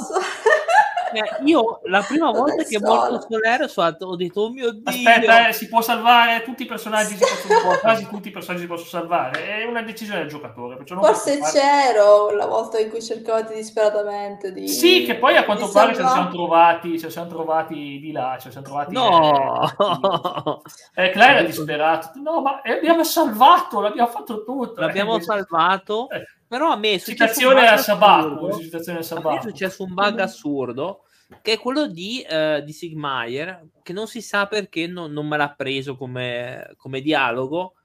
Eh, 1.13 1.43
io 1.45 1.79
la 1.83 2.01
prima 2.01 2.31
volta 2.31 2.63
che 2.63 2.77
è 2.77 2.79
morto 2.79 3.27
Solero 3.29 3.65
ho 3.99 4.15
detto 4.15 4.41
oh 4.41 4.49
mio 4.49 4.71
dio 4.71 4.81
aspetta 4.85 5.47
eh, 5.47 5.53
si 5.53 5.67
può 5.67 5.81
salvare? 5.81 6.43
Tutti 6.43 6.63
i 6.63 6.65
personaggi 6.65 7.15
si 7.15 7.19
possono, 7.19 7.77
quasi 7.79 8.07
tutti 8.07 8.27
i 8.29 8.31
personaggi 8.31 8.61
si 8.61 8.67
possono 8.67 8.89
salvare. 8.89 9.45
È 9.45 9.65
una 9.65 9.81
decisione 9.81 10.21
del 10.21 10.29
giocatore 10.29 10.77
forse 10.85 11.39
c'ero 11.39 12.31
la 12.31 12.45
volta 12.45 12.79
in 12.79 12.89
cui 12.89 13.01
cercavate 13.01 13.53
disperatamente 13.53 14.51
di 14.51 14.67
sì 14.67 15.03
che 15.05 15.15
poi 15.15 15.35
a 15.37 15.43
quanto 15.43 15.69
pare 15.69 15.95
ce 15.95 16.01
ne 16.01 16.09
siamo 16.09 16.29
trovati 16.29 16.99
ce 16.99 17.05
ne 17.05 17.11
siamo 17.11 17.27
trovati 17.27 17.99
di 17.99 18.11
là 18.11 18.37
ne 18.43 18.51
siamo 18.51 18.65
trovati 18.65 18.93
no. 18.93 20.61
eh, 20.95 21.05
eh, 21.05 21.09
Claire 21.11 21.39
è 21.39 21.45
disperato. 21.45 22.11
No 22.15 22.41
ma 22.41 22.61
abbiamo 22.63 23.03
salvato 23.03 23.81
l'abbiamo 23.81 24.09
fatto 24.09 24.43
tutto. 24.43 24.81
L'abbiamo 24.81 25.17
eh, 25.17 25.21
salvato. 25.21 26.09
eh 26.09 26.25
però 26.51 26.69
a 26.69 26.75
me 26.75 26.95
è 26.95 26.99
citazione 26.99 27.65
a 27.65 27.77
Sabacco, 27.77 28.51
citazione 28.59 28.99
a 28.99 29.01
Sabacco. 29.03 29.37
è 29.37 29.41
successo 29.41 29.83
un 29.83 29.93
bug 29.93 30.19
assurdo 30.19 31.05
che 31.41 31.53
è 31.53 31.57
quello 31.57 31.87
di, 31.87 32.25
uh, 32.29 32.59
di 32.59 32.73
Sigmaier 32.73 33.67
che 33.81 33.93
non 33.93 34.05
si 34.05 34.21
sa 34.21 34.47
perché 34.47 34.85
non, 34.85 35.13
non 35.13 35.29
me 35.29 35.37
l'ha 35.37 35.53
preso 35.55 35.95
come, 35.95 36.73
come 36.75 36.99
dialogo 36.99 37.75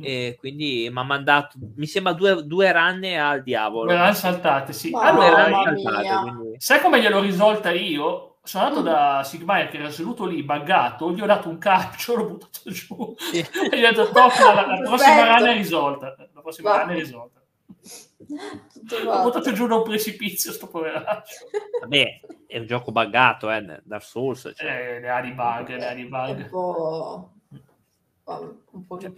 e 0.00 0.36
quindi 0.38 0.88
mi 0.90 0.98
ha 0.98 1.02
mandato 1.02 1.58
mi 1.76 1.84
sembra 1.84 2.14
due, 2.14 2.46
due 2.46 2.72
ranne 2.72 3.20
al 3.20 3.42
diavolo. 3.42 3.90
Me 3.90 3.98
l'hanno 3.98 4.14
saltate 4.14 4.72
sì. 4.72 4.90
Allora, 4.94 5.44
saltate, 5.76 6.54
sai 6.56 6.80
come 6.80 7.02
gliel'ho 7.02 7.20
risolta 7.20 7.72
io? 7.72 8.38
Sono 8.42 8.64
andato 8.64 8.80
mm. 8.80 8.86
da 8.86 9.22
Sigmaier 9.22 9.68
che 9.68 9.76
era 9.76 9.90
seduto 9.90 10.24
lì 10.24 10.42
buggato 10.42 11.12
gli 11.12 11.20
ho 11.20 11.26
dato 11.26 11.50
un 11.50 11.58
calcio 11.58 12.16
l'ho 12.16 12.24
buttato 12.24 12.70
giù. 12.70 13.14
Sì. 13.18 13.46
e 13.70 13.78
gli 13.78 13.84
ho 13.84 13.92
detto 13.92 14.10
la, 14.14 14.66
la 14.66 14.80
prossima 14.88 15.36
run 15.36 15.46
è 15.46 15.52
risolta. 15.52 16.16
La 16.32 16.40
prossima 16.40 16.80
run 16.80 16.88
è 16.88 16.94
risolta 16.94 17.42
ho 19.06 19.22
buttato 19.22 19.52
giù 19.52 19.66
da 19.66 19.76
un 19.76 19.82
precipizio 19.82 20.52
sto 20.52 20.68
poveraccio 20.68 21.46
vabbè 21.80 22.20
è 22.46 22.58
un 22.58 22.66
gioco 22.66 22.92
buggato 22.92 23.50
eh, 23.50 23.80
Dark 23.84 24.04
Souls 24.04 24.52
cioè. 24.54 24.96
eh, 24.96 25.00
le 25.00 25.10
ha 25.10 25.20
di 25.20 25.32
bug 25.32 25.68
le 25.68 25.88
ha 25.88 25.94
di 25.94 26.04
bug 26.04 26.38
un 26.38 26.48
po', 26.50 27.32
un 28.70 28.86
po 28.86 28.98
cioè, 28.98 29.12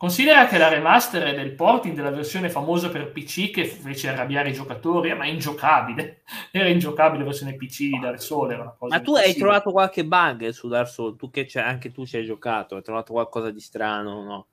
Considera 0.00 0.46
che 0.46 0.56
la 0.56 0.68
remaster 0.70 1.24
è 1.24 1.34
del 1.34 1.54
porting 1.54 1.94
della 1.94 2.08
versione 2.08 2.48
famosa 2.48 2.88
per 2.88 3.12
PC 3.12 3.50
che 3.50 3.66
fece 3.66 4.08
arrabbiare 4.08 4.48
i 4.48 4.54
giocatori, 4.54 5.14
ma 5.14 5.24
è 5.24 5.28
ingiocabile. 5.28 6.22
Era 6.50 6.70
ingiocabile 6.70 7.18
la 7.18 7.28
versione 7.28 7.54
PC 7.54 7.80
di 7.80 7.98
Dark 8.00 8.18
Souls. 8.18 8.50
Era 8.50 8.62
una 8.62 8.74
cosa 8.78 8.96
ma 8.96 9.02
tu 9.02 9.14
hai 9.14 9.34
trovato 9.34 9.72
qualche 9.72 10.06
bug 10.06 10.48
su 10.48 10.68
Dark 10.68 10.88
Souls? 10.88 11.18
Tu 11.18 11.28
che 11.28 11.44
c'è, 11.44 11.60
anche 11.60 11.92
tu 11.92 12.06
ci 12.06 12.16
hai 12.16 12.24
giocato, 12.24 12.76
hai 12.76 12.82
trovato 12.82 13.12
qualcosa 13.12 13.50
di 13.50 13.60
strano? 13.60 14.24
No? 14.24 14.46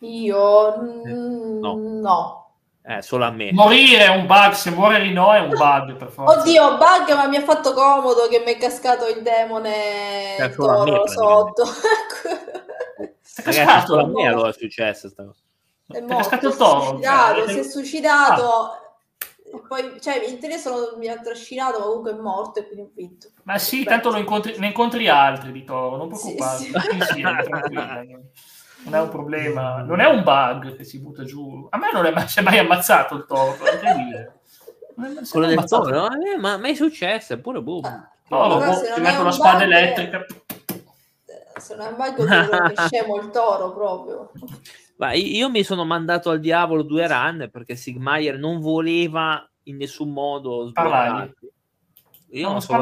Io 0.00 0.74
eh, 1.04 1.12
no. 1.12 1.74
no. 1.76 2.40
Eh, 2.82 3.02
solo 3.02 3.24
a 3.24 3.30
me. 3.30 3.52
Morire 3.52 4.06
è 4.06 4.08
un 4.08 4.26
bug, 4.26 4.52
se 4.52 4.70
muore 4.70 4.98
Rino 5.00 5.32
è 5.32 5.40
un 5.40 5.50
bug 5.50 5.96
per 5.96 6.10
forza. 6.10 6.40
Oddio, 6.40 6.76
bug, 6.78 7.14
ma 7.14 7.26
mi 7.26 7.36
ha 7.36 7.42
fatto 7.42 7.74
comodo 7.74 8.26
che 8.28 8.42
mi 8.44 8.52
è 8.52 8.58
cascato 8.58 9.06
il 9.06 9.22
demone 9.22 10.34
cioè, 10.38 10.50
toro 10.54 11.02
me, 11.02 11.08
sotto. 11.08 11.64
è 13.36 13.42
cascato 13.42 13.98
a 13.98 14.06
me 14.06 14.26
allora 14.26 14.48
è 14.48 14.52
successo 14.52 15.08
sta 15.08 15.24
cosa. 15.24 15.40
È, 15.86 16.00
morto, 16.00 16.14
è 16.14 16.16
cascato 16.16 16.48
il 16.48 16.56
toro. 16.56 16.80
Suicidato, 16.80 17.40
cioè, 17.40 17.48
si 17.48 17.58
è 17.58 17.62
suicidato. 17.62 18.42
Ah. 18.42 18.78
Poi, 19.68 20.00
cioè, 20.00 20.24
in 20.26 20.38
teoria 20.38 20.58
mi 20.96 21.08
ha 21.08 21.18
trascinato, 21.18 21.78
ma 21.78 21.84
comunque 21.84 22.12
è 22.12 22.14
morto 22.14 22.60
e 22.60 22.66
quindi 22.66 22.82
ho 22.82 22.90
vinto. 22.94 23.28
Ma 23.42 23.58
sì, 23.58 23.84
tanto 23.84 24.16
incontri, 24.16 24.56
ne 24.58 24.68
incontri 24.68 25.08
altri 25.08 25.52
di 25.52 25.64
toro, 25.64 25.96
non 25.96 26.08
preoccuparti. 26.08 26.64
Sì, 26.64 26.72
sì. 26.72 27.00
sì, 27.00 27.14
sì 27.14 27.22
non 28.84 28.94
è 28.94 29.00
un 29.00 29.08
problema, 29.08 29.82
non 29.82 30.00
è 30.00 30.06
un 30.06 30.22
bug 30.22 30.76
che 30.76 30.84
si 30.84 31.00
butta 31.00 31.24
giù. 31.24 31.66
A 31.70 31.78
me 31.78 31.90
non 31.92 32.06
è 32.06 32.10
mai, 32.10 32.28
si 32.28 32.38
è 32.38 32.42
mai 32.42 32.58
ammazzato 32.58 33.14
il 33.14 33.24
toro, 33.26 33.56
quello 35.30 35.46
del 35.46 35.64
toro? 35.64 36.08
Eh, 36.10 36.36
ma 36.38 36.56
mai 36.56 36.74
successo, 36.74 37.34
eppure 37.34 37.60
boom. 37.60 37.84
Ah, 37.84 38.10
no, 38.28 38.58
boh, 38.58 38.80
ti 38.94 39.00
metto 39.00 39.20
una 39.20 39.32
spada 39.32 39.64
bug, 39.64 39.72
elettrica. 39.72 40.26
Se 41.56 41.74
non 41.74 41.86
è 41.86 41.90
un 41.90 41.96
bug, 41.96 42.72
è 42.72 42.74
scemo 42.86 43.16
il 43.16 43.30
toro 43.30 43.72
proprio. 43.72 44.30
Ma 44.96 45.12
io 45.12 45.48
mi 45.48 45.62
sono 45.62 45.84
mandato 45.84 46.30
al 46.30 46.40
diavolo 46.40 46.82
due 46.82 47.06
run 47.06 47.48
perché 47.50 47.74
Sigmaier 47.74 48.38
non 48.38 48.60
voleva 48.60 49.46
in 49.64 49.76
nessun 49.76 50.10
modo 50.10 50.66
sbloccare. 50.66 51.34
Io 52.32 52.46
no, 52.46 52.52
non 52.52 52.60
so 52.62 52.78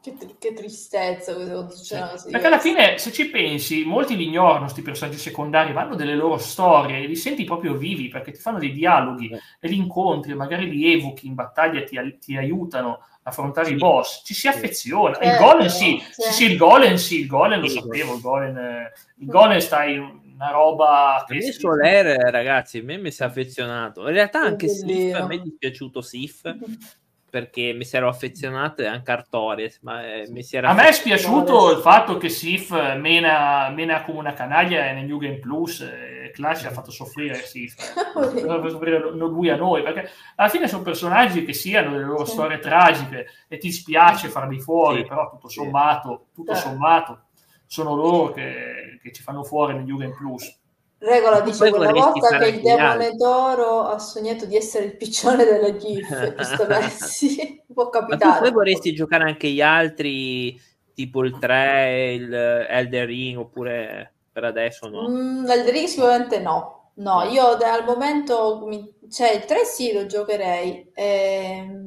che, 0.00 0.16
che 0.38 0.52
tristezza 0.54 1.34
cioè, 1.34 2.16
sì. 2.16 2.30
perché 2.30 2.46
alla 2.46 2.58
fine 2.58 2.96
se 2.96 3.12
ci 3.12 3.28
pensi 3.28 3.84
molti 3.84 4.16
li 4.16 4.26
ignorano 4.26 4.60
questi 4.60 4.80
personaggi 4.80 5.18
secondari 5.18 5.74
ma 5.74 5.82
hanno 5.82 5.96
delle 5.96 6.14
loro 6.14 6.38
storie 6.38 6.98
e 6.98 7.06
li 7.06 7.16
senti 7.16 7.44
proprio 7.44 7.76
vivi 7.76 8.08
perché 8.08 8.32
ti 8.32 8.40
fanno 8.40 8.58
dei 8.58 8.72
dialoghi 8.72 9.28
eh. 9.28 9.40
e 9.60 9.68
li 9.68 9.76
incontri 9.76 10.34
magari 10.34 10.70
li 10.70 10.94
evochi 10.94 11.26
in 11.26 11.34
battaglia 11.34 11.82
ti, 11.82 11.98
ti 12.18 12.36
aiutano 12.38 12.92
a 13.22 13.28
affrontare 13.28 13.66
sì. 13.66 13.72
i 13.74 13.76
boss 13.76 14.22
ci 14.24 14.32
si 14.32 14.48
affeziona 14.48 15.18
eh, 15.18 15.30
il 15.30 15.36
golem 15.36 15.66
sì. 15.66 16.02
sì. 16.10 16.32
sì 16.32 16.44
il 16.50 16.56
golem 16.56 16.94
sì 16.94 17.20
il 17.20 17.26
golem 17.26 17.60
lo 17.60 17.68
sapevo 17.68 18.14
il 18.14 18.20
golem, 18.20 18.90
il 19.18 19.26
golem 19.26 19.58
stai 19.58 19.98
una 19.98 20.50
roba 20.50 21.22
che 21.26 21.36
a 21.36 21.52
Soler 21.52 22.30
ragazzi 22.30 22.78
a 22.78 22.82
me 22.82 22.96
mi 22.96 23.10
si 23.10 23.22
è 23.22 23.26
affezionato 23.26 24.06
in 24.06 24.14
realtà 24.14 24.40
anche 24.40 24.68
Sif 24.68 25.14
a 25.14 25.26
me 25.26 25.34
è 25.34 25.40
dispiaciuto 25.40 26.00
Sif 26.00 26.42
perché 27.30 27.72
mi 27.72 27.84
si 27.84 27.96
ero 27.96 28.08
affezionato 28.08 28.86
anche 28.86 29.10
Artorias. 29.10 29.78
Ma, 29.82 30.04
eh, 30.04 30.26
mi 30.30 30.42
si 30.42 30.56
era 30.56 30.68
a 30.68 30.74
me 30.74 30.88
è 30.88 30.92
spiaciuto 30.92 31.72
il 31.72 31.78
fatto 31.78 32.16
che 32.16 32.28
Sif 32.28 32.70
mena, 32.96 33.70
mena 33.70 34.02
come 34.02 34.18
una 34.18 34.32
canaglia 34.32 34.92
nel 34.92 35.04
New 35.04 35.18
Game 35.18 35.38
Plus 35.38 35.80
e 35.80 36.30
Clash 36.32 36.64
ha 36.64 36.70
fatto 36.70 36.90
soffrire 36.90 37.34
Sif, 37.36 37.76
ha 37.96 38.20
fatto 38.20 38.68
soffrire 38.68 39.10
lui 39.10 39.50
a 39.50 39.56
noi, 39.56 39.82
perché 39.82 40.10
alla 40.36 40.48
fine 40.48 40.68
sono 40.68 40.82
personaggi 40.82 41.44
che 41.44 41.52
sì, 41.52 41.74
hanno 41.74 41.92
delle 41.92 42.04
loro 42.04 42.24
storie 42.24 42.58
tragiche 42.58 43.26
e 43.48 43.58
ti 43.58 43.72
spiace 43.72 44.28
farli 44.28 44.60
fuori, 44.60 45.02
sì, 45.02 45.08
però 45.08 45.30
tutto 45.30 45.48
sommato, 45.48 46.26
tutto 46.34 46.54
sommato 46.54 47.22
sono 47.66 47.94
loro 47.94 48.32
che, 48.32 48.98
che 49.02 49.12
ci 49.12 49.22
fanno 49.22 49.44
fuori 49.44 49.74
nel 49.74 49.84
New 49.84 49.96
Game 49.96 50.14
Plus. 50.14 50.56
Regola 51.00 51.40
dice 51.42 51.70
quella 51.70 51.92
volta 51.92 52.38
che 52.38 52.48
il 52.48 52.60
demone 52.60 53.12
d'oro 53.14 53.82
ha 53.82 53.98
sognato 54.00 54.46
di 54.46 54.56
essere 54.56 54.86
il 54.86 54.96
piccione 54.96 55.44
delle 55.44 55.76
GIF, 55.76 56.34
giusto 56.34 56.66
sì, 57.06 57.62
può 57.72 57.88
capitare. 57.88 58.24
Ma 58.24 58.34
tu 58.34 58.42
poi 58.42 58.52
vorresti 58.52 58.92
giocare 58.92 59.24
anche 59.24 59.48
gli 59.48 59.60
altri, 59.60 60.60
tipo 60.94 61.22
il 61.22 61.38
3, 61.38 62.12
il 62.14 62.32
Elder 62.34 63.06
Ring, 63.06 63.38
oppure 63.38 64.12
per 64.32 64.42
adesso 64.44 64.88
no? 64.88 65.08
Mm, 65.08 65.48
Elder 65.48 65.72
Ring 65.72 65.86
sicuramente 65.86 66.40
no. 66.40 66.92
No, 66.94 67.22
io 67.22 67.46
al 67.46 67.84
momento, 67.84 68.68
cioè 69.08 69.30
il 69.30 69.44
3 69.44 69.64
sì 69.64 69.92
lo 69.92 70.06
giocherei, 70.06 70.90
e, 70.92 71.80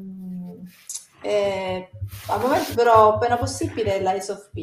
e, 1.22 1.90
al 2.28 2.40
momento 2.40 2.74
però 2.74 3.16
appena 3.16 3.36
possibile 3.36 4.00
l'Ice 4.00 4.32
of 4.32 4.50
P. 4.54 4.58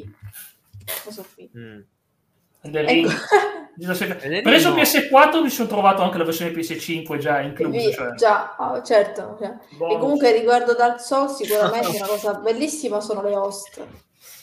Ice 1.07 1.21
of 1.21 1.35
P. 1.35 1.51
Mm. 1.55 1.81
Ecco. 2.61 3.09
Preso 3.79 4.75
PS4 4.75 5.41
mi 5.41 5.51
sono 5.51 5.69
trovato 5.69 6.03
anche 6.03 6.19
la 6.19 6.25
versione 6.25 6.51
PS5 6.51 7.17
già 7.19 7.41
inclusa. 7.41 7.91
Cioè. 7.93 8.15
Già, 8.15 8.57
oh, 8.59 8.83
certo. 8.83 9.39
Cioè. 9.39 9.55
E 9.93 9.99
comunque 9.99 10.33
riguardo 10.33 10.75
Dark 10.75 11.01
Souls 11.01 11.37
sicuramente 11.41 11.97
una 11.97 12.07
cosa 12.07 12.35
bellissima 12.35 13.01
sono 13.01 13.23
le 13.23 13.37
host. 13.37 13.87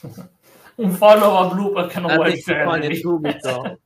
Un 0.76 0.92
follow 0.92 1.36
a 1.36 1.54
Blue 1.54 1.72
perché 1.72 2.00
non 2.00 2.16
vuoi 2.16 2.40
fare 2.42 2.96
subito. 2.96 3.80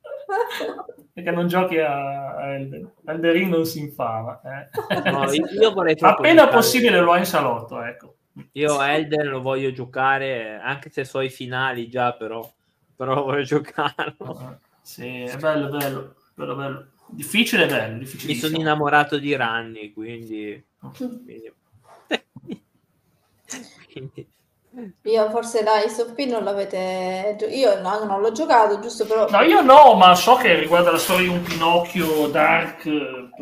perché 1.14 1.32
non 1.32 1.48
giochi 1.48 1.78
a, 1.78 2.36
a 2.36 2.54
Elden. 2.54 2.92
Elden 3.06 3.32
Ring 3.32 3.52
non 3.52 3.66
si 3.66 3.80
infama. 3.80 4.42
Eh. 4.44 5.12
No, 5.12 5.32
io, 5.32 5.72
vorrei 5.72 5.96
Appena 6.00 6.42
giocare. 6.42 6.56
possibile 6.56 7.00
lo 7.00 7.12
ho 7.12 7.18
in 7.18 7.26
salotto, 7.26 7.82
ecco. 7.84 8.16
Io 8.54 8.82
Elden 8.82 9.28
lo 9.28 9.42
voglio 9.42 9.72
giocare, 9.72 10.60
anche 10.62 10.90
se 10.90 11.04
so 11.04 11.22
i 11.22 11.30
finali 11.30 11.90
già, 11.90 12.14
però, 12.14 12.48
però 13.00 13.24
voglio 13.24 13.44
giocarlo. 13.44 14.60
Sì, 14.82 15.22
è 15.22 15.38
bello, 15.38 15.70
bello, 15.70 16.16
bello, 16.34 16.56
bello. 16.56 16.88
Difficile, 17.08 17.66
bello, 17.66 18.06
Mi 18.26 18.36
sono 18.36 18.58
innamorato 18.58 19.18
di 19.18 19.34
Ranni, 19.38 19.94
quindi... 19.94 20.62
quindi... 20.98 21.54
quindi... 23.94 24.28
Io 25.04 25.30
forse 25.30 25.64
la 25.64 25.76
Ace 25.76 26.02
of 26.02 26.14
P 26.14 26.26
non 26.26 26.44
l'avete... 26.44 27.38
Io 27.52 27.80
no, 27.80 28.04
non 28.04 28.20
l'ho 28.20 28.34
giocato, 28.34 28.80
giusto 28.80 29.06
però... 29.06 29.30
No, 29.30 29.44
io 29.44 29.62
no, 29.62 29.94
ma 29.94 30.14
so 30.14 30.36
che 30.36 30.60
riguarda 30.60 30.92
la 30.92 30.98
storia 30.98 31.30
di 31.30 31.34
un 31.34 31.42
Pinocchio 31.42 32.28
dark. 32.28 32.86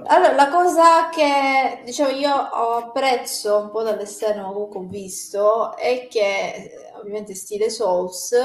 Allora, 0.06 0.34
la 0.34 0.50
cosa 0.50 1.10
che, 1.10 1.82
diciamo, 1.84 2.12
io 2.12 2.32
apprezzo 2.32 3.58
un 3.58 3.72
po' 3.72 3.82
dall'esterno, 3.82 4.52
comunque 4.54 4.80
ho 4.82 4.88
visto, 4.88 5.76
è 5.76 6.08
che, 6.08 6.92
ovviamente 7.00 7.34
stile 7.34 7.72
Souls, 7.72 8.36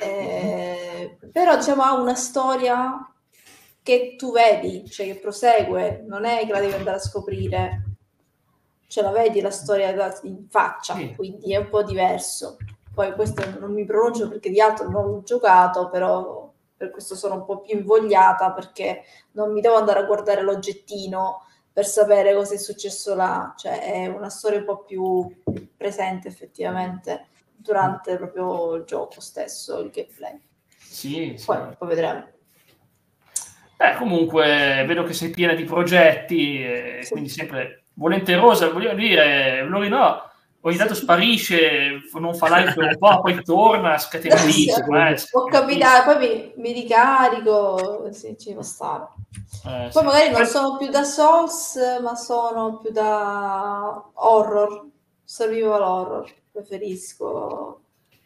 eh, 0.00 1.18
però 1.30 1.56
diciamo 1.56 1.82
ha 1.82 1.94
una 1.94 2.14
storia 2.14 3.12
che 3.82 4.14
tu 4.16 4.32
vedi, 4.32 4.88
cioè 4.88 5.06
che 5.06 5.18
prosegue, 5.18 6.04
non 6.06 6.24
è 6.24 6.44
che 6.46 6.52
la 6.52 6.60
devi 6.60 6.74
andare 6.74 6.96
a 6.96 7.00
scoprire 7.00 7.84
ce 8.86 9.00
la 9.00 9.10
vedi 9.10 9.40
la 9.40 9.50
storia 9.50 9.90
in 10.24 10.48
faccia, 10.48 10.94
sì. 10.94 11.14
quindi 11.14 11.54
è 11.54 11.56
un 11.56 11.68
po' 11.70 11.82
diverso. 11.82 12.58
Poi 12.92 13.12
questo 13.14 13.42
non 13.58 13.72
mi 13.72 13.86
pronuncio 13.86 14.28
perché 14.28 14.50
di 14.50 14.60
altro 14.60 14.90
non 14.90 15.06
ho 15.06 15.22
giocato, 15.22 15.88
però 15.88 16.52
per 16.76 16.90
questo 16.90 17.14
sono 17.14 17.36
un 17.36 17.44
po' 17.46 17.60
più 17.60 17.78
invogliata 17.78 18.52
perché 18.52 19.04
non 19.32 19.52
mi 19.52 19.62
devo 19.62 19.76
andare 19.76 20.00
a 20.00 20.04
guardare 20.04 20.42
l'oggettino 20.42 21.46
per 21.72 21.86
sapere 21.86 22.34
cosa 22.34 22.52
è 22.52 22.58
successo 22.58 23.14
là, 23.14 23.54
cioè 23.56 23.80
è 23.80 24.06
una 24.08 24.28
storia 24.28 24.58
un 24.58 24.66
po' 24.66 24.82
più 24.82 25.42
presente 25.74 26.28
effettivamente 26.28 27.28
durante 27.62 28.16
proprio 28.16 28.74
il 28.74 28.84
gioco 28.84 29.20
stesso, 29.20 29.78
il 29.78 29.90
gameplay. 29.90 30.40
Sì, 30.76 31.40
poi, 31.44 31.56
sì. 31.56 31.76
poi 31.78 31.88
vedremo. 31.88 32.26
Eh, 33.78 33.96
comunque 33.96 34.84
vedo 34.86 35.02
che 35.04 35.12
sei 35.12 35.30
piena 35.30 35.54
di 35.54 35.64
progetti, 35.64 36.62
e 36.62 36.98
sì. 37.02 37.12
quindi 37.12 37.28
sempre 37.28 37.84
volenterosa, 37.94 38.70
voglio 38.70 38.94
dire, 38.94 39.64
Lori 39.64 39.88
no, 39.88 40.30
ogni 40.60 40.76
tanto 40.76 40.94
sparisce, 40.94 42.00
non 42.12 42.34
fa 42.34 42.58
live 42.58 42.74
per 42.74 42.84
un 42.84 42.98
po', 42.98 43.20
poi 43.20 43.42
torna, 43.42 43.98
scatenatissimo. 43.98 45.08
Eh, 45.08 45.16
può 45.30 45.44
capitare, 45.46 46.04
poi 46.04 46.18
mi, 46.18 46.52
mi 46.62 46.72
ricarico, 46.72 48.08
sì, 48.12 48.36
ci 48.38 48.52
può 48.52 48.62
stare. 48.62 49.08
Eh, 49.66 49.88
poi 49.90 50.02
sì. 50.02 50.04
magari 50.04 50.30
non 50.30 50.46
sono 50.46 50.76
più 50.76 50.88
da 50.88 51.02
Souls, 51.02 51.78
ma 52.02 52.14
sono 52.14 52.78
più 52.78 52.90
da 52.92 54.10
horror, 54.14 54.86
survival 55.24 55.82
horror, 55.82 56.32
preferisco 56.52 57.80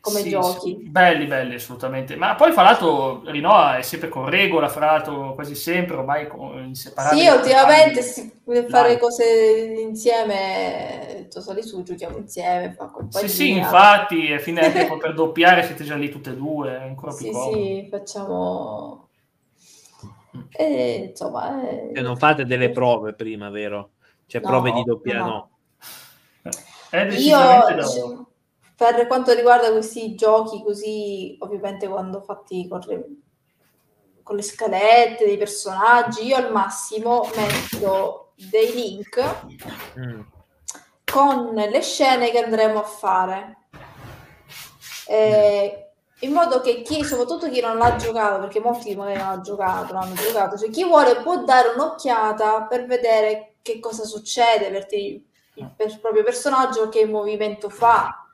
come 0.06 0.20
sì, 0.20 0.30
giochi. 0.30 0.76
Sì. 0.78 0.88
Belli, 0.88 1.26
belli, 1.26 1.54
assolutamente. 1.56 2.14
Ma 2.14 2.36
poi, 2.36 2.52
fra 2.52 2.62
l'altro, 2.62 3.22
Rinoa 3.24 3.78
è 3.78 3.82
sempre 3.82 4.08
con 4.08 4.28
regola, 4.28 4.68
fra 4.68 4.86
l'altro, 4.86 5.34
quasi 5.34 5.56
sempre, 5.56 5.96
ormai 5.96 6.28
in 6.64 6.76
separato. 6.76 7.16
Sì, 7.16 7.26
ultimamente 7.26 8.02
si 8.02 8.30
può 8.44 8.54
fare 8.68 8.98
cose 8.98 9.74
insieme, 9.80 11.26
tu 11.28 11.40
sali 11.40 11.62
su, 11.64 11.82
giochiamo 11.82 12.18
insieme, 12.18 12.72
fa 12.72 12.86
compagnia. 12.86 13.28
Sì, 13.28 13.34
sì, 13.34 13.50
infatti, 13.50 14.32
a 14.32 14.38
fine 14.38 14.72
tempo 14.72 14.96
per 14.98 15.12
doppiare 15.12 15.64
siete 15.64 15.82
già 15.82 15.96
lì 15.96 16.08
tutte 16.08 16.30
e 16.30 16.36
due, 16.36 16.76
ancora 16.76 17.12
più 17.12 17.26
Sì, 17.26 17.32
comodo. 17.32 17.56
sì, 17.56 17.88
facciamo... 17.90 19.08
E, 20.50 21.08
insomma... 21.10 21.68
È... 21.68 21.90
E 21.94 22.00
non 22.00 22.16
fate 22.16 22.44
delle 22.44 22.70
prove 22.70 23.12
prima, 23.14 23.50
vero? 23.50 23.90
Cioè, 24.26 24.40
no, 24.40 24.48
prove 24.48 24.70
di 24.70 24.84
doppiare, 24.84 25.18
no. 25.18 25.26
no. 25.26 25.50
È 26.96 27.12
Io 27.12 28.26
per 28.76 29.06
quanto 29.06 29.32
riguarda 29.32 29.72
questi 29.72 30.14
giochi 30.14 30.62
così, 30.62 31.36
ovviamente 31.40 31.88
quando 31.88 32.20
fatti 32.20 32.68
con 32.68 32.80
le, 32.86 33.06
con 34.22 34.36
le 34.36 34.42
scalette 34.42 35.24
dei 35.24 35.38
personaggi, 35.38 36.26
io 36.26 36.36
al 36.36 36.52
massimo 36.52 37.26
metto 37.34 38.32
dei 38.50 38.74
link 38.74 39.36
mm. 39.98 40.20
con 41.10 41.54
le 41.54 41.80
scene 41.80 42.30
che 42.30 42.44
andremo 42.44 42.80
a 42.80 42.84
fare. 42.84 43.56
Eh, 45.08 45.90
in 46.20 46.32
modo 46.32 46.60
che 46.60 46.82
chi, 46.82 47.02
soprattutto 47.02 47.48
chi 47.48 47.60
non 47.60 47.78
l'ha 47.78 47.96
giocato, 47.96 48.40
perché 48.40 48.60
molti 48.60 48.94
magari 48.94 49.18
non 49.18 49.26
hanno 49.28 49.42
giocato, 49.42 49.94
non 49.94 50.02
hanno 50.02 50.14
giocato, 50.14 50.58
cioè 50.58 50.68
chi 50.68 50.84
vuole 50.84 51.16
può 51.16 51.44
dare 51.44 51.68
un'occhiata 51.74 52.64
per 52.64 52.86
vedere 52.86 53.56
che 53.62 53.80
cosa 53.80 54.04
succede 54.04 54.70
per, 54.70 54.86
te, 54.86 55.22
il, 55.56 55.70
per 55.76 56.00
proprio 56.00 56.22
personaggio, 56.22 56.88
che 56.88 57.04
movimento 57.06 57.68
fa, 57.68 58.26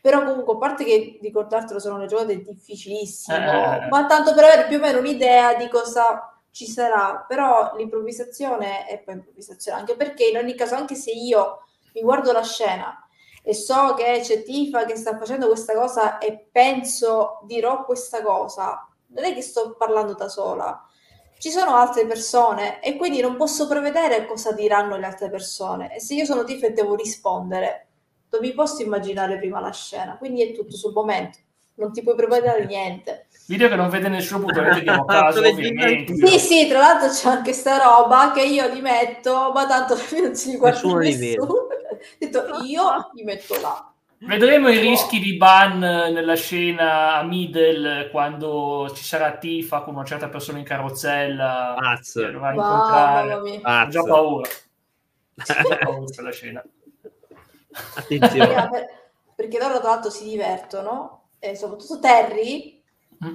però 0.00 0.24
comunque 0.24 0.54
a 0.54 0.58
parte 0.58 0.84
che 0.84 1.18
ricordartelo 1.20 1.78
sono 1.78 1.98
le 1.98 2.06
giocate 2.06 2.42
difficilissimo, 2.42 3.36
eh. 3.36 3.88
ma 3.88 4.06
tanto 4.06 4.34
per 4.34 4.44
avere 4.44 4.66
più 4.66 4.78
o 4.78 4.80
meno 4.80 4.98
un'idea 4.98 5.54
di 5.54 5.68
cosa 5.68 6.32
ci 6.50 6.66
sarà, 6.66 7.24
però 7.26 7.74
l'improvvisazione 7.76 8.86
è 8.86 8.98
poi 9.00 9.14
improvvisazione, 9.14 9.78
anche 9.78 9.96
perché 9.96 10.26
in 10.26 10.36
ogni 10.36 10.54
caso, 10.54 10.74
anche 10.74 10.94
se 10.94 11.10
io 11.10 11.64
mi 11.94 12.02
guardo 12.02 12.32
la 12.32 12.42
scena 12.42 13.02
e 13.42 13.54
so 13.54 13.94
che 13.94 14.20
c'è 14.22 14.42
Tifa 14.42 14.84
che 14.84 14.96
sta 14.96 15.16
facendo 15.16 15.46
questa 15.46 15.74
cosa 15.74 16.18
e 16.18 16.48
penso 16.50 17.40
dirò 17.44 17.84
questa 17.84 18.22
cosa, 18.22 18.86
non 19.08 19.24
è 19.24 19.34
che 19.34 19.42
sto 19.42 19.74
parlando 19.76 20.14
da 20.14 20.28
sola, 20.28 20.87
ci 21.38 21.50
sono 21.50 21.76
altre 21.76 22.06
persone 22.06 22.80
e 22.80 22.96
quindi 22.96 23.20
non 23.20 23.36
posso 23.36 23.66
prevedere 23.68 24.26
cosa 24.26 24.52
diranno 24.52 24.96
le 24.96 25.06
altre 25.06 25.30
persone 25.30 25.94
e 25.94 26.00
se 26.00 26.14
io 26.14 26.24
sono 26.24 26.44
Tifa 26.44 26.66
e 26.66 26.72
devo 26.72 26.94
rispondere 26.94 27.88
non 28.30 28.40
mi 28.42 28.52
posso 28.52 28.82
immaginare 28.82 29.38
prima 29.38 29.60
la 29.60 29.72
scena, 29.72 30.16
quindi 30.18 30.42
è 30.42 30.52
tutto 30.52 30.76
sul 30.76 30.92
momento, 30.92 31.38
non 31.76 31.92
ti 31.92 32.02
puoi 32.02 32.14
preparare 32.14 32.66
niente. 32.66 33.26
Video 33.46 33.68
che 33.68 33.76
non 33.76 33.88
vede 33.88 34.08
nessuno 34.08 34.44
punto, 34.44 34.62
vediamo 34.62 35.04
caso 35.06 35.40
ovviamente. 35.40 36.14
Sì, 36.14 36.38
sì, 36.38 36.68
tra 36.68 36.80
l'altro 36.80 37.08
c'è 37.08 37.28
anche 37.28 37.54
sta 37.54 37.78
roba 37.78 38.32
che 38.32 38.42
io 38.42 38.68
li 38.68 38.82
metto, 38.82 39.50
ma 39.52 39.66
tanto 39.66 39.96
non 40.20 40.34
si 40.34 40.56
guarda 40.56 40.76
nessuno. 40.76 40.98
nessuno. 40.98 41.52
Ho 41.52 41.68
detto 42.18 42.44
io 42.64 43.10
li 43.14 43.24
metto 43.24 43.58
là. 43.60 43.92
Vedremo 44.20 44.68
i 44.68 44.78
rischi 44.78 45.20
di 45.20 45.36
ban 45.36 45.78
nella 45.78 46.34
scena 46.34 47.14
a 47.14 47.22
Middle 47.22 48.10
quando 48.10 48.90
ci 48.94 49.04
sarà 49.04 49.36
Tifa 49.36 49.82
con 49.82 49.94
una 49.94 50.04
certa 50.04 50.28
persona 50.28 50.58
in 50.58 50.64
carrozzella. 50.64 51.74
Pazzo. 51.78 52.24
Che 52.24 52.30
dovrà 52.32 52.52
incontrare. 52.52 53.34
Ho 53.34 53.88
già 53.88 54.02
paura. 54.02 54.48
Ho 54.48 55.78
paura 55.84 56.04
per 56.14 56.24
la 56.24 56.32
scena. 56.32 56.64
Attenzione. 57.94 58.68
perché 59.36 59.58
loro 59.58 59.78
tra 59.78 59.90
l'altro 59.90 60.10
si 60.10 60.24
divertono, 60.24 61.28
e 61.38 61.54
soprattutto 61.54 62.00
Terry. 62.00 62.77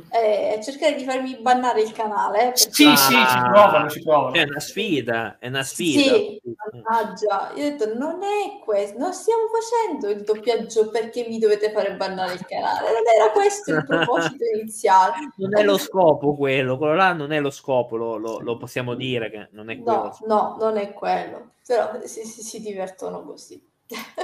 Eh, 0.10 0.62
cercare 0.64 0.96
di 0.96 1.04
farmi 1.04 1.38
bannare 1.42 1.82
il 1.82 1.92
canale. 1.92 2.52
Perché... 2.54 2.72
Sì, 2.72 2.86
ah, 2.86 2.96
sì, 2.96 3.16
ci 3.16 3.38
provano, 3.52 3.90
ci 3.90 4.02
provano. 4.02 4.36
È 4.36 4.44
una 4.44 4.60
sfida, 4.60 5.38
è 5.40 5.48
una 5.48 5.64
sfida. 5.64 6.02
Sì, 6.02 6.42
mannaggia. 6.72 7.52
Io 7.56 7.66
ho 7.66 7.70
detto, 7.70 7.94
non 7.98 8.22
è 8.24 8.64
questo, 8.64 8.98
non 8.98 9.14
stiamo 9.14 9.44
facendo 9.48 10.10
il 10.10 10.24
doppiaggio 10.24 10.90
perché 10.90 11.26
mi 11.28 11.40
dovete 11.40 11.72
fare 11.72 11.96
bannare 11.96 12.34
il 12.34 12.46
canale. 12.46 12.88
Non 12.88 13.04
era 13.16 13.32
questo 13.32 13.74
il 13.74 13.86
proposito 13.86 14.44
iniziale. 14.56 15.32
Non 15.44 15.58
è 15.58 15.64
lo 15.64 15.78
scopo 15.78 16.36
quello, 16.36 16.78
quello 16.78 16.96
là 16.96 17.12
non 17.12 17.32
è 17.32 17.40
lo 17.40 17.50
scopo, 17.50 17.96
lo, 17.98 18.18
lo, 18.18 18.40
lo 18.40 18.56
possiamo 18.56 18.94
dire 18.94 19.30
che 19.30 19.50
non 19.52 19.70
è 19.70 19.80
quello. 19.80 20.16
No, 20.26 20.56
no, 20.58 20.58
non 20.60 20.78
è 20.78 20.94
quello. 20.94 21.54
Però 21.66 22.00
si, 22.04 22.24
si, 22.24 22.42
si 22.42 22.62
divertono 22.62 23.24
così. 23.24 23.62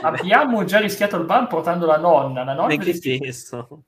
Abbiamo 0.02 0.64
già 0.64 0.80
rischiato 0.80 1.18
il 1.18 1.26
ban 1.26 1.48
portando 1.48 1.86
la 1.86 1.98
nonna. 1.98 2.44
La 2.44 2.54
nonna 2.54 2.76
che 2.76 2.94
senso? 2.94 3.84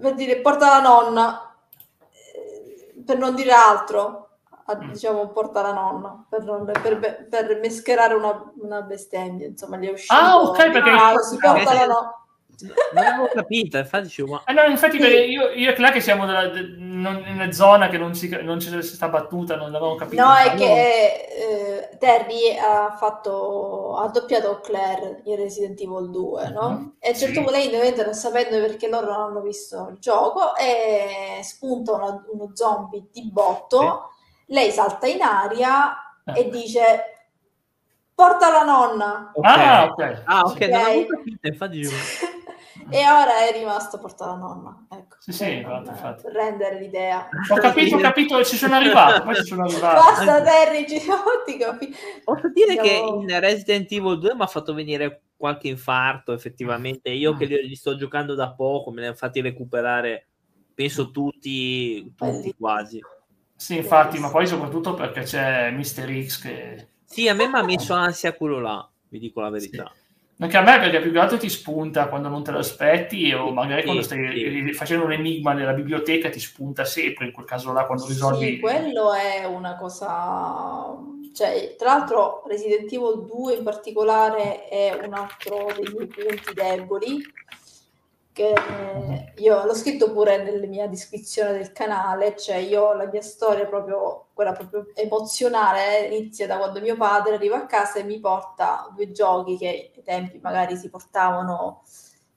Per 0.00 0.14
dire, 0.14 0.40
porta 0.40 0.68
la 0.68 0.80
nonna, 0.80 1.54
eh, 1.98 3.02
per 3.04 3.18
non 3.18 3.34
dire 3.34 3.52
altro. 3.52 4.28
Mm. 4.72 4.92
Diciamo, 4.92 5.28
porta 5.30 5.62
la 5.62 5.72
nonna 5.72 6.24
per, 6.28 6.44
non, 6.44 6.64
per, 6.64 7.26
per 7.28 7.58
mescherare 7.60 8.14
una, 8.14 8.52
una 8.60 8.82
bestemmia. 8.82 9.46
Insomma, 9.46 9.76
gli 9.76 9.88
è 9.88 9.92
uscito. 9.92 10.14
Ah, 10.14 10.40
ok, 10.40 10.70
perché 10.70 10.90
ah, 10.90 11.18
si 11.18 11.36
porta 11.36 11.74
la 11.74 11.86
nonna. 11.86 12.19
Non 12.62 13.04
avevo 13.04 13.28
capito, 13.32 13.78
infatti 13.78 14.04
dicevo, 14.04 14.42
eh 14.46 14.52
no, 14.52 14.62
infatti 14.64 15.00
sì. 15.00 15.06
io, 15.06 15.50
io 15.50 15.70
e 15.70 15.72
Cla 15.72 15.90
che 15.90 16.00
siamo 16.00 16.24
nella, 16.24 16.50
nella 16.50 17.52
zona 17.52 17.88
che 17.88 17.98
non, 17.98 18.14
si, 18.14 18.28
non 18.42 18.60
ci 18.60 18.82
sta 18.82 19.08
battuta, 19.08 19.56
non 19.56 19.70
l'avevamo 19.70 19.96
capito. 19.96 20.22
No, 20.22 20.34
è 20.34 20.54
che 20.54 21.88
eh, 21.90 21.96
Terry 21.98 22.56
ha 22.58 22.94
fatto, 22.96 23.96
ha 23.96 24.08
doppiato 24.08 24.60
Claire 24.60 25.22
in 25.24 25.36
Resident 25.36 25.80
Evil 25.80 26.10
2, 26.10 26.48
no? 26.50 26.70
Mm-hmm. 26.70 26.88
E 26.98 27.08
a 27.08 27.10
un 27.12 27.16
certo 27.16 27.34
punto 27.34 27.50
lei 27.50 27.66
ovviamente 27.66 28.04
non 28.04 28.14
sapendo 28.14 28.60
perché 28.60 28.88
loro 28.88 29.12
non 29.12 29.20
hanno 29.20 29.40
visto 29.40 29.88
il 29.90 29.98
gioco 29.98 30.56
e 30.56 31.40
spunta 31.42 31.92
una, 31.94 32.24
uno 32.32 32.50
zombie 32.54 33.06
di 33.12 33.30
botto, 33.30 34.10
sì. 34.46 34.54
lei 34.54 34.70
salta 34.70 35.06
in 35.06 35.22
aria 35.22 35.94
eh. 36.24 36.40
e 36.40 36.50
dice 36.50 37.14
porta 38.20 38.50
la 38.50 38.64
nonna. 38.64 39.30
Okay. 39.34 39.66
Ah, 39.66 39.84
ok. 39.84 40.22
Ah, 40.24 40.40
ok, 40.40 40.50
okay. 40.52 40.70
non 40.70 40.80
avevo 40.80 41.06
capito, 41.06 41.46
infatti 41.46 41.88
e 42.88 43.08
ora 43.08 43.46
è 43.48 43.52
rimasto 43.52 43.98
porta 43.98 44.26
la 44.26 44.36
nonna. 44.36 44.86
Ecco, 44.90 45.16
sì, 45.18 45.32
sì, 45.32 45.52
infatti, 45.56 45.88
infatti. 45.88 46.22
Per 46.22 46.32
rendere 46.32 46.80
l'idea. 46.80 47.28
Ho 47.50 47.56
capito, 47.56 47.96
ho 47.96 47.98
capito, 47.98 48.44
ci 48.44 48.56
sono 48.56 48.76
arrivato, 48.76 49.22
poi 49.22 49.34
ci 49.36 49.44
sono 49.44 49.64
arrivato. 49.64 49.94
Basta, 49.94 50.42
Terry, 50.42 50.88
ci 50.88 51.00
ti 51.46 51.56
capi. 51.58 51.94
Posso 52.24 52.48
dire 52.48 52.76
Andiamo... 52.76 53.18
che 53.18 53.32
in 53.32 53.40
Resident 53.40 53.92
Evil 53.92 54.18
2 54.18 54.34
mi 54.34 54.42
ha 54.42 54.46
fatto 54.46 54.72
venire 54.72 55.22
qualche 55.36 55.68
infarto, 55.68 56.32
effettivamente. 56.32 57.10
Io 57.10 57.34
che 57.34 57.44
li, 57.44 57.66
li 57.66 57.74
sto 57.74 57.96
giocando 57.96 58.34
da 58.34 58.52
poco, 58.52 58.90
me 58.90 59.00
ne 59.00 59.06
hanno 59.08 59.16
fatti 59.16 59.40
recuperare, 59.40 60.28
penso 60.74 61.10
tutti, 61.10 62.12
tutti 62.16 62.54
quasi. 62.58 63.00
Sì, 63.54 63.76
infatti, 63.76 64.18
ma 64.18 64.30
poi 64.30 64.46
soprattutto 64.46 64.94
perché 64.94 65.22
c'è 65.22 65.70
Mr. 65.70 66.24
X 66.24 66.40
che 66.40 66.88
sì, 67.10 67.28
a 67.28 67.34
me 67.34 67.48
mi 67.48 67.58
ha 67.58 67.64
messo 67.64 67.92
ansia 67.92 68.34
quello 68.34 68.60
là, 68.60 68.88
vi 69.08 69.18
dico 69.18 69.40
la 69.40 69.50
verità. 69.50 69.90
Sì. 69.92 69.99
Anche 70.42 70.56
a 70.56 70.62
me 70.62 70.78
perché 70.78 71.00
più 71.00 71.12
che 71.12 71.18
altro 71.18 71.36
ti 71.36 71.50
spunta 71.50 72.08
quando 72.08 72.28
non 72.28 72.42
te 72.42 72.50
lo 72.50 72.60
aspetti 72.60 73.30
o 73.34 73.52
magari 73.52 73.80
sì, 73.80 73.86
quando 73.86 74.02
stai 74.02 74.64
sì. 74.66 74.72
facendo 74.72 75.04
un 75.04 75.12
enigma 75.12 75.52
nella 75.52 75.74
biblioteca 75.74 76.30
ti 76.30 76.40
spunta 76.40 76.86
sempre, 76.86 77.26
in 77.26 77.32
quel 77.32 77.44
caso 77.44 77.72
là 77.72 77.84
quando 77.84 78.06
risolvi... 78.06 78.54
Sì, 78.54 78.58
quello 78.58 79.12
è 79.12 79.44
una 79.44 79.76
cosa... 79.76 80.96
Cioè, 81.34 81.76
tra 81.76 81.94
l'altro 81.94 82.42
Resident 82.46 82.90
Evil 82.90 83.26
2 83.26 83.54
in 83.54 83.62
particolare 83.62 84.66
è 84.66 84.98
un 85.04 85.12
altro 85.12 85.72
dei 85.76 85.92
miei 85.92 86.06
punti 86.06 86.54
deboli 86.54 87.22
che 88.40 89.32
io 89.36 89.64
l'ho 89.64 89.74
scritto 89.74 90.12
pure 90.12 90.42
nella 90.42 90.66
mia 90.66 90.88
descrizione 90.88 91.52
del 91.52 91.72
canale, 91.72 92.36
cioè 92.36 92.56
io 92.56 92.94
la 92.94 93.06
mia 93.06 93.20
storia 93.20 93.66
proprio, 93.66 94.28
quella 94.32 94.52
proprio 94.52 94.86
emozionale, 94.94 96.06
inizia 96.06 96.46
da 96.46 96.56
quando 96.56 96.80
mio 96.80 96.96
padre 96.96 97.34
arriva 97.34 97.56
a 97.56 97.66
casa 97.66 97.98
e 97.98 98.04
mi 98.04 98.18
porta 98.18 98.90
due 98.94 99.10
giochi 99.10 99.58
che 99.58 99.92
ai 99.94 100.02
tempi 100.02 100.38
magari 100.42 100.76
si 100.76 100.88
portavano, 100.88 101.82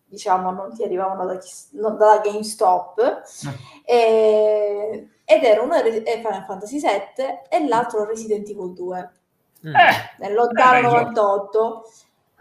diciamo, 0.05 0.51
non 0.51 0.73
ti 0.75 0.83
arrivavano 0.83 1.25
da, 1.25 1.39
non, 1.71 1.97
da 1.97 2.19
GameStop, 2.21 3.23
mm. 3.47 3.53
e, 3.85 5.07
ed 5.23 5.43
era 5.43 5.61
uno 5.61 5.75
Final 5.75 6.43
Fantasy 6.45 6.79
VII 6.79 7.25
e 7.49 7.67
l'altro 7.67 8.03
Resident 8.03 8.47
Evil 8.49 8.73
2. 8.73 9.11
Mm. 9.67 9.75
Eh, 9.75 9.91
nel 10.19 10.33
lontano 10.33 10.77
eh, 10.77 10.81
98 10.81 11.83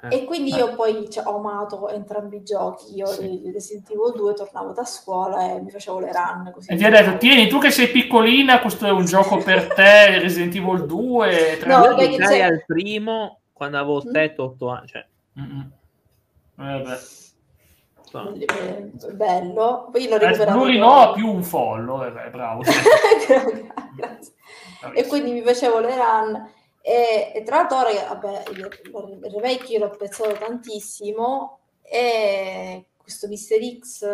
eh. 0.05 0.17
E 0.17 0.25
quindi 0.25 0.53
io 0.53 0.75
poi 0.75 1.09
cioè, 1.09 1.25
ho 1.27 1.37
amato 1.37 1.89
entrambi 1.89 2.39
i 2.39 2.43
giochi. 2.43 2.97
Io 2.97 3.07
sì. 3.07 3.49
Resident 3.53 3.89
Evil 3.89 4.13
2 4.17 4.35
tornavo 4.35 4.73
da 4.73 4.85
scuola 4.85 5.53
e 5.53 5.61
mi 5.61 5.71
facevo 5.71 6.01
le 6.01 6.11
run. 6.13 6.51
Così 6.53 6.73
e 6.73 6.77
ti 6.77 6.85
ha 6.85 6.91
detto: 6.91 7.19
Tieni, 7.19 7.47
tu 7.47 7.59
che 7.59 7.71
sei 7.71 7.87
piccolina, 7.87 8.59
questo 8.61 8.87
è 8.87 8.91
un 8.91 9.05
gioco 9.05 9.37
per 9.37 9.73
te. 9.73 10.19
Resident 10.19 10.57
Evil 10.57 10.87
2. 10.87 11.59
Tra 11.61 11.79
no, 11.79 12.01
io 12.01 12.11
giocai 12.11 12.43
al 12.43 12.65
primo 12.67 13.43
quando 13.53 13.79
avevo 13.79 14.03
7-8 14.03 14.65
mm. 14.65 14.69
anni. 14.69 14.87
Cioè. 14.89 15.07
Eh, 16.59 16.99
bello. 19.13 19.89
Poi 19.93 20.09
l'ho 20.09 20.17
eh, 20.17 20.19
recuperato. 20.19 20.67
Eh, 20.67 20.79
no, 20.79 21.13
più 21.15 21.29
un 21.29 21.45
follo. 21.45 22.05
Eh, 22.05 22.11
bravo. 22.29 22.63
Grazie. 23.95 24.33
E 24.95 25.07
quindi 25.07 25.31
mi 25.31 25.43
facevo 25.43 25.79
le 25.79 25.97
run 25.97 26.51
e, 26.83 27.33
e 27.33 27.43
tra 27.45 27.57
l'altro, 27.57 27.79
vabbè, 27.79 28.43
il, 28.51 28.59
il 29.23 29.31
remake 29.31 29.73
io 29.73 29.79
l'ho 29.79 29.87
apprezzato 29.87 30.33
tantissimo 30.33 31.61
e 31.81 32.87
questo 32.97 33.29
Mister 33.29 33.61
X 33.79 34.05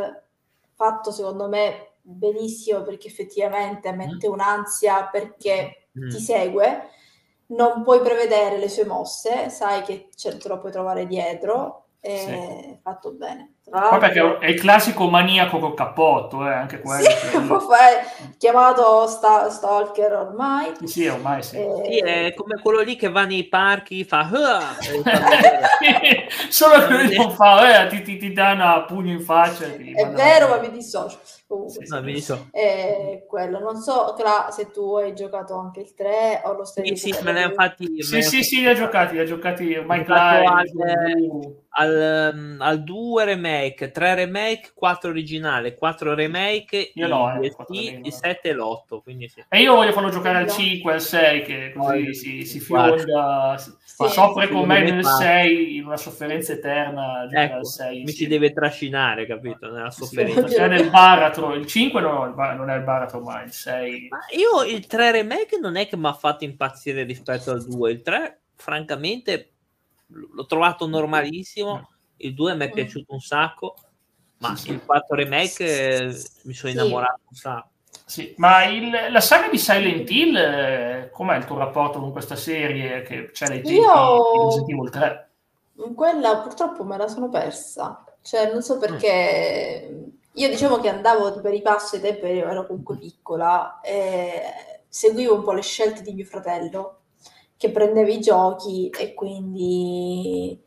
fatto 0.75 1.11
secondo 1.11 1.49
me 1.49 1.95
benissimo 2.03 2.83
perché 2.83 3.09
effettivamente 3.09 3.91
mette 3.93 4.29
mm. 4.29 4.33
un'ansia 4.33 5.09
perché 5.09 5.89
mm. 5.99 6.11
ti 6.11 6.21
segue, 6.21 6.91
non 7.47 7.83
puoi 7.83 8.01
prevedere 8.01 8.59
le 8.59 8.69
sue 8.69 8.85
mosse, 8.85 9.49
sai 9.49 9.83
che 9.83 10.11
te 10.15 10.49
lo 10.49 10.59
puoi 10.59 10.71
trovare 10.71 11.07
dietro, 11.07 11.87
e 12.01 12.17
sì. 12.17 12.79
fatto 12.83 13.13
bene. 13.13 13.55
Poi 13.71 13.99
perché 13.99 14.39
è 14.39 14.49
il 14.49 14.61
classico 14.61 15.09
maniaco 15.09 15.59
col 15.59 15.75
cappotto, 15.75 16.47
eh, 16.47 16.53
anche 16.53 16.81
quello. 16.81 17.07
Sì, 17.69 18.37
chiamato 18.39 19.07
sta- 19.07 19.51
Stalker 19.51 20.13
ormai. 20.13 20.73
Sì, 20.85 21.07
ormai 21.07 21.43
sì. 21.43 21.57
E... 21.57 21.83
sì. 21.85 21.99
È 21.99 22.35
come 22.35 22.61
quello 22.61 22.81
lì 22.81 22.97
che 22.97 23.11
va 23.11 23.25
nei 23.25 23.45
parchi, 23.45 24.05
fa... 24.05 24.27
Solo 26.49 26.87
che 26.87 26.93
lui 26.93 27.17
non 27.17 27.31
fa, 27.33 27.85
eh, 27.85 27.89
ti, 27.89 28.03
ti, 28.03 28.17
ti 28.17 28.33
dà 28.33 28.53
una 28.53 28.83
pugno 28.83 29.13
in 29.13 29.21
faccia. 29.21 29.67
È 29.67 30.09
vero, 30.11 30.49
ma 30.49 30.59
mi 30.59 30.71
dissocio. 30.71 31.19
Comunque, 31.49 31.87
sì, 31.87 31.95
no, 31.95 32.03
mi. 32.03 32.23
Eh, 32.53 33.25
quello. 33.27 33.59
Non 33.59 33.77
so 33.77 34.15
Cla, 34.15 34.51
se 34.51 34.71
tu 34.71 34.97
hai 34.97 35.15
giocato 35.15 35.59
anche 35.59 35.81
il 35.81 35.95
3 35.95 36.43
o 36.45 36.53
lo 36.53 36.65
stai 36.65 36.95
Sì, 36.95 37.11
sì, 37.11 37.23
me 37.23 37.33
ne 37.33 37.53
fatti... 37.55 38.03
Sì, 38.03 38.21
sì, 38.21 38.43
sì, 38.43 38.61
li 38.61 38.67
ha 38.69 38.75
giocati, 38.75 39.15
li 39.15 39.21
ha 39.21 39.25
giocati 39.25 39.75
ormai 39.75 40.05
al, 41.71 42.57
al 42.59 42.85
2 42.85 43.25
remake, 43.25 43.58
3 43.93 44.15
remake, 44.15 44.73
4 44.75 45.11
originale, 45.11 45.75
4 45.75 46.15
remake, 46.15 46.93
io 46.95 47.07
no, 47.09 47.39
il, 47.41 47.55
il, 47.71 48.01
il 48.07 48.13
7 48.13 48.49
e 48.49 48.55
l'8. 48.55 49.03
Quindi 49.03 49.29
sì. 49.29 49.45
E 49.49 49.61
io 49.61 49.75
voglio 49.75 49.93
farlo 49.93 50.11
giocare 50.11 50.39
al 50.39 50.51
5 50.51 50.93
al 50.93 51.01
6, 51.01 51.43
che 51.43 51.73
così 51.75 52.15
si, 52.15 52.45
si 52.45 52.61
fionda, 52.61 53.57
sì, 53.59 53.73
soffre 54.09 54.47
sì, 54.47 54.53
con 54.53 54.67
me 54.67 54.83
nel 54.83 55.05
6 55.05 55.77
in 55.77 55.87
una 55.87 55.97
sofferenza 55.97 56.53
eterna. 56.53 57.29
Ecco, 57.31 57.57
al 57.57 57.67
6, 57.67 58.03
mi 58.05 58.13
si 58.13 58.27
deve 58.27 58.53
trascinare, 58.53 59.27
capito? 59.27 59.71
Nella 59.71 59.91
sofferenza. 59.91 60.47
Sì, 60.49 60.59
nel 60.61 60.91
baratro, 60.91 61.55
il 61.55 61.67
5 61.67 62.01
no, 62.01 62.35
non 62.35 62.71
è 62.71 62.77
il 62.77 62.83
baratro 62.83 63.21
mai, 63.21 63.45
il 63.45 63.53
6. 63.53 64.09
Ma 64.11 64.19
io 64.37 64.63
il 64.65 64.87
3 64.87 65.11
remake 65.13 65.59
non 65.59 65.77
è 65.77 65.87
che 65.87 65.97
mi 65.97 66.07
ha 66.07 66.13
fatto 66.13 66.45
impazzire 66.45 67.03
rispetto 67.05 67.51
al 67.51 67.65
2, 67.65 67.91
il 67.91 68.03
3 68.03 68.41
francamente 68.55 69.53
l'ho 70.09 70.47
trovato 70.47 70.87
normalissimo. 70.87 71.89
Mm. 72.19 72.29
Il 72.29 72.35
2 72.35 72.55
mi 72.55 72.65
è 72.65 72.69
mm. 72.69 72.73
piaciuto 72.73 73.13
un 73.13 73.21
sacco, 73.21 73.77
ma 74.39 74.57
sì, 74.57 74.73
il 74.73 74.85
4 74.85 75.17
remake 75.17 75.65
eh, 75.65 76.23
mi 76.43 76.55
sono 76.55 76.73
innamorato 76.73 77.21
un 77.29 77.37
sacco. 77.37 77.69
Sì, 78.05 78.35
ma 78.39 78.65
il, 78.65 78.91
la 79.11 79.21
saga 79.21 79.49
di 79.49 79.59
Silent 79.59 80.11
Hill, 80.11 80.37
eh, 80.37 81.11
com'è 81.13 81.37
il 81.37 81.45
tuo 81.45 81.59
rapporto 81.59 82.01
con 82.01 82.11
questa 82.11 82.37
serie 82.37 83.03
che 83.03 83.31
c'è 83.33 83.49
nei 83.49 83.63
tempi 83.63 83.81
Io... 83.81 84.33
di 84.33 84.45
Resident 84.45 84.71
Evil 84.71 84.91
3? 84.91 85.31
Quella 85.95 86.39
purtroppo 86.39 86.85
me 86.85 86.97
la 86.97 87.07
sono 87.07 87.29
persa, 87.29 88.05
cioè 88.23 88.51
non 88.51 88.63
so 88.63 88.79
perché 88.79 89.89
mm. 89.93 90.09
io 90.33 90.49
diciamo 90.49 90.79
che 90.79 90.89
andavo 90.89 91.41
per 91.41 91.53
i 91.53 91.63
passi 91.63 91.97
ai 91.97 92.01
tempi, 92.01 92.27
ero 92.27 92.67
comunque 92.67 92.97
piccola 92.97 93.81
e 93.81 94.43
seguivo 94.89 95.35
un 95.35 95.43
po' 95.43 95.53
le 95.53 95.63
scelte 95.63 96.03
di 96.03 96.15
mio 96.15 96.25
fratello 96.25 97.01
che 97.59 97.71
prendeva 97.71 98.09
i 98.09 98.21
giochi 98.21 98.89
e 98.89 99.15
quindi 99.15 100.59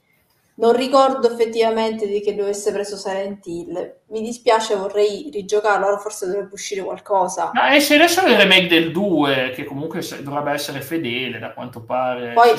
non 0.55 0.73
ricordo 0.73 1.31
effettivamente 1.31 2.07
di 2.07 2.21
che 2.21 2.35
dovesse 2.35 2.71
preso 2.71 2.97
Silent 2.97 3.45
Hill. 3.45 3.99
Mi 4.07 4.21
dispiace, 4.21 4.75
vorrei 4.75 5.29
rigiocarlo, 5.31 5.85
allora 5.85 5.99
forse 5.99 6.27
dovrebbe 6.27 6.53
uscire 6.53 6.83
qualcosa. 6.83 7.51
Ma 7.53 7.75
esce 7.75 7.95
adesso 7.95 8.25
il 8.25 8.35
remake 8.35 8.67
del 8.67 8.91
2, 8.91 9.51
che 9.55 9.63
comunque 9.63 10.01
dovrebbe 10.21 10.51
essere 10.51 10.81
fedele, 10.81 11.39
da 11.39 11.53
quanto 11.53 11.83
pare. 11.83 12.33
Poi 12.33 12.49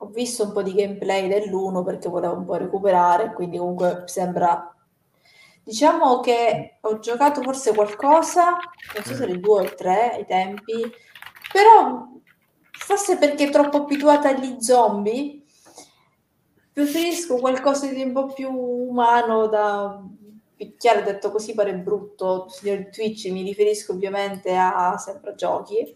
ho 0.00 0.06
visto 0.06 0.44
un 0.44 0.52
po' 0.52 0.62
di 0.62 0.74
gameplay 0.74 1.28
dell'1 1.28 1.82
perché 1.84 2.08
volevo 2.08 2.34
un 2.34 2.44
po' 2.44 2.56
recuperare, 2.56 3.32
quindi 3.32 3.58
comunque 3.58 4.02
sembra... 4.06 4.72
Diciamo 5.62 6.20
che 6.20 6.78
ho 6.80 6.98
giocato 6.98 7.42
forse 7.42 7.74
qualcosa, 7.74 8.56
non 8.94 9.04
so 9.04 9.14
se 9.14 9.24
il 9.24 9.38
2 9.38 9.52
o 9.52 9.62
il 9.62 9.74
3 9.74 10.12
ai 10.12 10.24
tempi, 10.24 10.90
però 11.52 12.06
forse 12.70 13.18
perché 13.18 13.50
troppo 13.50 13.76
abituata 13.76 14.30
agli 14.30 14.56
zombie, 14.60 15.42
preferisco 16.78 17.38
qualcosa 17.38 17.88
di 17.88 18.02
un 18.02 18.12
po' 18.12 18.26
più 18.26 18.48
umano 18.52 19.48
da 19.48 20.00
picchiare, 20.54 21.02
detto 21.02 21.32
così 21.32 21.52
pare 21.52 21.74
brutto, 21.74 22.46
signor 22.48 22.88
Twitch, 22.92 23.26
mi 23.32 23.42
riferisco 23.42 23.92
ovviamente 23.94 24.54
a 24.54 24.96
sempre 24.96 25.32
a 25.32 25.34
giochi. 25.34 25.92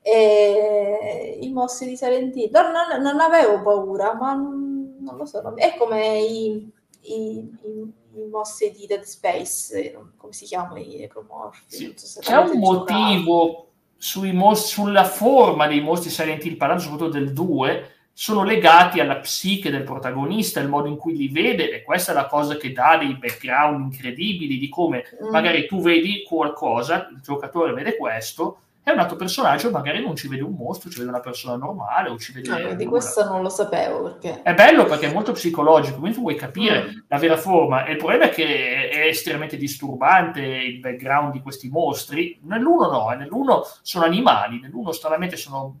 E 0.00 1.38
i 1.38 1.52
mossi 1.52 1.86
di 1.86 1.98
Silent 1.98 2.34
Hill 2.34 2.50
non, 2.50 2.72
non, 2.72 3.02
non, 3.02 3.20
avevo 3.20 3.60
paura, 3.60 4.14
ma 4.14 4.32
non 4.32 5.16
lo 5.16 5.26
so, 5.26 5.54
è 5.54 5.76
come 5.76 6.20
i, 6.20 6.72
i, 7.02 7.36
i, 7.38 7.92
i 8.14 8.26
mossi 8.30 8.70
di 8.70 8.86
Dead 8.86 9.02
Space, 9.02 9.98
come 10.16 10.32
si 10.32 10.46
chiamano 10.46 10.78
i 10.78 10.96
necromorfi. 10.96 11.64
Sì. 11.66 11.92
So 11.94 12.20
C'è 12.20 12.36
un 12.36 12.58
motivo 12.58 13.72
sui 13.98 14.32
mostri, 14.32 14.82
sulla 14.82 15.04
forma 15.04 15.66
dei 15.66 15.82
mostri 15.82 16.08
Silent 16.08 16.42
Hill, 16.42 16.56
parlando 16.56 16.84
soprattutto 16.84 17.18
del 17.18 17.34
2, 17.34 17.95
sono 18.18 18.44
legati 18.44 18.98
alla 18.98 19.16
psiche 19.16 19.68
del 19.68 19.82
protagonista, 19.82 20.58
il 20.58 20.68
modo 20.68 20.88
in 20.88 20.96
cui 20.96 21.14
li 21.14 21.28
vede, 21.28 21.70
e 21.70 21.82
questa 21.82 22.12
è 22.12 22.14
la 22.14 22.24
cosa 22.24 22.56
che 22.56 22.72
dà 22.72 22.96
dei 22.96 23.14
background 23.14 23.92
incredibili 23.92 24.56
di 24.56 24.70
come 24.70 25.04
mm. 25.22 25.28
magari 25.28 25.66
tu 25.66 25.82
vedi 25.82 26.24
qualcosa, 26.26 27.08
il 27.12 27.20
giocatore 27.20 27.74
vede 27.74 27.94
questo, 27.94 28.60
e 28.82 28.92
un 28.92 29.00
altro 29.00 29.16
personaggio 29.16 29.70
magari 29.70 30.00
non 30.00 30.16
ci 30.16 30.28
vede 30.28 30.42
un 30.42 30.54
mostro, 30.54 30.88
ci 30.88 30.96
vede 30.96 31.10
una 31.10 31.20
persona 31.20 31.56
normale 31.56 32.08
o 32.08 32.16
ci 32.16 32.32
vede... 32.32 32.50
Ah, 32.50 32.72
di 32.72 32.86
questo 32.86 33.22
non 33.26 33.42
lo 33.42 33.50
sapevo 33.50 34.04
perché... 34.04 34.40
È 34.42 34.54
bello 34.54 34.86
perché 34.86 35.10
è 35.10 35.12
molto 35.12 35.32
psicologico, 35.32 35.98
quindi 35.98 36.16
tu 36.16 36.22
vuoi 36.22 36.36
capire 36.36 36.84
mm. 36.84 36.98
la 37.08 37.18
vera 37.18 37.36
forma 37.36 37.84
e 37.84 37.90
il 37.90 37.98
problema 37.98 38.24
è 38.24 38.30
che 38.30 38.88
è 38.88 39.08
estremamente 39.08 39.58
disturbante 39.58 40.40
il 40.40 40.78
background 40.78 41.32
di 41.32 41.42
questi 41.42 41.68
mostri. 41.68 42.38
Nell'uno 42.44 42.90
no, 42.90 43.12
eh, 43.12 43.16
nell'uno 43.16 43.62
sono 43.82 44.06
animali, 44.06 44.58
nell'uno 44.58 44.92
stranamente 44.92 45.36
sono 45.36 45.80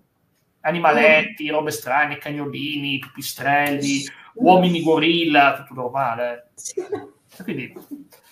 animaletti, 0.66 1.48
robe 1.48 1.70
strane, 1.70 2.18
cagnolini, 2.18 2.98
pipistrelli, 2.98 4.04
uomini 4.34 4.82
gorilla, 4.82 5.54
tutto 5.54 5.80
normale. 5.80 6.50
Quindi 7.42 7.72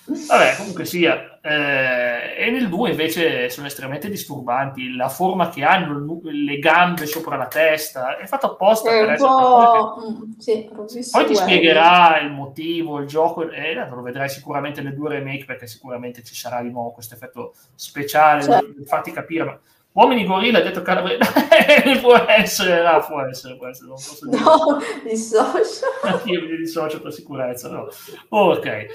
Vabbè, 0.07 0.57
comunque 0.59 0.85
sia, 0.85 1.41
eh, 1.41 2.35
e 2.37 2.51
nel 2.51 2.69
2 2.69 2.91
invece 2.91 3.49
sono 3.49 3.67
estremamente 3.67 4.11
disturbanti. 4.11 4.95
La 4.95 5.09
forma 5.09 5.49
che 5.49 5.65
hanno, 5.65 6.21
le 6.25 6.59
gambe 6.59 7.07
sopra 7.07 7.37
la 7.37 7.47
testa, 7.47 8.19
è 8.19 8.27
fatto 8.27 8.53
apposta 8.53 8.91
è 8.91 9.01
per 9.01 9.11
essere. 9.13 9.31
Mm, 9.31 10.33
sì, 10.39 10.71
Poi 11.11 11.25
ti 11.25 11.35
spiegherà 11.35 12.21
il 12.21 12.31
motivo, 12.31 12.99
il 12.99 13.07
gioco, 13.07 13.49
e 13.51 13.71
eh, 13.71 13.89
lo 13.89 14.03
vedrai 14.03 14.29
sicuramente 14.29 14.83
nel 14.83 14.95
2 14.95 15.09
remake 15.09 15.47
perché 15.47 15.67
sicuramente 15.67 16.23
ci 16.23 16.35
sarà 16.35 16.61
di 16.61 16.71
nuovo 16.71 16.91
questo 16.91 17.15
effetto 17.15 17.55
speciale, 17.75 18.43
certo. 18.43 18.85
farti 18.85 19.11
capire. 19.11 19.61
Uomini 19.95 20.27
gorilla, 20.27 20.61
detto 20.61 20.83
calabrese, 20.83 21.21
può 22.03 22.17
essere, 22.17 22.83
no, 22.83 23.05
può 23.07 23.21
essere, 23.21 23.57
può 23.57 23.69
essere, 23.69 23.87
non 23.87 23.97
posso 23.97 24.29
dire. 24.29 24.43
No, 24.43 24.79
dissocio. 25.05 25.87
Io 26.25 26.41
mi 26.51 26.57
dissocio 26.57 27.01
per 27.01 27.13
sicurezza, 27.13 27.69
no. 27.69 27.89
ok. 28.29 28.87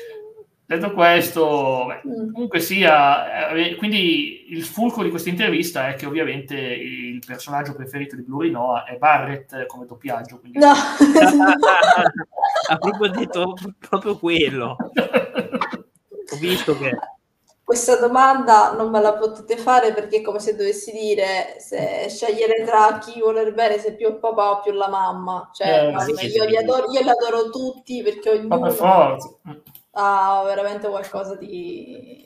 Detto 0.65 0.91
questo, 0.91 1.85
beh, 1.87 2.01
mm. 2.05 2.33
comunque 2.33 2.59
sia, 2.59 3.49
eh, 3.51 3.75
quindi 3.77 4.51
il 4.51 4.63
fulcro 4.65 5.01
di 5.01 5.09
questa 5.09 5.29
intervista 5.29 5.87
è 5.87 5.95
che 5.95 6.05
ovviamente 6.05 6.57
il 6.57 7.23
personaggio 7.25 7.75
preferito 7.75 8.17
di 8.17 8.23
Blue 8.23 8.43
Rinoa 8.43 8.83
è 8.83 8.97
Barrett 8.97 9.65
come 9.67 9.85
doppiaggio. 9.85 10.39
Quindi... 10.39 10.59
No, 10.59 10.73
ha 12.67 12.77
proprio 12.77 13.09
detto 13.09 13.55
proprio 13.79 14.17
quello. 14.17 14.75
Ho 16.31 16.37
visto 16.41 16.77
che... 16.77 16.93
Questa 17.70 17.97
domanda 17.97 18.72
non 18.72 18.89
me 18.89 18.99
la 18.99 19.13
potete 19.13 19.55
fare 19.55 19.93
perché 19.93 20.17
è 20.17 20.22
come 20.24 20.39
se 20.39 20.55
dovessi 20.55 20.91
dire 20.91 21.59
se 21.59 22.07
scegliere 22.09 22.63
tra 22.65 22.97
chi 22.97 23.20
voler 23.20 23.53
bene, 23.53 23.78
se 23.78 23.93
più 23.93 24.07
il 24.07 24.17
papà 24.17 24.49
o 24.49 24.61
più 24.61 24.72
la 24.72 24.89
mamma. 24.89 25.51
Cioè, 25.53 25.93
eh, 25.95 26.15
sì, 26.15 26.26
io, 26.36 26.45
li 26.45 26.57
adoro, 26.57 26.91
io 26.91 27.01
li 27.01 27.09
adoro 27.09 27.51
tutti 27.51 28.01
perché 28.01 28.32
ognuno... 28.32 28.57
Ma 28.57 28.72
forza 28.72 29.30
ha 29.91 30.41
veramente 30.45 30.89
qualcosa 30.89 31.36
di... 31.36 32.26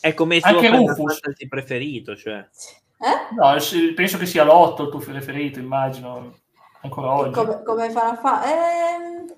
È 0.00 0.12
come 0.12 0.36
il 0.38 0.42
suo 0.42 1.06
Fantasy 1.06 1.46
preferito, 1.46 2.16
cioè. 2.16 2.44
Eh? 2.98 3.34
No, 3.36 3.56
penso 3.94 4.18
che 4.18 4.26
sia 4.26 4.42
l'otto 4.42 4.82
il 4.82 4.90
tuo 4.90 4.98
preferito, 4.98 5.60
immagino, 5.60 6.34
ancora 6.82 7.14
oggi. 7.14 7.30
Come, 7.30 7.62
come 7.62 7.90
Final 7.90 8.18
Fantasy... 8.18 8.52
Eh, 8.52 9.36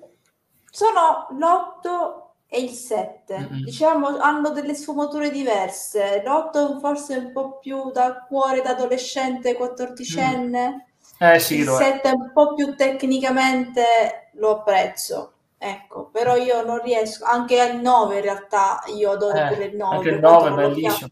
sono 0.71 1.27
l'otto 1.39 2.26
e 2.49 2.61
il 2.61 2.71
7. 2.71 3.39
Mm-hmm. 3.39 3.65
Diciamo, 3.65 4.19
hanno 4.19 4.51
delle 4.51 4.75
sfumature 4.75 5.31
diverse. 5.31 6.23
L'8 6.25 6.79
forse 6.79 7.17
un 7.17 7.33
po' 7.33 7.59
più 7.59 7.91
da 7.91 8.25
cuore 8.27 8.63
da 8.63 8.71
adolescente 8.71 9.55
quattordicenne. 9.55 10.71
Mm. 11.23 11.27
Eh, 11.27 11.39
sì, 11.39 11.59
il 11.59 11.69
7 11.69 12.09
è 12.09 12.13
un 12.13 12.31
po' 12.33 12.55
più 12.55 12.75
tecnicamente 12.75 14.31
lo 14.35 14.59
apprezzo. 14.59 15.33
Ecco, 15.59 16.11
però 16.13 16.37
io 16.37 16.63
non 16.65 16.83
riesco, 16.83 17.25
anche 17.25 17.59
al 17.59 17.81
9 17.81 18.17
in 18.17 18.23
realtà 18.23 18.83
io 18.95 19.13
adoro 19.13 19.37
eh, 19.37 19.65
il 19.65 19.77
9. 19.77 19.97
Anche 19.97 20.09
il 20.11 20.21
9 20.21 20.49
è 20.49 20.53
bellissimo. 20.53 21.11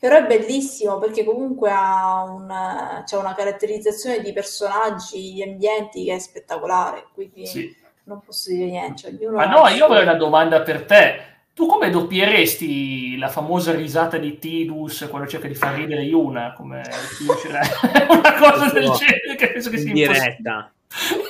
Però 0.00 0.16
è 0.16 0.26
bellissimo 0.26 0.98
perché 0.98 1.24
comunque 1.24 1.70
ha 1.72 2.22
una, 2.22 3.02
c'è 3.04 3.16
una 3.16 3.34
caratterizzazione 3.34 4.20
di 4.20 4.32
personaggi, 4.32 5.32
di 5.32 5.42
ambienti 5.42 6.04
che 6.04 6.14
è 6.14 6.18
spettacolare, 6.20 7.08
quindi 7.14 7.46
sì. 7.46 7.76
Non 8.08 8.20
posso 8.24 8.50
dire 8.50 8.64
niente. 8.64 9.16
Cioè, 9.18 9.30
Ma 9.30 9.46
no, 9.46 9.68
io 9.68 9.84
avrei 9.84 10.02
una 10.02 10.14
domanda 10.14 10.62
per 10.62 10.84
te. 10.84 11.26
Tu 11.54 11.66
come 11.66 11.90
doppieresti 11.90 13.18
la 13.18 13.28
famosa 13.28 13.74
risata 13.74 14.16
di 14.16 14.38
Tidus 14.38 15.06
quando 15.10 15.28
cerca 15.28 15.48
di 15.48 15.54
far 15.54 15.74
ridere 15.74 16.02
Yuna? 16.02 16.54
Come 16.54 16.82
una 18.08 18.34
cosa 18.34 18.70
del 18.72 18.90
genere 18.90 19.34
che 19.36 19.52
penso 19.52 19.68
che 19.68 19.78
sia 19.78 19.92
impossibile. 19.92 20.72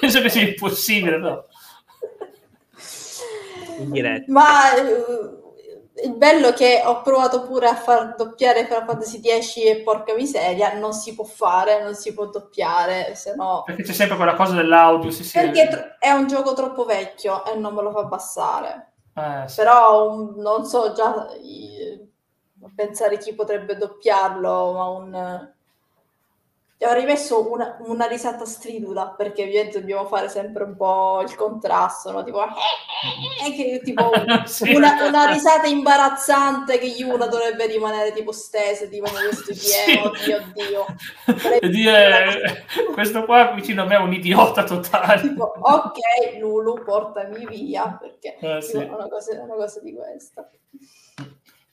Penso 0.00 0.20
che 0.20 0.28
sia 0.28 0.42
impossibile, 0.42 1.18
no? 1.18 1.44
in 3.78 3.90
diretta. 3.90 4.30
Ma 4.30 4.74
eh, 4.76 5.37
il 6.04 6.14
bello 6.16 6.48
è 6.48 6.52
che 6.52 6.82
ho 6.84 7.02
provato 7.02 7.42
pure 7.42 7.66
a 7.68 7.74
far 7.74 8.14
doppiare 8.14 8.64
Final 8.64 8.84
Fantasy 8.84 9.20
X 9.20 9.56
e 9.56 9.82
porca 9.84 10.14
miseria, 10.14 10.78
non 10.78 10.92
si 10.92 11.14
può 11.14 11.24
fare, 11.24 11.82
non 11.82 11.94
si 11.94 12.12
può 12.14 12.26
doppiare, 12.26 13.14
se 13.14 13.34
no... 13.34 13.62
Perché 13.64 13.82
c'è 13.82 13.92
sempre 13.92 14.16
quella 14.16 14.34
cosa 14.34 14.54
dell'audio, 14.54 15.10
sì, 15.10 15.24
sì. 15.24 15.38
Perché 15.38 15.96
è 15.98 16.10
un 16.10 16.26
gioco 16.26 16.54
troppo 16.54 16.84
vecchio 16.84 17.44
e 17.44 17.56
non 17.56 17.74
me 17.74 17.82
lo 17.82 17.90
fa 17.90 18.06
passare. 18.06 18.92
Eh, 19.14 19.48
sì. 19.48 19.56
Però 19.56 20.32
non 20.36 20.64
so 20.64 20.92
già 20.92 21.28
pensare 22.74 23.18
chi 23.18 23.34
potrebbe 23.34 23.76
doppiarlo, 23.76 24.72
ma 24.72 24.88
un 24.88 25.52
gli 26.80 26.84
ho 26.84 26.92
rimesso 26.92 27.50
una, 27.50 27.76
una, 27.80 28.06
risata 28.06 28.44
stridula 28.44 29.08
perché 29.08 29.42
ovviamente 29.42 29.80
dobbiamo 29.80 30.06
fare 30.06 30.28
sempre 30.28 30.62
un 30.62 30.76
po' 30.76 31.20
il 31.22 31.34
contrasto, 31.34 32.12
no? 32.12 32.22
Tipo, 32.22 32.40
eh, 32.44 33.52
che, 33.52 33.80
tipo 33.82 34.08
una, 34.76 35.08
una, 35.08 35.26
risata 35.26 35.66
imbarazzante 35.66 36.78
che 36.78 36.86
Yuna 36.86 37.26
dovrebbe 37.26 37.66
rimanere 37.66 38.12
tipo 38.12 38.30
stesa, 38.30 38.86
tipo 38.86 39.10
questo 39.10 39.52
sì. 39.58 39.98
oddio, 40.00 40.36
oddio. 40.36 40.86
Dire, 41.68 42.64
questo 42.92 43.24
qua 43.24 43.50
vicino 43.50 43.82
a 43.82 43.84
me 43.86 43.96
è 43.96 43.98
un 43.98 44.12
idiota 44.12 44.62
totale. 44.62 45.20
Tipo, 45.20 45.52
ok, 45.58 46.38
Lulu, 46.38 46.84
portami 46.84 47.44
via, 47.46 47.98
perché 48.00 48.36
eh, 48.38 48.62
sì. 48.62 48.76
è 48.76 48.84
una 48.84 49.08
cosa, 49.08 49.32
una 49.42 49.54
cosa 49.54 49.80
di 49.80 49.92
questa. 49.92 50.48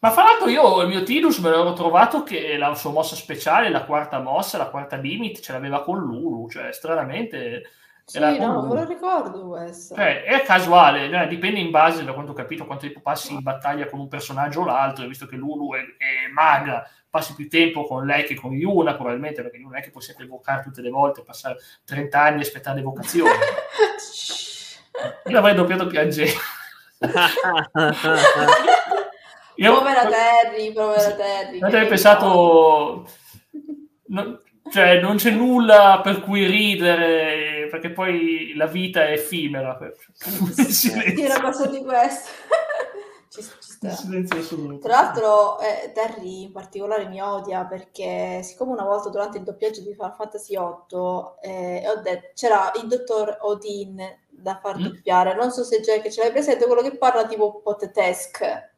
Ma 0.06 0.12
fra 0.12 0.22
l'altro 0.22 0.49
io 0.49 0.82
il 0.84 0.88
mio 0.88 1.01
Tidus 1.01 1.39
me 1.39 1.49
l'ero 1.49 1.74
trovato 1.74 2.22
che 2.22 2.58
la 2.58 2.76
sua 2.76 2.91
mossa 2.91 3.16
speciale, 3.16 3.70
la 3.70 3.86
quarta 3.86 4.20
mossa, 4.20 4.60
la 4.60 4.70
quarta 4.70 4.97
limit, 4.97 5.39
ce 5.39 5.51
l'aveva 5.51 5.82
con 5.82 5.97
Lulu, 5.97 6.47
cioè 6.47 6.72
stranamente... 6.72 7.72
Sì, 8.06 8.20
no, 8.20 8.36
non 8.38 8.68
me 8.68 8.76
lo 8.76 8.86
ricordo 8.86 9.47
questo. 9.47 9.95
Cioè, 9.95 10.22
è 10.22 10.43
casuale, 10.43 11.10
cioè, 11.10 11.28
dipende 11.28 11.60
in 11.60 11.72
base, 11.72 12.03
da 12.03 12.14
quanto 12.14 12.34
ho 12.34 12.36
capito, 12.36 12.68
quanto 12.68 12.86
tempo 12.86 13.01
passi 13.01 13.34
in 13.34 13.41
battaglia 13.41 13.88
con 13.88 13.99
un 13.99 14.08
personaggio 14.08 14.62
o 14.62 14.66
l'altro, 14.66 15.08
visto 15.08 15.26
che 15.26 15.38
Lulu 15.38 15.74
è, 15.74 15.80
è 15.80 16.28
maga, 16.32 16.88
passi 17.10 17.34
più 17.34 17.49
tempo 17.49 17.86
con 17.86 18.06
lei 18.06 18.26
che 18.26 18.36
con 18.36 18.53
Yuna, 18.53 18.93
probabilmente, 18.93 19.41
perché 19.41 19.58
non 19.58 19.76
è 19.76 19.82
che 19.82 19.89
puoi 19.89 20.03
sempre 20.03 20.26
evocare 20.26 20.62
tutte 20.62 20.82
le 20.82 20.91
volte, 20.91 21.24
passare 21.24 21.58
30 21.84 22.22
anni 22.22 22.38
a 22.38 22.41
aspettare 22.41 22.78
l'evocazione. 22.78 23.32
Io 25.26 25.32
l'avrei 25.32 25.56
doppiato 25.56 25.88
piangendo. 25.88 26.39
Io, 29.56 29.78
povera 29.78 30.06
Terry, 30.08 30.72
povera 30.74 31.12
Terry. 31.14 31.60
Avete 31.62 31.88
pensato... 31.88 33.08
No, 34.08 34.39
cioè, 34.72 34.99
non 34.99 35.18
c'è 35.18 35.32
nulla 35.32 36.01
per 36.03 36.22
cui 36.22 36.45
ridere, 36.45 37.68
perché 37.70 37.91
poi 37.91 38.53
la 38.56 38.66
vita 38.66 39.06
è 39.08 39.12
effimera. 39.12 39.78
Sì, 40.49 40.91
una 41.24 41.41
cosa 41.41 41.68
di 41.68 41.84
questo. 41.84 42.30
ci, 43.30 43.43
ci 43.43 44.80
Tra 44.80 45.01
l'altro, 45.01 45.60
eh, 45.60 45.91
Terry 45.93 46.43
in 46.43 46.51
particolare 46.51 47.08
mi 47.08 47.22
odia 47.22 47.66
perché, 47.66 48.41
siccome 48.41 48.72
una 48.72 48.86
volta 48.86 49.10
durante 49.10 49.38
il 49.38 49.43
doppiaggio 49.43 49.82
di 49.82 49.93
Final 49.93 50.16
Fantasy 50.16 50.58
VIII 50.58 51.24
eh, 51.41 51.84
detto, 52.03 52.32
c'era 52.34 52.72
il 52.82 52.88
dottor 52.88 53.38
Odin 53.41 54.01
da 54.30 54.60
far 54.62 54.80
mm. 54.80 54.84
doppiare, 54.84 55.36
non 55.36 55.51
so 55.51 55.64
se 55.64 55.82
Jack 55.82 56.10
ce 56.10 56.22
l'hai 56.22 56.32
presente, 56.32 56.66
quello 56.66 56.82
che 56.82 56.97
parla 56.97 57.28
tipo 57.28 57.62
Potetesque 57.62 58.74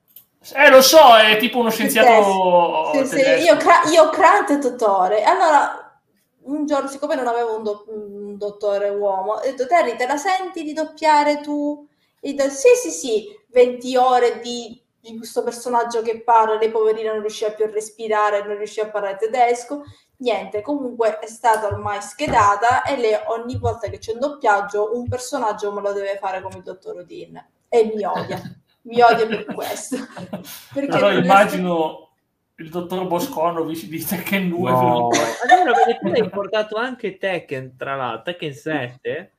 eh, 0.56 0.70
lo 0.70 0.82
so, 0.82 1.16
è 1.18 1.38
tipo 1.38 1.60
uno 1.60 1.70
scienziato. 1.70 2.92
Sì, 2.94 3.06
sì, 3.06 3.20
io, 3.44 3.58
io 3.92 4.10
Krant 4.10 4.50
e 4.52 4.58
Dottore. 4.58 5.24
Allora, 5.24 6.00
un 6.44 6.66
giorno, 6.66 6.88
siccome 6.88 7.16
non 7.16 7.28
avevo 7.28 7.58
un, 7.58 7.64
do- 7.64 7.86
un 7.90 8.38
dottore 8.38 8.90
uomo, 8.90 9.34
ho 9.34 9.42
detto: 9.42 9.68
Terry, 9.68 9.96
te 9.96 10.08
la 10.08 10.18
senti 10.18 10.64
di 10.64 10.74
doppiare 10.74 11.42
tu? 11.42 11.86
E 12.20 12.34
do- 12.34 12.50
sì, 12.50 12.70
sì, 12.82 12.92
sì, 12.92 13.26
20 13.50 13.96
ore 13.98 14.40
di, 14.40 14.82
di 15.00 15.18
questo 15.18 15.44
personaggio 15.44 16.02
che 16.02 16.22
parla, 16.22 16.58
lei 16.58 16.72
poverina 16.72 17.12
non 17.12 17.22
riusciva 17.22 17.52
più 17.52 17.66
a 17.66 17.70
respirare, 17.72 18.44
non 18.44 18.58
riusciva 18.58 18.88
a 18.88 18.90
parlare 18.92 19.18
tedesco. 19.18 19.84
Niente, 20.20 20.62
comunque 20.62 21.20
è 21.20 21.28
stata 21.28 21.68
ormai 21.68 22.02
schedata 22.02 22.82
e 22.84 22.98
lei 22.98 23.14
ogni 23.28 23.58
volta 23.58 23.88
che 23.88 24.00
c'è 24.00 24.14
un 24.14 24.20
doppiaggio 24.20 24.98
un 24.98 25.08
personaggio 25.08 25.72
me 25.72 25.82
lo 25.82 25.94
deve 25.94 26.18
fare 26.18 26.42
come 26.42 26.58
il 26.58 26.64
dottor 26.64 26.98
Odin 26.98 27.46
e 27.70 27.92
mi 27.94 28.04
odia. 28.04 28.42
mi 28.88 29.02
odia 29.02 29.26
per 29.28 29.46
questo. 29.46 29.98
Perché 30.74 30.96
allora 30.96 31.14
immagino, 31.14 32.10
il 32.56 32.70
dottor 32.70 33.06
Bosconovic 33.08 33.86
di 33.86 34.04
Tekken 34.04 34.50
2. 34.50 34.72
No. 34.72 35.10
allora, 35.50 35.74
tu 36.00 36.08
hai 36.08 36.30
portato 36.30 36.76
anche 36.78 37.18
Tekken, 37.18 37.76
tra 37.78 37.96
l'altro, 37.96 38.34
Tekken 38.34 38.54
7? 38.54 39.32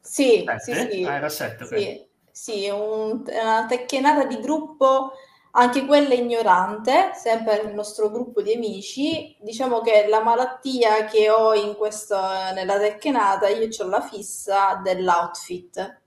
Sì, 0.00 0.44
sì, 0.58 0.74
sì. 0.74 1.04
Ah, 1.04 1.14
era 1.14 1.28
7. 1.28 1.66
Sì, 1.66 2.06
sì 2.30 2.68
un, 2.68 3.22
una 3.26 3.66
Tekkenata 3.66 4.24
di 4.24 4.40
gruppo 4.40 5.12
anche 5.54 5.84
quella 5.84 6.14
ignorante, 6.14 7.10
sempre 7.14 7.62
nel 7.62 7.74
nostro 7.74 8.10
gruppo 8.10 8.40
di 8.40 8.54
amici, 8.54 9.36
diciamo 9.40 9.80
che 9.80 10.06
la 10.08 10.22
malattia 10.22 11.04
che 11.04 11.28
ho 11.28 11.52
in 11.54 11.74
questo, 11.74 12.18
nella 12.54 12.78
teckenata, 12.78 13.48
io 13.48 13.68
ho 13.78 13.88
la 13.88 14.00
fissa 14.00 14.80
dell'outfit. 14.82 16.00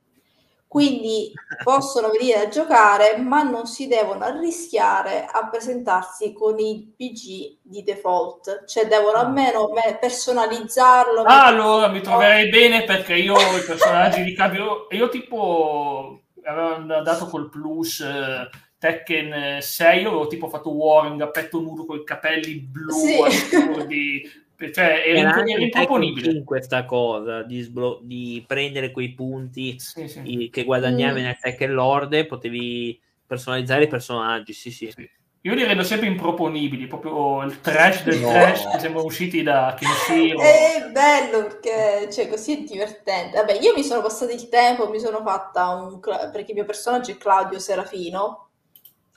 Quindi 0.75 1.31
possono 1.63 2.09
venire 2.09 2.39
a 2.39 2.49
giocare, 2.49 3.15
ma 3.15 3.43
non 3.43 3.65
si 3.65 3.87
devono 3.87 4.25
arrischiare 4.25 5.25
a 5.25 5.47
presentarsi 5.47 6.33
con 6.33 6.59
il 6.59 6.93
PG 6.93 7.59
di 7.61 7.81
default, 7.81 8.65
cioè 8.65 8.85
devono 8.85 9.15
ah. 9.15 9.21
almeno 9.21 9.69
personalizzarlo. 9.97 11.21
Ah, 11.21 11.45
allora 11.45 11.87
mi 11.87 12.01
troverei 12.01 12.49
bene 12.49 12.83
perché 12.83 13.15
io 13.15 13.35
i 13.35 13.63
personaggi 13.65 14.21
di 14.21 14.35
cambio, 14.35 14.87
io 14.89 15.07
tipo 15.07 16.23
avevo 16.43 17.01
dato 17.01 17.27
col 17.27 17.49
plus. 17.49 18.01
Eh, 18.01 18.49
Tekken 18.77 19.61
6 19.61 20.01
io 20.01 20.09
avevo 20.09 20.27
tipo 20.27 20.49
fatto 20.49 20.75
Warren 20.75 21.21
a 21.21 21.29
petto 21.29 21.61
nudo 21.61 21.85
con 21.85 21.97
i 21.97 22.03
capelli 22.03 22.59
blu 22.59 22.91
sì. 22.91 23.21
assurdi 23.21 24.21
cioè 24.71 25.03
era, 25.05 25.45
era 25.45 25.61
improponibile 25.61 26.31
in 26.31 26.43
questa 26.43 26.85
cosa 26.85 27.43
di, 27.43 27.61
sblo- 27.61 27.99
di, 28.01 28.43
prendere 28.47 28.91
quei 28.91 29.13
punti 29.13 29.77
sì, 29.79 30.07
sì. 30.07 30.49
che 30.51 30.63
guadagnavi 30.63 31.19
mm. 31.19 31.23
nel 31.23 31.37
Tekken 31.39 31.73
Lord 31.73 32.25
potevi 32.25 32.99
personalizzare 33.25 33.83
i 33.83 33.87
personaggi 33.87 34.53
sì 34.53 34.71
sì, 34.71 34.91
sì. 34.91 35.09
Io 35.41 35.53
li 35.53 35.63
rendo 35.63 35.83
sempre 35.83 36.07
improponibili, 36.07 36.87
proprio 36.87 37.43
il 37.43 37.61
trash 37.61 38.01
del 38.01 38.19
no. 38.19 38.31
trash 38.31 38.67
che 38.71 38.79
siamo 38.79 39.03
usciti 39.03 39.43
da 39.43 39.75
Kenshiro. 39.77 40.39
È 40.41 40.89
bello 40.91 41.43
perché 41.43 42.11
cioè, 42.11 42.27
così 42.27 42.57
è 42.57 42.63
divertente. 42.63 43.37
Vabbè, 43.37 43.59
io 43.61 43.75
mi 43.75 43.83
sono 43.83 44.01
passato 44.01 44.31
il 44.31 44.49
tempo, 44.49 44.89
mi 44.89 44.99
sono 44.99 45.21
fatta 45.23 45.69
un... 45.69 45.99
perché 45.99 46.49
il 46.49 46.55
mio 46.55 46.65
personaggio 46.65 47.11
è 47.11 47.17
Claudio 47.17 47.59
Serafino, 47.59 48.45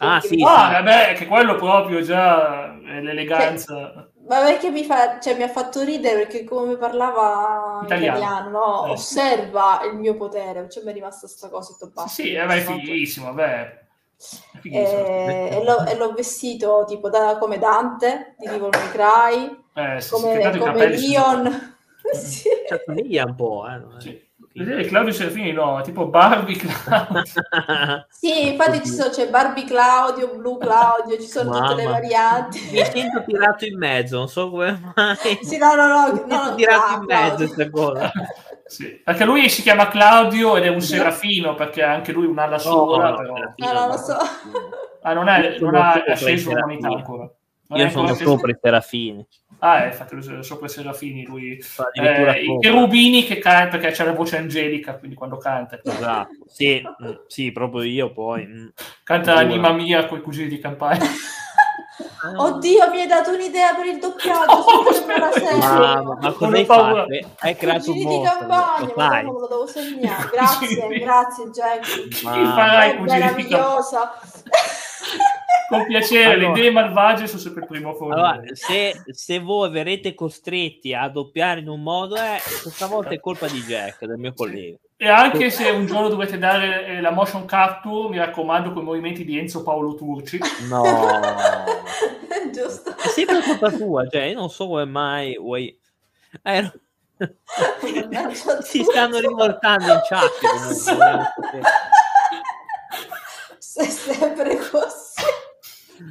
Ah, 0.00 0.20
sì, 0.20 0.40
ah, 0.44 0.66
sì. 0.68 0.72
vabbè, 0.74 1.14
che 1.14 1.26
quello 1.26 1.56
proprio 1.56 2.02
già 2.02 2.78
è 2.86 3.00
l'eleganza. 3.00 4.07
Cioè, 4.28 4.40
ma 4.40 4.44
perché 4.44 4.70
mi, 4.70 4.84
fa, 4.84 5.18
cioè, 5.18 5.34
mi 5.36 5.42
ha 5.42 5.48
fatto 5.48 5.82
ridere 5.82 6.18
perché 6.18 6.44
come 6.44 6.76
parlava 6.76 7.80
italiano, 7.84 8.18
italiano 8.18 8.50
no? 8.50 8.86
eh. 8.86 8.90
osserva 8.90 9.80
il 9.90 9.96
mio 9.96 10.16
potere, 10.16 10.68
cioè 10.68 10.84
mi 10.84 10.90
è 10.90 10.94
rimasta 10.94 11.26
questa 11.26 11.48
cosa 11.48 11.72
e 11.72 12.08
Sì, 12.08 12.22
sì 12.22 12.34
vabbè, 12.34 12.54
è 12.54 12.60
fighissimo, 12.60 13.26
vabbè. 13.32 13.86
E, 14.64 14.70
eh, 14.70 15.48
e, 15.52 15.64
l'ho, 15.64 15.86
e, 15.86 15.96
l'ho, 15.96 16.12
vestito 16.12 16.84
tipo 16.86 17.08
da, 17.08 17.38
come 17.38 17.58
Dante 17.58 18.34
di 18.38 18.46
Devil 18.46 18.68
May 18.70 18.90
Cry, 18.90 19.64
eh, 19.74 20.04
come, 20.10 20.58
come 20.58 20.88
Leon. 20.88 21.76
sì. 22.12 22.48
Cioè, 22.68 22.82
somiglia 22.84 23.24
un 23.24 23.34
po', 23.34 23.64
eh. 23.66 24.00
Sì. 24.00 24.27
Vedere 24.58 24.86
Claudio 24.86 25.12
Serafini 25.12 25.52
no, 25.52 25.80
tipo 25.82 26.08
Barbie 26.08 26.56
Claudio. 26.56 27.22
sì, 28.10 28.48
infatti 28.48 28.82
ci 28.84 28.90
sono, 28.90 29.08
c'è 29.10 29.28
Barbie 29.28 29.64
Claudio, 29.64 30.34
Blue 30.34 30.58
Claudio, 30.58 31.16
ci 31.16 31.28
sono 31.28 31.50
Mamma. 31.50 31.68
tutte 31.68 31.82
le 31.82 31.88
varianti. 31.88 32.58
Mi 32.72 32.84
sento 32.84 33.22
tirato 33.24 33.64
in 33.66 33.78
mezzo, 33.78 34.18
non 34.18 34.28
so 34.28 34.50
come 34.50 34.92
mai. 34.96 35.38
Sì, 35.42 35.58
no, 35.58 35.76
no, 35.76 35.86
no. 35.86 36.12
Mi 36.12 36.20
no, 36.26 36.54
tirato 36.56 36.94
in 36.94 37.04
mezzo 37.04 37.36
questa 37.36 37.70
cosa. 37.70 38.10
Sì, 38.66 39.00
perché 39.02 39.24
lui 39.24 39.48
si 39.48 39.62
chiama 39.62 39.86
Claudio 39.86 40.56
ed 40.56 40.64
è 40.64 40.68
un 40.68 40.80
serafino, 40.80 41.54
perché 41.54 41.84
anche 41.84 42.10
lui 42.10 42.26
un'ala 42.26 42.58
sola. 42.58 43.10
No, 43.10 43.16
però... 43.16 43.34
no, 43.34 43.72
no, 43.72 43.86
lo 43.86 43.96
so. 43.96 44.16
Ah, 45.02 45.12
non, 45.12 45.28
è, 45.28 45.56
non 45.60 45.76
ha 45.76 46.02
asceso 46.04 46.50
l'umanità 46.50 46.88
ancora. 46.88 47.30
Non 47.68 47.78
Io 47.78 47.90
sono 47.90 48.12
sopra 48.14 48.50
i 48.50 48.58
serafini. 48.60 49.24
Ah, 49.60 49.86
è 49.86 49.90
fatto 49.90 50.42
sopra 50.42 50.66
i 50.66 50.70
serafini 50.70 51.24
lui. 51.24 51.58
Eh, 51.92 52.44
I 52.44 52.58
cherubini 52.60 53.24
che 53.24 53.38
canta 53.38 53.78
perché 53.78 53.92
c'è 53.92 54.04
la 54.04 54.12
voce 54.12 54.36
angelica, 54.36 54.96
quindi 54.96 55.16
quando 55.16 55.36
canta. 55.36 55.80
Esatto, 55.82 56.30
sì, 56.46 56.80
mm, 56.80 57.10
sì 57.26 57.50
proprio 57.50 57.82
io 57.82 58.12
poi. 58.12 58.46
Mm. 58.46 58.68
Canta 59.02 59.34
l'anima 59.34 59.72
mia 59.72 60.06
con 60.06 60.18
i 60.18 60.22
cugini 60.22 60.48
di 60.48 60.60
campagna. 60.60 61.04
Oddio, 62.36 62.90
mi 62.90 63.00
hai 63.00 63.06
dato 63.06 63.32
un'idea 63.32 63.74
per 63.74 63.86
il 63.86 63.98
doppiaggio. 63.98 64.66
Oh, 64.78 64.84
ma, 65.06 66.02
ma, 66.02 66.16
ma 66.20 66.32
cosa 66.32 66.56
hai 66.56 66.64
fatto? 66.64 67.06
Hai 67.38 67.56
creato 67.56 67.90
un 67.90 67.98
mostro. 67.98 68.18
di 68.18 68.24
campagna, 68.24 68.92
ma 68.96 69.22
lo 69.22 69.46
devo 69.48 69.66
segnare. 69.66 70.28
Grazie, 70.32 70.98
grazie 70.98 71.50
Jack. 71.50 72.22
Ma... 72.22 72.32
Chi 72.32 72.44
farai 72.44 72.96
cugini 72.96 73.34
di 73.34 73.46
campagna? 73.48 74.12
Con 75.68 75.84
piacere, 75.84 76.32
allora, 76.32 76.52
le 76.52 76.58
idee 76.58 76.70
malvagie 76.70 77.26
sono 77.26 77.40
sempre 77.40 77.60
il 77.62 77.68
primo 77.68 77.92
fuori. 77.92 78.14
Allora, 78.14 78.40
se, 78.52 79.02
se, 79.10 79.38
voi 79.38 79.68
verrete 79.70 80.14
costretti 80.14 80.94
a 80.94 81.08
doppiare 81.08 81.60
in 81.60 81.68
un 81.68 81.82
modo, 81.82 82.16
eh, 82.16 82.38
questa 82.62 82.86
volta 82.86 83.10
è 83.10 83.20
colpa 83.20 83.48
di 83.48 83.60
Jack, 83.60 84.06
del 84.06 84.16
mio 84.16 84.32
collega. 84.32 84.78
E 84.96 85.08
anche 85.08 85.50
se 85.50 85.68
un 85.68 85.84
giorno 85.84 86.08
dovete 86.08 86.38
dare 86.38 86.86
eh, 86.86 87.00
la 87.02 87.10
motion 87.10 87.44
capture, 87.44 88.08
mi 88.08 88.16
raccomando, 88.16 88.72
con 88.72 88.82
i 88.82 88.86
movimenti 88.86 89.26
di 89.26 89.38
Enzo 89.38 89.62
Paolo 89.62 89.94
Turci. 89.94 90.38
No, 90.70 90.82
giusto. 92.50 92.96
È 92.96 93.08
sempre 93.08 93.42
colpa 93.42 93.70
tua, 93.70 94.08
cioè, 94.08 94.22
io 94.22 94.38
non 94.38 94.48
so 94.48 94.68
come 94.68 94.86
mai 94.86 95.36
vuoi... 95.36 95.78
Eh, 96.42 96.60
no. 96.62 96.72
si 98.62 98.82
stanno 98.84 99.18
rivoltando 99.18 99.92
in 99.92 100.00
chat. 100.08 100.30
Comunque, 100.40 101.60
Sei 103.58 103.90
sempre 103.90 104.56
così. 104.56 105.46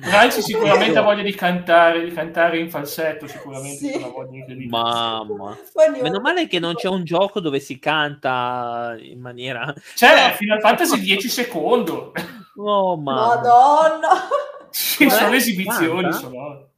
Franci 0.01 0.41
sicuramente 0.41 0.97
ha 0.97 1.01
voglia 1.01 1.23
di 1.23 1.33
cantare, 1.33 2.03
di 2.03 2.11
cantare 2.11 2.59
in 2.59 2.69
falsetto, 2.69 3.27
sicuramente 3.27 3.77
sì. 3.77 4.67
Mamma. 4.67 5.57
Meno 6.01 6.19
male 6.19 6.47
che 6.47 6.59
non 6.59 6.75
c'è 6.75 6.89
un 6.89 7.03
gioco 7.03 7.39
dove 7.39 7.59
si 7.59 7.79
canta 7.79 8.95
in 8.99 9.19
maniera... 9.19 9.73
C'è, 9.95 10.33
Final 10.35 10.59
Fantasy 10.59 10.99
10 10.99 11.29
secondi. 11.29 11.91
Oh, 12.57 12.97
mamma. 12.97 13.35
Madonna. 13.35 14.27
Ci 14.71 15.09
sono 15.09 15.35
esibizioni. 15.35 16.11
Sono... 16.11 16.69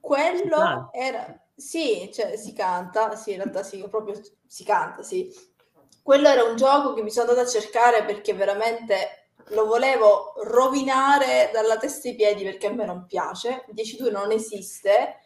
Quello 0.00 0.90
era... 0.92 1.36
Sì, 1.54 2.10
cioè 2.12 2.36
si 2.36 2.52
canta, 2.54 3.14
sì, 3.14 3.32
in 3.32 3.36
realtà 3.36 3.62
sì, 3.62 3.84
proprio 3.88 4.20
si 4.46 4.64
canta, 4.64 5.02
sì. 5.02 5.30
Quello 6.02 6.28
era 6.28 6.42
un 6.42 6.56
gioco 6.56 6.94
che 6.94 7.02
mi 7.02 7.10
sono 7.10 7.28
andata 7.30 7.46
a 7.46 7.50
cercare 7.50 8.04
perché 8.04 8.34
veramente 8.34 9.21
lo 9.52 9.66
volevo 9.66 10.34
rovinare 10.44 11.50
dalla 11.52 11.76
testa 11.76 12.08
ai 12.08 12.14
piedi 12.14 12.44
perché 12.44 12.66
a 12.66 12.72
me 12.72 12.84
non 12.84 13.06
piace. 13.06 13.64
10-2 13.74 14.10
non 14.10 14.30
esiste. 14.30 15.18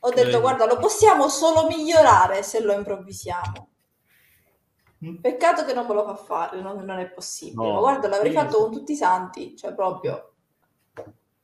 Ho 0.00 0.10
detto, 0.10 0.36
eh. 0.36 0.40
guarda, 0.40 0.66
lo 0.66 0.78
possiamo 0.78 1.28
solo 1.28 1.66
migliorare 1.66 2.42
se 2.42 2.60
lo 2.60 2.72
improvvisiamo. 2.72 3.68
Mm. 5.04 5.16
Peccato 5.16 5.64
che 5.64 5.74
non 5.74 5.86
me 5.86 5.94
lo 5.94 6.04
fa 6.04 6.14
fare, 6.16 6.60
non, 6.60 6.84
non 6.84 6.98
è 6.98 7.08
possibile. 7.08 7.66
No. 7.66 7.74
Ma 7.74 7.78
guarda, 7.80 8.08
l'avrei 8.08 8.32
fatto 8.32 8.58
con 8.58 8.72
tutti 8.72 8.92
i 8.92 8.96
santi, 8.96 9.56
cioè 9.56 9.74
proprio. 9.74 10.32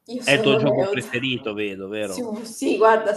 Io 0.06 0.22
è 0.22 0.32
il 0.32 0.40
tuo 0.40 0.58
gioco 0.58 0.90
preferito, 0.90 1.54
vedo, 1.54 1.88
vero? 1.88 2.12
Sì, 2.12 2.22
sì 2.42 2.76
guarda. 2.76 3.14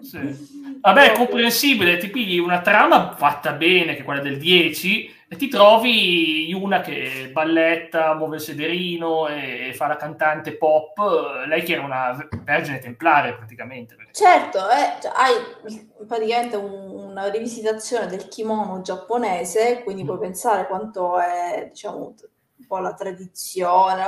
Sì. 0.00 0.78
Vabbè, 0.80 1.12
è 1.12 1.16
comprensibile, 1.16 1.98
ti 1.98 2.08
pigli 2.08 2.38
una 2.38 2.60
trama 2.60 3.14
fatta 3.14 3.52
bene, 3.52 3.94
che 3.94 4.00
è 4.00 4.04
quella 4.04 4.22
del 4.22 4.38
10, 4.38 5.12
e 5.32 5.36
ti 5.36 5.48
trovi 5.48 6.52
una 6.52 6.82
che 6.82 7.30
balletta, 7.32 8.14
muove 8.14 8.36
il 8.36 8.42
sederino 8.42 9.28
e 9.28 9.72
fa 9.74 9.86
la 9.86 9.96
cantante 9.96 10.58
pop, 10.58 10.98
lei 11.46 11.62
che 11.62 11.72
era 11.72 11.82
una 11.82 12.28
vergine 12.44 12.80
templare 12.80 13.32
praticamente. 13.32 13.96
Certo, 14.10 14.58
eh, 14.58 15.00
cioè, 15.00 15.10
hai 15.14 15.86
praticamente 16.06 16.56
un, 16.56 16.72
una 17.08 17.30
rivisitazione 17.30 18.08
del 18.08 18.28
kimono 18.28 18.82
giapponese, 18.82 19.82
quindi 19.84 20.02
mm. 20.02 20.06
puoi 20.06 20.18
pensare 20.18 20.66
quanto 20.66 21.18
è, 21.18 21.68
diciamo, 21.70 22.14
un 22.58 22.66
po' 22.66 22.78
la 22.80 22.92
tradizione, 22.92 24.04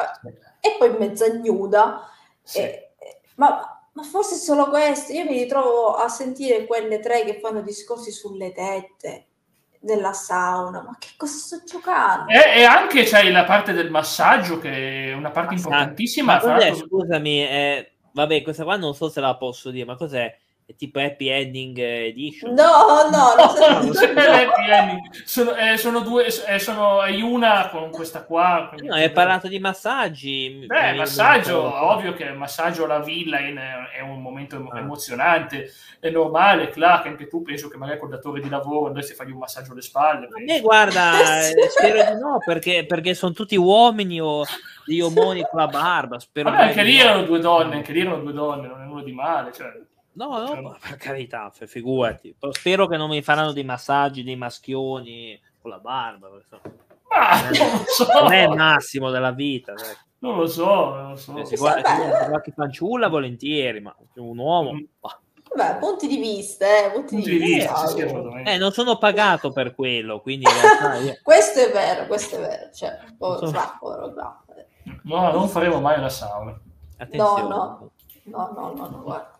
e 0.61 0.75
poi 0.77 0.95
mezza 0.99 1.27
nuda. 1.33 2.07
Sì. 2.43 2.59
E, 2.59 2.93
ma, 3.37 3.83
ma 3.93 4.03
forse 4.03 4.35
solo 4.35 4.68
questo, 4.68 5.14
io 5.14 5.25
mi 5.25 5.39
ritrovo 5.39 5.95
a 5.95 6.07
sentire 6.11 6.66
quelle 6.66 7.01
tre 7.01 7.25
che 7.25 7.41
fanno 7.41 7.62
discorsi 7.62 8.12
sulle 8.12 8.53
tette 8.53 9.29
della 9.85 10.12
sauna, 10.12 10.82
ma 10.82 10.97
che 10.99 11.11
cosa 11.16 11.37
sto 11.37 11.62
giocando? 11.66 12.30
E, 12.30 12.61
e 12.61 12.64
anche 12.64 13.05
c'hai 13.05 13.30
la 13.30 13.45
parte 13.45 13.72
del 13.72 13.91
massaggio 13.91 14.59
che 14.59 15.11
è 15.11 15.12
una 15.12 15.30
parte 15.30 15.55
importantissima. 15.55 16.35
Ma 16.35 16.41
cos'è, 16.41 16.74
scusami, 16.74 17.47
eh, 17.47 17.93
vabbè, 18.12 18.43
questa 18.43 18.64
qua 18.64 18.76
non 18.76 18.95
so 18.95 19.11
se 19.11 19.20
la 19.20 19.37
posso 19.37 19.70
dire, 19.70 19.85
ma 19.85 19.97
cos'è? 19.97 20.35
È 20.67 20.75
tipo 20.77 20.99
happy 20.99 21.29
ending 21.29 21.77
edition. 21.79 22.55
No, 22.55 23.11
no, 23.11 23.35
no, 23.37 23.83
non 23.83 24.17
è 24.17 24.45
happy 24.45 24.71
ending. 24.71 25.25
Sono, 25.25 25.55
eh, 25.55 25.77
sono 25.77 26.01
due, 26.01 26.25
eh, 26.27 26.59
sono 26.59 27.01
una 27.23 27.69
con 27.69 27.91
questa 27.91 28.25
qua. 28.25 28.71
No, 28.81 28.95
hai 28.95 29.11
parlato 29.11 29.47
di 29.47 29.59
massaggi. 29.59 30.65
Beh, 30.67 30.95
massaggio, 30.95 31.61
ovvio 31.62 32.15
che 32.15 32.25
il 32.25 32.35
massaggio 32.35 32.85
alla 32.85 33.01
villa 33.01 33.41
in, 33.41 33.61
è 33.95 34.01
un 34.01 34.23
momento 34.23 34.57
ah. 34.57 34.79
emozionante, 34.79 35.71
è 36.01 36.09
normale, 36.09 36.71
Clark, 36.71 37.07
anche 37.07 37.29
tu 37.29 37.43
penso 37.43 37.69
che 37.69 37.77
magari 37.77 37.99
col 37.99 38.09
datore 38.09 38.41
di 38.41 38.49
lavoro 38.49 38.87
andresti 38.87 39.12
a 39.12 39.17
fargli 39.17 39.33
un 39.33 39.39
massaggio 39.41 39.73
alle 39.73 39.83
spalle. 39.83 40.27
A 40.27 40.43
me 40.43 40.61
guarda, 40.61 41.45
eh, 41.47 41.69
spero 41.69 42.11
di 42.11 42.19
no, 42.19 42.39
perché, 42.43 42.87
perché 42.87 43.12
sono 43.12 43.35
tutti 43.35 43.57
uomini 43.57 44.19
o 44.19 44.45
gli 44.87 45.01
omoni 45.01 45.43
con 45.43 45.61
la 45.61 45.67
barba. 45.67 46.19
Spero 46.19 46.51
Vabbè, 46.51 46.62
anche 46.62 46.83
lì 46.85 46.99
erano 46.99 47.25
due 47.25 47.39
donne, 47.39 47.75
anche 47.75 47.93
lì 47.93 48.01
erano 48.01 48.23
due 48.23 48.33
donne, 48.33 48.67
non 48.67 48.81
è 48.81 48.85
nulla 48.87 49.03
di 49.03 49.12
male, 49.12 49.53
cioè 49.53 49.71
No, 50.15 50.61
no, 50.61 50.77
per 50.81 50.97
carità, 50.97 51.51
figurati. 51.51 52.35
Spero 52.51 52.87
che 52.87 52.97
non 52.97 53.11
mi 53.11 53.23
faranno 53.23 53.53
dei 53.53 53.65
massaggi 53.65 54.23
dei 54.23 54.37
maschioni 54.37 55.41
con 55.61 55.71
la 55.71 55.79
barba. 55.79 56.29
Ah, 57.09 57.43
non, 57.43 57.85
so. 57.87 58.07
non, 58.12 58.33
è 58.33 58.43
il 58.43 58.55
massimo 58.55 59.11
della 59.11 59.33
vita. 59.33 59.73
Dai. 59.73 59.95
Non 60.19 60.37
lo 60.37 60.47
so, 60.47 60.95
non 60.95 61.11
lo 61.11 61.17
so. 61.17 61.37
Eh, 61.37 61.45
se 61.45 61.57
guarda, 61.57 62.27
qualche 62.29 62.53
fanciulla, 62.53 63.09
volentieri, 63.09 63.81
ma 63.81 63.95
un 64.15 64.39
uomo... 64.39 64.73
Mm. 64.73 64.85
Beh, 65.55 65.77
punti 65.79 66.09
di 66.09 66.17
vista, 66.17 66.67
eh, 66.67 66.91
punti, 66.91 67.15
punti 67.15 67.31
di 67.31 67.39
vista. 67.39 67.87
Sì, 67.87 68.01
eh, 68.01 68.57
non 68.57 68.73
sono 68.73 68.99
pagato 68.99 69.53
per 69.53 69.75
quello, 69.75 70.21
quindi... 70.21 70.47
io... 71.05 71.19
questo 71.23 71.61
è 71.61 71.71
vero, 71.71 72.07
questo 72.07 72.37
è 72.37 72.41
vero. 72.41 72.73
Cioè, 72.73 72.99
povero, 73.17 73.47
sono... 73.47 73.77
povero. 73.79 74.15
No, 75.03 75.31
non 75.31 75.49
faremo 75.49 75.81
mai 75.81 75.99
una 75.99 76.09
sauna. 76.09 76.59
Attenzione. 76.97 77.43
No, 77.43 77.49
no, 77.49 77.91
no, 78.25 78.53
no, 78.55 78.73
no, 78.75 78.89
no 78.89 79.03
guarda. 79.03 79.34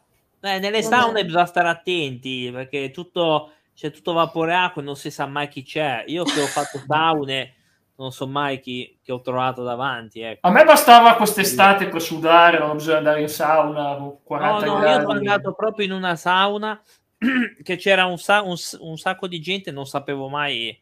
Eh, 0.45 0.59
nelle 0.59 0.83
saune 0.83 1.25
bisogna 1.25 1.47
stare 1.47 1.69
attenti 1.69 2.51
perché 2.53 2.91
tutto, 2.91 3.53
c'è 3.75 3.91
tutto 3.91 4.13
vapore 4.13 4.55
acqua 4.55 4.83
e 4.83 4.85
non 4.85 4.97
si 4.97 5.11
sa 5.11 5.27
mai 5.27 5.49
chi 5.49 5.63
c'è. 5.63 6.05
Io 6.09 6.25
che 6.25 6.43
ho 6.43 6.47
fatto 6.47 6.81
saune 6.87 7.55
non 7.97 8.11
so 8.11 8.27
mai 8.27 8.61
chi, 8.61 8.99
chi 9.03 9.13
ho 9.13 9.21
trovato 9.21 9.63
davanti. 9.63 10.21
Ecco. 10.21 10.47
A 10.47 10.51
me 10.51 10.65
bastava 10.65 11.15
quest'estate 11.15 11.89
per 11.89 12.03
sudare, 12.03 12.59
non 12.59 12.77
bisogna 12.77 12.99
andare 12.99 13.21
in 13.21 13.29
sauna. 13.29 13.97
40 14.23 14.67
no, 14.67 14.79
no, 14.79 14.87
io 14.87 15.01
sono 15.01 15.13
andato 15.13 15.53
proprio 15.55 15.87
in 15.87 15.93
una 15.93 16.17
sauna 16.17 16.81
che 17.63 17.77
c'era 17.77 18.07
un, 18.07 18.19
sa- 18.19 18.43
un, 18.43 18.57
un 18.81 18.97
sacco 18.97 19.27
di 19.29 19.41
gente, 19.41 19.71
non 19.71 19.87
sapevo 19.87 20.29
mai 20.29 20.79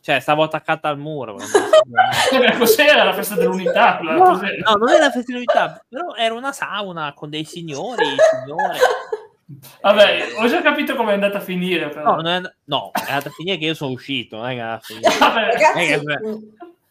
cioè, 0.00 0.20
stavo 0.20 0.42
attaccata 0.42 0.88
al 0.88 0.98
muro. 0.98 1.36
cos'era 2.58 3.04
la 3.04 3.12
festa 3.12 3.34
dell'unità? 3.34 3.98
No, 4.00 4.12
no, 4.12 4.74
non 4.76 4.88
era 4.88 5.04
la 5.04 5.10
festa 5.10 5.24
dell'unità, 5.26 5.84
però 5.88 6.14
era 6.14 6.34
una 6.34 6.52
sauna 6.52 7.12
con 7.14 7.30
dei 7.30 7.44
signori, 7.44 8.04
signore. 8.04 8.78
Vabbè, 9.80 10.34
ho 10.36 10.46
già 10.46 10.60
capito 10.60 10.94
come 10.94 11.10
è 11.10 11.14
andata 11.14 11.38
a 11.38 11.40
finire. 11.40 11.88
Però. 11.88 12.20
No, 12.20 12.30
è, 12.30 12.40
no, 12.64 12.90
è 12.92 13.08
andata 13.08 13.28
a 13.28 13.32
finire 13.32 13.56
che 13.56 13.66
io 13.66 13.74
sono 13.74 13.92
uscito. 13.92 14.36
Non 14.36 14.50
è 14.50 14.56
Ragazzi, 14.56 15.00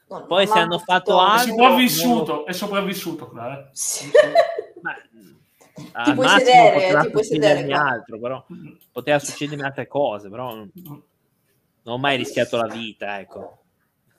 no, 0.10 0.26
Poi 0.26 0.48
se 0.48 0.58
hanno 0.58 0.80
fatto 0.80 1.20
altro... 1.20 1.44
È 1.44 1.48
sopravvissuto, 1.50 2.46
è 2.46 2.52
sopravvissuto, 2.54 3.30
Clara. 3.30 3.70
Sì. 3.74 4.10
Ma, 4.82 6.04
ti 6.04 6.14
puoi 6.14 6.28
sedere, 6.30 7.02
ti 7.02 7.10
puoi 7.12 7.24
sedere. 7.24 7.74
Altro, 7.74 8.20
però 8.20 8.44
poteva 8.92 9.20
succedermi 9.20 9.64
altre 9.64 9.88
cose, 9.88 10.30
però 10.30 10.66
non 11.88 11.96
ho 11.96 12.00
mai 12.00 12.18
rischiato 12.18 12.58
la 12.58 12.68
vita, 12.68 13.18
ecco. 13.18 13.60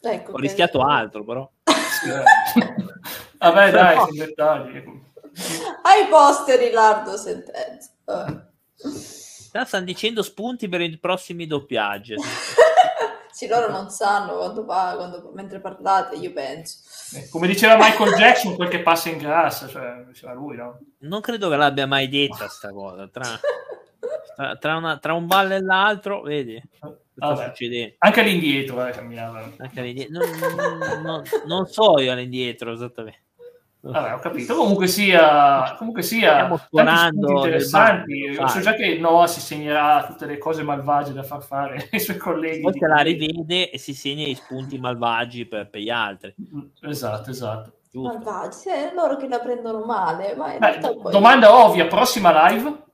ecco 0.00 0.32
ho 0.32 0.36
che... 0.36 0.40
rischiato 0.40 0.80
altro, 0.80 1.22
però. 1.22 1.48
Vabbè, 3.38 3.70
dai, 3.70 3.96
no. 3.96 4.08
dettagli. 4.10 4.82
Ai 5.82 6.06
posteri, 6.08 6.70
Lardo 6.70 7.18
sentenza. 7.18 7.90
Stanno 9.66 9.84
dicendo 9.84 10.22
spunti 10.22 10.66
per 10.66 10.80
i 10.80 10.96
prossimi 10.96 11.46
doppiaggi. 11.46 12.14
sì, 13.30 13.46
loro 13.46 13.70
non 13.70 13.90
sanno 13.90 14.36
quando, 14.36 14.64
quando, 14.64 15.30
mentre 15.34 15.60
parlate, 15.60 16.16
io 16.16 16.32
penso. 16.32 16.78
Eh, 17.14 17.28
come 17.28 17.46
diceva 17.46 17.76
Michael 17.76 18.14
Jackson, 18.14 18.56
quel 18.56 18.68
che 18.68 18.80
passa 18.80 19.10
in 19.10 19.18
grassa, 19.18 19.68
cioè, 19.68 20.04
diceva 20.06 20.32
lui, 20.32 20.56
no? 20.56 20.80
Non 21.00 21.20
credo 21.20 21.50
che 21.50 21.56
l'abbia 21.56 21.86
mai 21.86 22.08
detta 22.08 22.48
sta 22.48 22.72
cosa. 22.72 23.08
Tra, 23.08 23.38
tra, 24.34 24.56
tra, 24.56 24.76
una, 24.76 24.98
tra 24.98 25.12
un 25.12 25.26
ballo 25.26 25.54
e 25.54 25.60
l'altro, 25.60 26.22
vedi? 26.22 26.60
Anche 27.98 28.20
all'indietro 28.20 28.86
eh, 28.86 28.90
camminava. 28.90 29.50
Anche 29.58 29.80
all'indietro. 29.80 30.24
Non, 30.24 31.02
non, 31.02 31.22
non, 31.46 31.66
so 31.66 31.98
io 31.98 32.12
all'indietro 32.12 32.72
esattamente. 32.72 33.26
Vabbè, 33.80 34.14
ho 34.14 34.18
capito. 34.18 34.56
Comunque 34.56 34.88
sia, 34.88 35.74
comunque 35.78 36.02
sia 36.02 36.48
interessanti. 36.70 38.34
So 38.46 38.60
già 38.60 38.74
che 38.74 38.98
Noah 38.98 39.26
si 39.26 39.40
segnerà 39.40 40.04
tutte 40.06 40.26
le 40.26 40.36
cose 40.38 40.62
malvagie 40.62 41.12
da 41.12 41.22
far 41.22 41.42
fare 41.42 41.88
ai 41.92 42.00
suoi 42.00 42.16
colleghi. 42.16 42.60
Poi 42.60 42.72
se 42.72 42.86
la 42.86 43.00
rivede 43.00 43.70
e 43.70 43.78
si 43.78 43.94
segna 43.94 44.26
i 44.26 44.34
spunti 44.34 44.78
malvagi 44.78 45.46
per, 45.46 45.70
per 45.70 45.80
gli 45.80 45.90
altri. 45.90 46.34
Esatto, 46.82 47.30
esatto. 47.30 47.72
Malvagi, 47.92 48.68
è 48.68 48.92
loro 48.94 49.16
che 49.16 49.28
la 49.28 49.38
prendono 49.38 49.84
male. 49.84 50.34
Ma 50.34 50.56
Beh. 50.58 50.78
Domanda 51.10 51.64
ovvia, 51.64 51.86
prossima 51.86 52.48
live? 52.48 52.86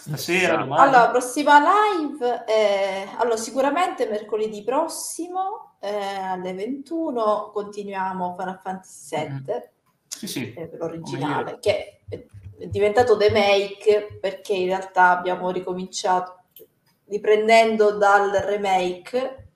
Stasera, 0.00 0.56
domani. 0.56 0.80
Allora, 0.80 1.10
prossima 1.10 1.58
live, 1.58 2.44
eh, 2.46 3.08
allora, 3.16 3.36
sicuramente 3.36 4.06
mercoledì 4.06 4.62
prossimo 4.62 5.74
eh, 5.80 5.94
alle 5.94 6.54
21 6.54 7.50
continuiamo 7.52 8.34
Final 8.38 8.60
Fantasy 8.62 9.16
VII, 9.16 9.28
mm. 9.30 9.58
sì, 10.08 10.26
sì. 10.26 10.52
Eh, 10.54 10.70
l'originale, 10.78 11.58
che 11.60 12.00
è 12.08 12.66
diventato 12.66 13.16
The 13.16 13.30
Make 13.30 14.18
perché 14.20 14.54
in 14.54 14.66
realtà 14.66 15.10
abbiamo 15.10 15.50
ricominciato 15.50 16.36
riprendendo 17.06 17.92
dal 17.96 18.30
remake 18.30 19.48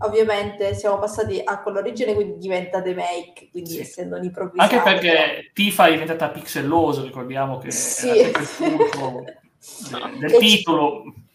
ovviamente 0.00 0.74
siamo 0.74 0.98
passati 0.98 1.40
a 1.42 1.60
quell'origine, 1.60 2.14
quindi 2.14 2.38
diventa 2.38 2.82
The 2.82 2.94
Make, 2.94 3.48
quindi 3.50 3.70
sì. 3.70 3.80
essendo 3.80 4.16
un 4.16 4.24
improvvisato. 4.24 4.74
Anche 4.76 4.90
perché 4.90 5.50
Tifa 5.52 5.86
è 5.86 5.92
diventata 5.92 6.28
pixelloso, 6.28 7.02
ricordiamo 7.02 7.58
che 7.58 7.70
sì. 7.70 8.08
era 8.18 8.38
il 8.38 8.46
no, 9.90 10.10
del 10.18 10.34
e 10.34 10.38
titolo. 10.38 11.04
C- 11.04 11.26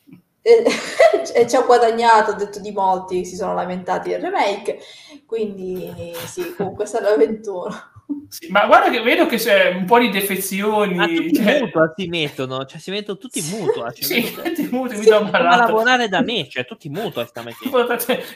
e 1.33 1.47
ci 1.47 1.55
ha 1.55 1.61
guadagnato, 1.61 2.31
ho 2.31 2.35
detto 2.35 2.59
di 2.59 2.71
molti, 2.71 3.25
si 3.25 3.35
sono 3.35 3.53
lamentati 3.53 4.09
del 4.09 4.21
remake, 4.21 4.79
quindi 5.25 6.13
sì, 6.25 6.53
comunque 6.53 6.85
sarà 6.85 7.09
l'avventura. 7.09 7.91
Sì, 8.27 8.49
ma 8.49 8.65
guarda 8.65 8.89
che 8.89 9.01
vedo 9.01 9.25
che 9.25 9.37
c'è 9.37 9.69
un 9.69 9.85
po' 9.85 9.99
di 9.99 10.09
defezioni. 10.09 10.95
Ma 10.95 11.05
tutti 11.05 11.35
cioè... 11.35 11.61
mutua 11.61 11.93
si 11.95 12.07
mettono, 12.07 12.65
cioè 12.65 12.79
si 12.79 12.91
mettono 12.91 13.17
tutti 13.17 13.41
mutua. 13.41 13.91
Cioè, 13.91 14.03
sì, 14.03 14.33
tutti 14.33 14.67
mutua, 14.71 14.95
sì, 14.95 15.09
mi 15.09 15.09
a 15.09 15.55
lavorare 15.55 16.09
da 16.09 16.21
me, 16.21 16.47
cioè 16.49 16.65
tutti 16.65 16.89
mutua 16.89 17.25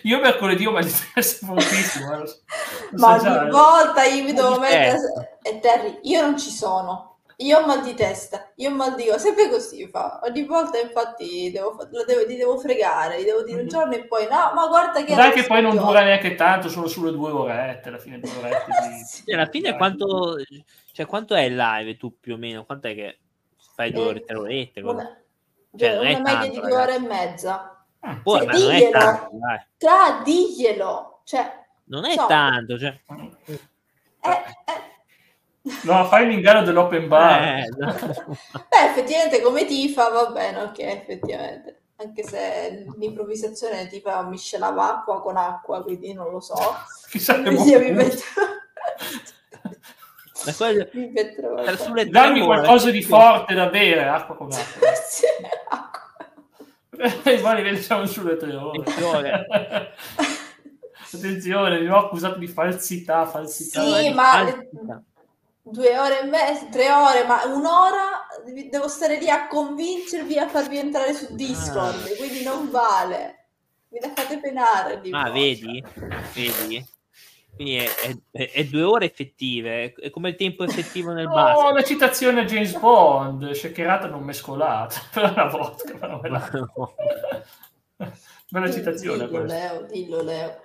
Io 0.03 0.19
mercoledì 0.19 0.65
ho 0.65 0.71
mal 0.71 0.83
di 0.83 0.93
testa 1.13 1.45
fortissimo. 1.45 2.23
Eh, 2.23 2.39
ma 2.93 3.13
ogni 3.13 3.21
già, 3.21 3.47
volta 3.49 4.03
io 4.03 4.23
mi 4.23 4.33
devo 4.33 4.59
mettere... 4.59 5.39
E 5.41 5.59
Terry, 5.59 5.99
io 6.03 6.21
non 6.21 6.37
ci 6.37 6.49
sono 6.49 7.06
io 7.39 7.59
ho 7.59 7.65
mal 7.67 7.83
di 7.83 7.93
testa, 7.93 8.51
io 8.55 8.71
ho 8.71 8.73
mal 8.73 8.95
di 8.95 9.05
gola, 9.05 9.19
sempre 9.19 9.47
così 9.49 9.87
fa. 9.87 10.19
Ogni 10.23 10.43
volta 10.45 10.79
infatti 10.79 11.51
devo, 11.51 11.77
lo 11.91 12.03
devo, 12.03 12.25
li 12.25 12.35
devo 12.35 12.57
fregare, 12.57 13.21
gli 13.21 13.25
devo 13.25 13.43
dire 13.43 13.57
un 13.59 13.63
mhm. 13.65 13.69
giorno 13.69 13.93
e 13.93 14.05
poi 14.05 14.23
no, 14.23 14.53
ma 14.55 14.67
guarda 14.67 15.03
che... 15.03 15.13
Dai 15.13 15.31
che 15.31 15.43
poi 15.45 15.61
non 15.61 15.75
dura 15.75 16.03
neanche 16.03 16.33
tanto, 16.33 16.67
sono 16.67 16.87
sulle 16.87 17.11
due 17.11 17.29
orette, 17.29 17.89
alla 17.89 17.99
fine 17.99 18.19
due 18.19 18.31
orette. 18.41 18.65
Di... 18.65 19.03
sì, 19.05 19.33
alla 19.33 19.45
fine 19.45 19.75
quanto, 19.75 20.37
cioè, 20.91 21.05
quanto 21.05 21.35
è 21.35 21.41
il 21.41 21.55
live 21.55 21.95
tu 21.97 22.19
più 22.19 22.33
o 22.33 22.37
meno? 22.37 22.65
Quanto 22.65 22.87
è 22.87 22.95
che 22.95 23.19
fai 23.75 23.91
due 23.91 24.05
ore, 24.05 24.23
tre 24.23 24.37
orette? 24.37 24.81
Una, 24.81 25.21
cioè, 25.75 25.97
una 25.99 26.03
media 26.07 26.23
tanto, 26.23 26.49
di 26.49 26.59
due 26.59 26.75
ore 26.75 26.95
e 26.95 26.99
mezza. 26.99 27.85
Ah, 27.99 28.19
poi, 28.23 28.39
cioè, 28.39 28.47
ma 28.47 28.53
diglielo, 28.53 28.71
non 28.71 28.81
è 28.81 28.89
tanto, 28.89 29.29
dai. 29.33 29.59
Tra, 29.77 30.21
diglielo, 30.23 31.21
cioè... 31.23 31.65
Non 31.83 32.05
è 32.05 32.13
so. 32.13 32.25
tanto, 32.25 32.79
cioè... 32.79 32.99
Eh, 33.07 34.29
eh, 34.29 34.96
No, 35.83 36.05
fai 36.05 36.27
l'inganno 36.27 36.63
dell'open 36.63 37.07
bar. 37.07 37.41
Eh, 37.41 37.67
no. 37.77 37.93
Beh, 38.69 38.85
effettivamente 38.85 39.41
come 39.41 39.65
Tifa 39.65 40.09
va 40.09 40.27
bene, 40.27 40.61
ok, 40.63 40.79
effettivamente. 40.79 41.81
Anche 41.97 42.23
se 42.23 42.85
l'improvvisazione 42.97 43.87
ti 43.87 43.99
fa 43.99 44.23
miscelava 44.23 44.97
acqua 44.97 45.21
con 45.21 45.35
acqua, 45.35 45.81
quindi 45.81 46.13
non 46.13 46.31
lo 46.31 46.39
so. 46.39 46.55
Chissà 47.09 47.41
che 47.41 47.57
sia, 47.57 47.79
mi 47.79 47.91
metto... 47.91 48.21
quello... 50.55 50.87
mi 50.93 51.09
metto... 51.09 52.09
Dammi 52.09 52.41
qualcosa 52.41 52.91
di 52.91 53.01
forte 53.01 53.55
da 53.55 53.67
bere, 53.67 54.07
acqua 54.07 54.35
con 54.35 54.51
acqua. 54.51 54.93
sì, 54.93 55.25
acqua. 55.69 56.05
E 57.23 57.39
poi 57.39 57.63
vediamo 57.63 58.05
sulle 58.05 58.37
tre 58.37 58.55
ore. 58.55 59.45
Attenzione, 61.13 61.79
mi 61.79 61.87
ho 61.87 61.97
accusato 61.97 62.37
di 62.37 62.47
falsità, 62.47 63.25
falsità. 63.25 63.81
Sì, 63.81 64.13
ma... 64.13 64.23
Falsità 64.23 65.01
due 65.71 65.97
ore 65.97 66.21
e 66.21 66.25
mezza, 66.25 66.65
tre 66.65 66.91
ore, 66.91 67.25
ma 67.25 67.43
un'ora 67.45 68.25
devo 68.69 68.87
stare 68.87 69.17
lì 69.17 69.29
a 69.29 69.47
convincervi 69.47 70.37
a 70.37 70.47
farvi 70.47 70.77
entrare 70.77 71.13
su 71.13 71.35
Discord, 71.35 72.03
ah. 72.03 72.15
quindi 72.17 72.43
non 72.43 72.69
vale. 72.69 73.47
Mi 73.89 73.99
la 73.99 74.11
fate 74.13 74.39
penare. 74.39 75.01
Ah, 75.11 75.29
vedi? 75.31 75.83
Vedi? 76.33 76.85
Quindi 77.57 77.75
è, 77.77 77.89
è, 78.31 78.51
è, 78.51 78.65
due 78.65 78.83
ore 78.83 79.05
effettive, 79.05 79.93
è 79.93 80.09
come 80.11 80.29
il 80.29 80.35
tempo 80.35 80.63
effettivo 80.63 81.11
nel 81.11 81.25
no, 81.25 81.33
basket. 81.33 81.63
No, 81.63 81.71
una 81.71 81.83
citazione 81.83 82.41
a 82.41 82.45
James 82.45 82.77
Bond, 82.77 83.51
shakerata 83.51 84.07
non 84.07 84.23
mescolata, 84.23 85.01
per 85.11 85.31
una 85.31 85.45
volta. 85.45 85.93
Però 85.93 86.19
me 86.21 86.29
la... 86.29 86.49
Bella 88.49 88.71
citazione 88.71 89.25
dillo, 89.25 89.43
Leo, 89.43 89.81
dillo 89.89 90.21
Leo. 90.21 90.61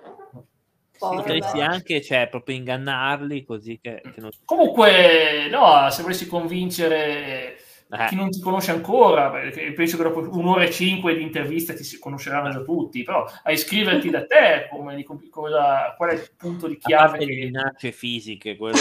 Potresti 1.09 1.61
anche 1.61 2.01
cioè, 2.01 2.27
proprio 2.29 2.55
ingannarli 2.55 3.43
così 3.43 3.79
che, 3.81 4.01
che 4.01 4.21
non... 4.21 4.31
Comunque, 4.45 5.47
no, 5.49 5.89
se 5.89 6.01
volessi 6.01 6.27
convincere 6.27 7.57
eh. 7.89 8.05
chi 8.07 8.15
non 8.15 8.29
ti 8.31 8.39
conosce 8.39 8.71
ancora, 8.71 9.29
penso 9.29 9.97
che 9.97 10.03
dopo 10.03 10.27
un'ora 10.31 10.63
e 10.63 10.71
cinque 10.71 11.15
di 11.15 11.21
interviste 11.21 11.75
ti 11.75 11.83
si 11.83 11.99
conosceranno 11.99 12.49
già 12.49 12.61
tutti, 12.61 13.03
però 13.03 13.25
a 13.43 13.51
iscriverti 13.51 14.09
da 14.09 14.25
te, 14.25 14.67
come, 14.71 15.03
cosa, 15.29 15.93
qual 15.95 16.09
è 16.09 16.13
il 16.13 16.31
punto 16.35 16.67
di 16.67 16.77
chiave? 16.77 17.19
Che... 17.19 17.25
le 17.25 17.35
minacce 17.35 17.91
fisiche, 17.91 18.55
quelle... 18.57 18.79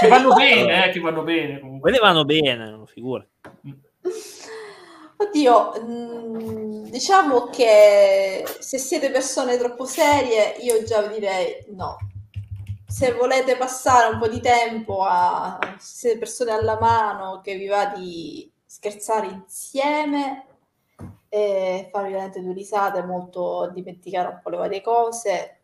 che 0.00 0.08
vanno 0.08 0.32
bene, 0.32 0.86
eh, 0.86 0.90
che 0.90 1.00
vanno 1.00 1.22
bene. 1.22 1.60
Comunque. 1.60 1.90
Quelle 1.90 1.98
vanno 1.98 2.24
bene, 2.24 2.70
non 2.70 2.86
figura. 2.86 3.26
Oddio, 5.16 5.72
mm, 5.80 6.84
diciamo 6.86 7.46
che 7.46 8.44
se 8.58 8.78
siete 8.78 9.10
persone 9.10 9.56
troppo 9.56 9.84
serie, 9.84 10.56
io 10.60 10.82
già 10.82 11.06
direi 11.06 11.64
no. 11.70 11.96
Se 12.86 13.12
volete 13.12 13.56
passare 13.56 14.12
un 14.12 14.18
po' 14.20 14.28
di 14.28 14.40
tempo 14.40 15.02
a 15.02 15.58
se 15.78 15.96
siete 15.96 16.18
persone 16.18 16.52
alla 16.52 16.78
mano 16.78 17.40
che 17.42 17.56
vi 17.56 17.66
va 17.66 17.86
di 17.86 18.50
scherzare 18.64 19.26
insieme 19.26 20.46
e 21.28 21.88
farvi 21.92 22.10
veramente 22.10 22.40
due 22.40 22.52
risate, 22.52 23.02
molto 23.02 23.70
dimenticare 23.72 24.28
un 24.28 24.40
po' 24.42 24.50
le 24.50 24.56
varie 24.56 24.82
cose. 24.82 25.60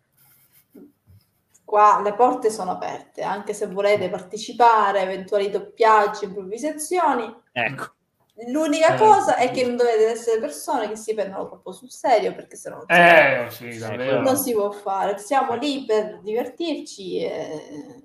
Qua 1.65 2.01
le 2.03 2.15
porte 2.15 2.51
sono 2.51 2.73
aperte, 2.73 3.23
anche 3.23 3.53
se 3.53 3.67
volete 3.69 4.11
partecipare 4.11 5.01
a 5.01 5.03
eventuali 5.03 5.51
doppiaggi, 5.51 6.25
improvvisazioni. 6.25 7.33
Ecco. 7.53 7.95
L'unica 8.49 8.95
eh, 8.95 8.99
cosa 8.99 9.37
è 9.37 9.51
che 9.51 9.65
non 9.65 9.77
dovete 9.77 10.07
essere 10.07 10.41
persone 10.41 10.89
che 10.89 10.97
si 10.97 11.15
prendono 11.15 11.47
troppo 11.47 11.73
sul 11.73 11.91
serio 11.91 12.35
perché 12.35 12.57
se 12.57 12.71
no 12.71 12.87
eh, 12.87 13.47
sì, 13.51 13.79
non 13.79 14.37
si 14.37 14.53
può 14.53 14.71
fare. 14.71 15.19
Siamo 15.19 15.55
lì 15.55 15.85
per 15.85 16.21
divertirci 16.23 17.23
e 17.23 18.03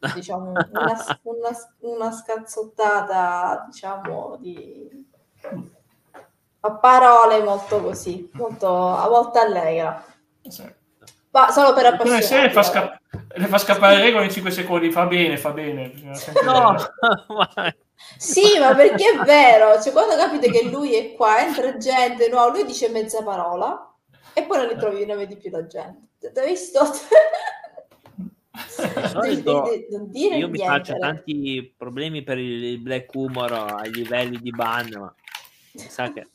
diciamo, 0.14 0.50
una, 0.50 1.20
una, 1.22 1.56
una 1.80 2.12
scazzottata, 2.12 3.64
diciamo, 3.66 4.36
di... 4.38 5.06
a 6.60 6.72
parole 6.72 7.42
molto 7.42 7.80
così, 7.80 8.28
molto 8.34 8.88
a 8.88 9.08
volte 9.08 9.38
allegra. 9.38 10.04
Sì. 10.42 10.78
Ma 11.32 11.50
solo 11.50 11.72
per 11.72 11.86
appassionati. 11.86 12.34
Le 12.34 12.50
fa, 12.50 12.62
scapp- 12.62 12.96
le 13.36 13.46
fa 13.46 13.58
scappare 13.58 13.96
le 13.96 14.02
regole 14.02 14.24
in 14.24 14.30
5 14.30 14.50
secondi, 14.50 14.90
fa 14.90 15.06
bene, 15.06 15.36
fa 15.36 15.52
bene. 15.52 15.92
No, 16.44 16.74
sì, 18.16 18.58
ma 18.58 18.74
perché 18.74 19.10
è 19.10 19.24
vero, 19.24 19.80
cioè, 19.80 19.92
quando 19.92 20.16
capite 20.16 20.50
che 20.50 20.64
lui 20.64 20.94
è 20.94 21.12
qua, 21.14 21.44
entra 21.44 21.76
gente, 21.76 22.28
no, 22.28 22.48
lui 22.48 22.64
dice 22.64 22.88
mezza 22.88 23.22
parola 23.22 23.94
e 24.32 24.44
poi 24.44 24.58
non 24.58 24.66
li 24.68 24.76
trovi, 24.76 25.06
non 25.06 25.16
vedi 25.16 25.36
più 25.36 25.50
la 25.50 25.66
gente. 25.66 26.32
Hai 26.34 26.48
visto? 26.48 26.80
solito 29.08 29.64
io 30.12 30.28
niente, 30.30 30.48
mi 30.48 30.58
faccio 30.58 30.98
tanti 30.98 31.72
problemi 31.76 32.22
per 32.22 32.38
il 32.38 32.78
black 32.78 33.14
humor 33.14 33.52
ai 33.52 33.92
livelli 33.92 34.38
di 34.38 34.50
ban, 34.50 34.88
ma 34.98 35.14
sa 35.74 36.12
che, 36.12 36.28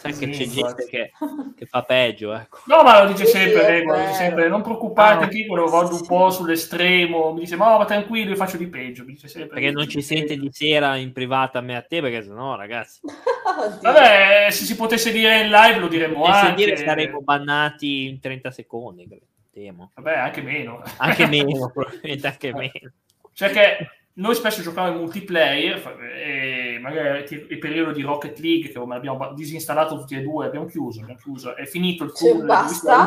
sa 0.00 0.10
sì, 0.10 0.26
che 0.26 0.30
c'è 0.30 0.46
gente 0.46 0.86
che, 0.86 1.12
che, 1.54 1.66
fa 1.66 1.82
peggio. 1.82 2.32
Ecco. 2.32 2.60
No, 2.66 2.82
ma 2.82 3.02
lo 3.02 3.12
dice 3.12 3.26
sì, 3.26 3.32
sempre, 3.32 3.66
Rego, 3.66 3.94
dice 3.96 4.12
sempre, 4.14 4.48
non 4.48 4.62
preoccupate, 4.62 5.24
ah, 5.24 5.28
che 5.28 5.38
io 5.38 5.54
lo 5.54 5.68
vado 5.68 5.94
un 5.94 6.06
po' 6.06 6.30
sull'estremo, 6.30 7.32
mi 7.32 7.40
dice, 7.40 7.56
ma, 7.56 7.76
ma 7.76 7.84
tranquillo, 7.84 8.30
io 8.30 8.36
faccio 8.36 8.56
di 8.56 8.66
peggio. 8.68 9.04
Mi 9.04 9.12
dice 9.12 9.28
sempre, 9.28 9.54
perché 9.54 9.70
non 9.70 9.86
ci 9.88 10.00
sente 10.00 10.36
di 10.36 10.48
sera 10.50 10.96
in 10.96 11.12
privata 11.12 11.58
a 11.58 11.62
me 11.62 11.76
a 11.76 11.82
te, 11.82 12.00
perché 12.00 12.22
sennò, 12.22 12.56
ragazzi. 12.56 13.00
Vabbè, 13.82 14.48
se 14.50 14.64
si 14.64 14.74
potesse 14.74 15.12
dire 15.12 15.42
in 15.42 15.50
live 15.50 15.78
lo 15.78 15.88
diremmo 15.88 16.24
anche. 16.24 16.54
Dire 16.54 16.76
saremmo 16.76 17.20
bannati 17.20 18.06
in 18.06 18.20
30 18.20 18.50
secondi. 18.50 19.06
Temo. 19.52 19.90
Vabbè, 19.94 20.16
anche 20.16 20.40
meno. 20.40 20.82
Anche 20.96 21.26
meno, 21.26 21.70
probabilmente 21.74 22.26
anche 22.26 22.52
meno. 22.54 22.92
Cioè 23.32 23.50
che 23.50 23.99
noi 24.12 24.34
spesso 24.34 24.60
giochiamo 24.60 24.90
in 24.90 24.96
multiplayer 24.96 25.98
e 26.16 26.78
magari 26.80 27.24
il 27.30 27.58
periodo 27.58 27.92
di 27.92 28.02
Rocket 28.02 28.38
League 28.40 28.70
che 28.70 28.78
abbiamo 28.78 29.32
disinstallato 29.34 29.96
tutti 29.96 30.16
e 30.16 30.20
due, 30.20 30.46
abbiamo 30.46 30.66
chiuso, 30.66 31.00
abbiamo 31.00 31.20
chiuso, 31.20 31.54
è 31.54 31.64
finito 31.64 32.02
il 32.02 32.12
cool, 32.12 32.44
basta, 32.44 33.06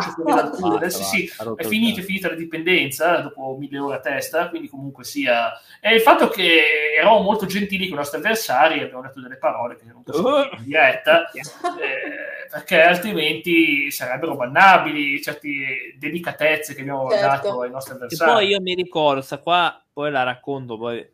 adesso 0.74 1.04
sì, 1.04 1.30
è 1.58 1.64
finito, 1.66 2.00
è 2.00 2.04
finita 2.04 2.30
la 2.30 2.36
dipendenza 2.36 3.18
dopo 3.18 3.58
mille 3.60 3.80
ore 3.80 3.98
a 3.98 4.00
testa, 4.00 4.48
quindi 4.50 4.70
comunque 4.70 5.04
sia... 5.04 5.52
E 5.82 5.94
il 5.94 6.02
fatto 6.02 6.30
che 6.30 6.62
eravamo 6.98 7.22
molto 7.22 7.46
gentili 7.46 7.88
con 7.88 7.96
i 7.96 8.00
nostri 8.00 8.20
avversari, 8.20 8.80
abbiamo 8.80 9.02
detto 9.02 9.20
delle 9.20 9.38
parole 9.38 9.76
che 9.76 9.84
non 9.86 10.04
possiamo 10.04 10.44
dire 10.44 10.56
in 10.58 10.64
diretta, 10.64 11.30
eh, 11.32 12.48
perché 12.50 12.82
altrimenti 12.82 13.92
sarebbero 13.92 14.38
bannabili 14.38 15.22
certe 15.22 15.96
delicatezze 16.00 16.74
che 16.74 16.82
abbiamo 16.82 17.10
certo. 17.10 17.26
dato 17.28 17.62
ai 17.62 17.72
nostri 17.72 17.94
avversari. 17.94 18.32
E 18.32 18.34
poi 18.34 18.48
io 18.48 18.62
mi 18.62 18.74
ricordo, 18.74 19.22
sta 19.22 19.38
qua 19.38 19.83
poi 19.94 20.12
la 20.12 20.24
racconto 20.24 20.78
poi 20.78 21.08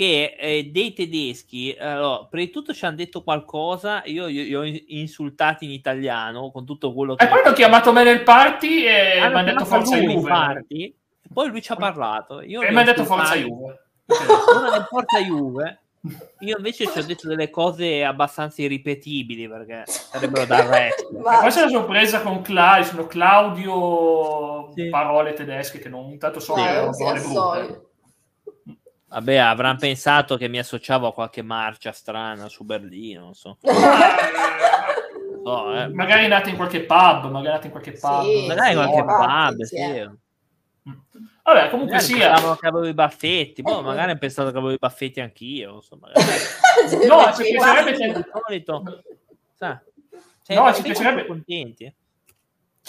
che 0.00 0.34
eh, 0.38 0.70
dei 0.72 0.94
tedeschi, 0.94 1.76
allora, 1.78 2.24
prima 2.24 2.46
di 2.46 2.50
tutto 2.50 2.72
ci 2.72 2.86
hanno 2.86 2.96
detto 2.96 3.22
qualcosa, 3.22 4.02
io 4.06 4.28
li 4.28 4.54
ho 4.54 4.62
insultati 4.64 5.66
in 5.66 5.72
italiano 5.72 6.50
con 6.50 6.64
tutto 6.64 6.94
quello 6.94 7.14
che... 7.14 7.24
E 7.24 7.28
poi 7.28 7.42
hanno 7.44 7.52
chiamato 7.52 7.92
me 7.92 8.02
nel 8.02 8.22
party 8.22 8.86
e 8.86 9.16
mi 9.16 9.24
hanno 9.26 9.44
detto 9.44 9.66
forza 9.66 9.98
Juve. 9.98 10.26
Party, 10.26 10.94
poi 11.30 11.48
lui 11.50 11.60
ci 11.60 11.70
ha 11.72 11.76
parlato. 11.76 12.40
Io 12.40 12.62
e 12.62 12.70
mi 12.70 12.78
ha 12.78 12.84
detto 12.84 13.04
forza 13.04 13.34
Juve. 13.34 13.78
Del 14.06 14.86
forza 14.88 15.20
Juve. 15.20 15.80
Io 16.38 16.56
invece 16.56 16.86
ci 16.86 16.98
ho 16.98 17.04
detto 17.04 17.28
delle 17.28 17.50
cose 17.50 18.02
abbastanza 18.02 18.62
irripetibili 18.62 19.46
perché 19.48 19.82
sarebbero 19.84 20.46
da 20.46 20.66
resto. 20.66 21.10
Ma... 21.22 21.40
Questa 21.40 21.60
è 21.60 21.64
la 21.64 21.68
sorpresa 21.68 22.22
con 22.22 22.40
Claudio, 22.40 22.84
sono 22.84 23.06
Claudio 23.06 24.72
sì. 24.72 24.88
parole 24.88 25.34
tedesche 25.34 25.78
che 25.78 25.90
non 25.90 26.16
tanto 26.16 26.40
so 26.40 26.56
sì, 26.56 26.62
che 26.62 26.72
parole 26.72 27.20
brutte. 27.20 27.89
Vabbè, 29.10 29.36
avranno 29.36 29.78
pensato 29.78 30.36
che 30.36 30.46
mi 30.46 30.58
associavo 30.58 31.08
a 31.08 31.12
qualche 31.12 31.42
marcia 31.42 31.90
strana 31.90 32.48
su 32.48 32.64
Berlino, 32.64 33.22
non 33.22 33.34
so. 33.34 33.58
so 35.42 35.74
eh. 35.74 35.88
Magari 35.88 36.28
nate 36.28 36.50
in 36.50 36.56
qualche 36.56 36.84
pub, 36.84 37.28
magari 37.28 37.54
nate 37.54 37.66
in 37.66 37.72
qualche 37.72 37.92
pub. 37.92 38.22
Sì, 38.22 38.46
magari 38.46 38.72
in 38.72 38.76
qualche 38.76 39.04
pub, 39.04 39.62
sì. 39.62 40.10
Vabbè, 41.42 41.70
comunque 41.70 41.96
magari 41.96 42.04
sia. 42.04 42.30
Pensavo 42.34 42.54
che 42.54 42.66
avevo 42.68 42.86
i 42.86 42.94
baffetti, 42.94 43.62
boh, 43.62 43.82
magari 43.82 44.12
ho 44.12 44.18
pensato 44.18 44.52
che 44.52 44.58
avevo 44.58 44.72
i 44.72 44.78
baffetti 44.78 45.20
anch'io. 45.20 45.74
Insomma. 45.74 46.06
no, 46.14 47.32
ci 47.34 47.42
piacerebbe. 47.50 47.92
Di 47.92 48.24
solito, 48.32 49.02
sa, 49.54 49.82
cioè, 50.44 50.56
no, 50.56 50.72
ci 50.72 50.82
piacerebbe. 50.82 51.26
Contenti. 51.26 51.84
Eh? 51.84 51.94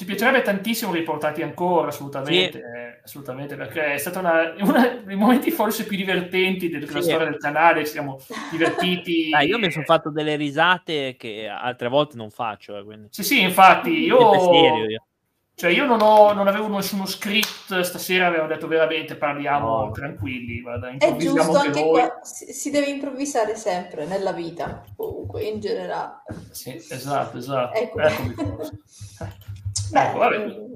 Ci 0.02 0.08
piacerebbe 0.08 0.42
tantissimo 0.42 0.92
riportarti 0.92 1.44
ancora, 1.44 1.90
assolutamente, 1.90 2.58
sì. 2.58 2.58
eh, 2.58 3.02
assolutamente, 3.04 3.56
perché 3.56 3.94
è 3.94 3.98
stato 4.00 4.18
una, 4.18 4.52
uno 4.58 5.02
dei 5.06 5.16
momenti 5.16 5.52
forse 5.52 5.86
più 5.86 5.96
divertenti 5.96 6.70
della 6.70 6.88
sì. 6.88 7.04
storia 7.04 7.30
del 7.30 7.38
canale, 7.38 7.86
ci 7.86 7.92
siamo 7.92 8.20
divertiti. 8.50 9.30
Ah, 9.38 9.44
io 9.44 9.60
mi 9.60 9.70
sono 9.70 9.86
fatto 9.86 10.10
delle 10.10 10.36
risate 10.38 11.16
che 11.20 11.48
altre 11.48 11.88
volte 11.88 12.18
non 12.18 12.32
faccio. 12.32 12.80
Eh, 12.80 12.84
quindi. 12.84 13.10
Sì, 13.12 13.24
sì, 13.24 13.42
infatti, 13.42 13.92
io... 13.92 14.88
Io. 14.90 15.06
Cioè, 15.54 15.70
io 15.70 15.86
non, 15.86 16.02
ho, 16.02 16.34
non 16.34 16.48
avevo 16.48 16.68
nessuno 16.68 17.06
script, 17.06 17.82
stasera 17.82 18.26
avevo 18.26 18.48
detto 18.48 18.68
veramente 18.68 19.16
parliamo 19.16 19.86
no. 19.86 19.92
tranquilli. 19.92 20.62
Guarda, 20.62 20.90
è 20.98 21.16
giusto, 21.18 21.58
anche, 21.58 21.68
anche 21.68 21.84
qua 21.84 22.20
si, 22.24 22.52
si, 22.52 22.72
deve 22.72 22.88
improvvisare 22.88 23.56
sempre 23.56 24.08
nella 24.08 24.32
vita, 24.32 24.84
comunque, 24.96 25.44
in 25.44 25.60
generale. 25.60 26.24
Sì, 26.50 26.76
esatto, 26.76 27.38
esatto. 27.38 27.78
Ecco. 27.78 28.00
Eccomi. 28.00 28.34
Ecco, 29.94 30.18
vabbè. 30.18 30.70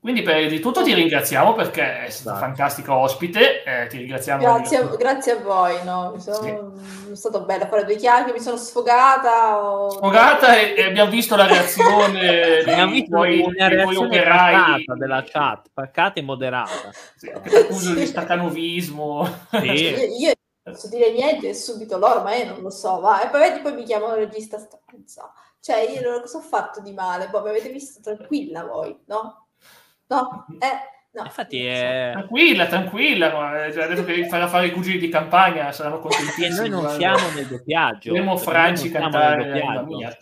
Quindi 0.00 0.22
per 0.22 0.48
di 0.48 0.60
tutto 0.60 0.82
ti 0.82 0.94
ringraziamo 0.94 1.52
perché 1.52 2.06
è 2.06 2.08
stato 2.08 2.34
un 2.34 2.40
fantastico 2.40 2.94
ospite, 2.94 3.62
eh, 3.64 3.86
ti 3.88 3.98
ringraziamo. 3.98 4.40
Grazie, 4.42 4.78
a, 4.78 4.82
grazie 4.96 5.32
a 5.32 5.36
voi, 5.40 5.74
no? 5.84 6.14
sono, 6.18 6.72
sì. 6.74 7.12
è 7.12 7.14
stato 7.14 7.42
bello 7.42 7.66
fare 7.66 7.84
due 7.84 7.96
chiacchiere, 7.96 8.32
mi 8.32 8.42
sono 8.42 8.56
sfogata. 8.56 9.62
O... 9.62 9.90
Sfogata 9.90 10.58
e, 10.58 10.74
e, 10.74 10.84
abbiamo 10.84 11.10
visto 11.10 11.36
la 11.36 11.46
reazione 11.46 12.62
dei 12.64 13.06
tuoi, 13.06 13.42
operai. 13.42 14.86
della 14.96 15.22
chat, 15.22 15.68
pacata 15.70 16.18
e 16.18 16.22
moderata. 16.22 16.90
Sì, 17.14 17.28
accuso 17.28 17.92
sì. 17.92 17.94
di 17.96 18.06
stacanovismo. 18.06 19.28
Sì. 19.50 19.66
io, 19.68 19.98
io 20.16 20.32
non 20.62 20.74
posso 20.74 20.88
dire 20.88 21.12
niente 21.12 21.52
subito 21.52 21.98
loro, 21.98 22.22
ma 22.22 22.34
io 22.36 22.46
non 22.46 22.62
lo 22.62 22.70
so, 22.70 23.00
va. 23.00 23.20
E 23.20 23.28
poi 23.28 23.60
poi 23.60 23.74
mi 23.74 23.84
chiamano 23.84 24.14
il 24.14 24.20
regista 24.20 24.56
stanza. 24.56 25.30
Cioè, 25.60 25.90
io 25.90 26.00
non 26.00 26.20
cosa 26.20 26.38
ho 26.38 26.42
fatto 26.42 26.80
di 26.80 26.92
male? 26.92 27.28
Boh, 27.28 27.42
mi 27.42 27.50
avete 27.50 27.70
visto 27.70 28.00
tranquilla 28.00 28.64
voi, 28.64 28.98
no? 29.06 29.48
No? 30.06 30.46
Eh... 30.58 30.98
No, 31.12 31.24
Infatti 31.24 31.66
è... 31.66 32.10
Tranquilla, 32.12 32.66
tranquilla, 32.66 33.30
cioè, 33.72 33.82
adesso 33.82 34.04
che 34.04 34.28
farà 34.28 34.46
fare 34.46 34.66
i 34.68 34.70
cugini 34.70 34.96
di 34.96 35.08
campagna 35.08 35.72
saranno 35.72 35.98
contentissimi. 35.98 36.68
noi 36.68 36.82
non 36.82 36.88
siamo 36.90 37.28
nel 37.34 37.46
doppiaggio. 37.48 38.12
Vedremo 38.12 38.36
Franci 38.36 38.90
cantare 38.90 39.58
la 39.58 39.82
mia. 39.82 40.16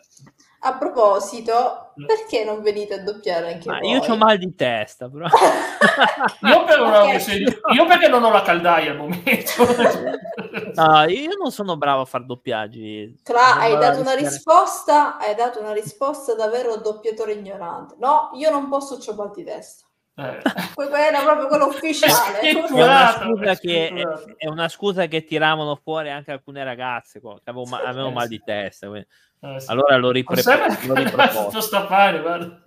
A 0.60 0.76
proposito, 0.76 1.92
perché 2.04 2.44
non 2.44 2.62
venite 2.62 2.94
a 2.94 3.02
doppiare 3.02 3.52
anche 3.52 3.70
ah, 3.70 3.78
voi? 3.78 3.90
Io 3.90 4.00
ho 4.00 4.16
mal 4.16 4.38
di 4.38 4.54
testa, 4.56 5.08
però. 5.08 5.26
io, 6.42 6.64
per 6.64 6.80
okay. 6.80 7.44
io, 7.74 7.86
perché 7.86 8.08
non 8.08 8.24
ho 8.24 8.30
la 8.30 8.42
caldaia 8.42 8.90
al 8.90 8.96
momento. 8.96 9.52
no, 10.74 11.04
io 11.04 11.36
non 11.40 11.52
sono 11.52 11.76
bravo 11.76 12.02
a 12.02 12.04
fare 12.06 12.24
doppiaggi. 12.26 13.20
Tra, 13.22 13.58
hai 13.58 13.78
dato 13.78 14.00
una 14.00 14.14
risposta, 14.14 15.16
hai 15.18 15.36
dato 15.36 15.60
una 15.60 15.72
risposta 15.72 16.34
davvero 16.34 16.76
doppiatore 16.76 17.34
ignorante. 17.34 17.94
No, 17.98 18.30
io 18.34 18.50
non 18.50 18.68
posso, 18.68 18.94
ho 18.94 19.14
mal 19.14 19.30
di 19.32 19.44
testa. 19.44 19.84
Eh. 20.18 20.40
Era 20.76 21.22
proprio 21.22 21.46
quello 21.46 21.66
ufficiale. 21.66 22.40
È 22.40 22.52
una, 22.72 23.20
scusa 23.20 23.54
che, 23.54 23.88
è, 23.88 24.02
è 24.36 24.48
una 24.48 24.68
scusa 24.68 25.06
che 25.06 25.22
tiravano 25.22 25.76
fuori 25.76 26.10
anche 26.10 26.32
alcune 26.32 26.64
ragazze 26.64 27.20
che 27.20 27.28
avevano, 27.44 27.76
avevano 27.76 28.10
mal 28.10 28.26
di 28.26 28.42
testa. 28.44 28.88
Quindi. 28.88 29.06
Eh, 29.40 29.60
sì. 29.60 29.70
Allora 29.70 29.96
l'ho, 29.96 30.10
ripre- 30.10 30.42
l'ho 30.86 30.94
riproposta. 30.94 31.60
Stafare. 31.60 32.62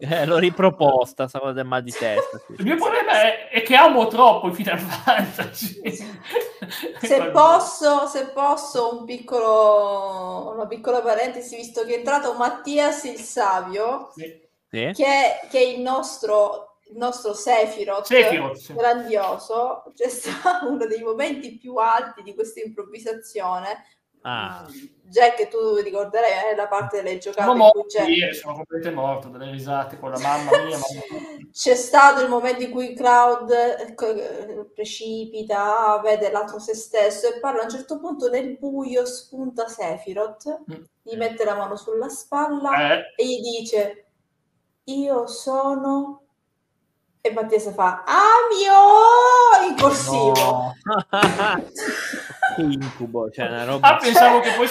Eh, 0.00 0.26
l'ho 0.26 0.38
riproposta, 0.38 1.28
stavo 1.28 1.52
del 1.52 1.66
mal 1.66 1.84
di 1.84 1.92
testa. 1.92 2.38
Sì. 2.38 2.54
Il 2.58 2.64
mio 2.64 2.76
problema 2.76 3.12
è, 3.22 3.48
è, 3.48 3.62
che 3.62 3.76
amo 3.76 4.08
troppo 4.08 4.48
il 4.48 4.54
Final 4.54 4.78
Fantasy. 4.80 5.80
se, 7.00 7.30
posso, 7.30 8.06
se 8.06 8.26
posso, 8.30 8.98
un 8.98 9.04
piccolo, 9.04 10.52
una 10.52 10.66
piccola 10.66 11.00
parentesi, 11.00 11.54
visto 11.54 11.84
che 11.84 11.94
è 11.94 11.98
entrato 11.98 12.34
Mattias 12.34 13.04
il 13.04 13.18
Savio, 13.18 14.10
sì. 14.14 14.46
Che, 14.70 14.92
che, 14.92 15.48
è 15.50 15.62
il 15.62 15.80
nostro 15.80 16.67
il 16.90 16.96
nostro 16.96 17.34
Sephiroth, 17.34 18.06
Sephiroth 18.06 18.74
grandioso, 18.74 19.84
c'è 19.94 20.08
stato 20.08 20.68
uno 20.70 20.86
dei 20.86 21.02
momenti 21.02 21.56
più 21.56 21.76
alti 21.76 22.22
di 22.22 22.34
questa 22.34 22.60
improvvisazione 22.60 23.84
Ah. 24.22 24.66
Jack, 25.04 25.48
tu 25.48 25.76
ricorderai 25.76 26.52
eh, 26.52 26.54
la 26.54 26.66
parte 26.66 27.02
delle 27.02 27.16
giocate 27.16 27.44
sono 27.44 27.56
morto, 27.56 27.86
c'è... 27.86 28.04
sono 28.34 28.56
completamente 28.56 29.00
morto 29.00 29.28
dalle 29.28 29.50
risate 29.50 29.98
con 29.98 30.10
la 30.10 30.18
mamma 30.18 30.50
mia. 30.64 30.78
c'è 31.50 31.74
stato 31.74 32.20
il 32.20 32.28
momento 32.28 32.62
in 32.62 32.70
cui 32.70 32.94
Cloud 32.94 33.50
eh, 33.50 34.66
precipita, 34.74 35.98
vede 36.02 36.30
l'altro 36.30 36.58
se 36.58 36.74
stesso 36.74 37.26
e 37.26 37.40
parla 37.40 37.62
a 37.62 37.64
un 37.64 37.70
certo 37.70 37.98
punto 37.98 38.28
nel 38.28 38.58
buio, 38.58 39.06
spunta 39.06 39.66
Sephiroth, 39.66 40.64
mm. 40.70 40.82
gli 41.02 41.16
mette 41.16 41.44
la 41.46 41.54
mano 41.54 41.76
sulla 41.76 42.10
spalla 42.10 42.98
eh. 42.98 43.14
e 43.16 43.24
gli 43.24 43.40
dice 43.40 44.04
io 44.84 45.26
sono 45.26 46.27
e 47.20 47.32
Mattia 47.32 47.58
fa 47.72 48.04
Amio 48.06 49.68
in 49.68 49.76
corsivo. 49.76 50.34
No. 50.34 50.74
incubo, 52.62 53.30
cioè 53.30 53.46
una 53.46 53.64
roba... 53.64 53.88
Ah, 53.88 53.96
pensavo 53.96 54.40
che 54.40 54.50
poi... 54.52 54.68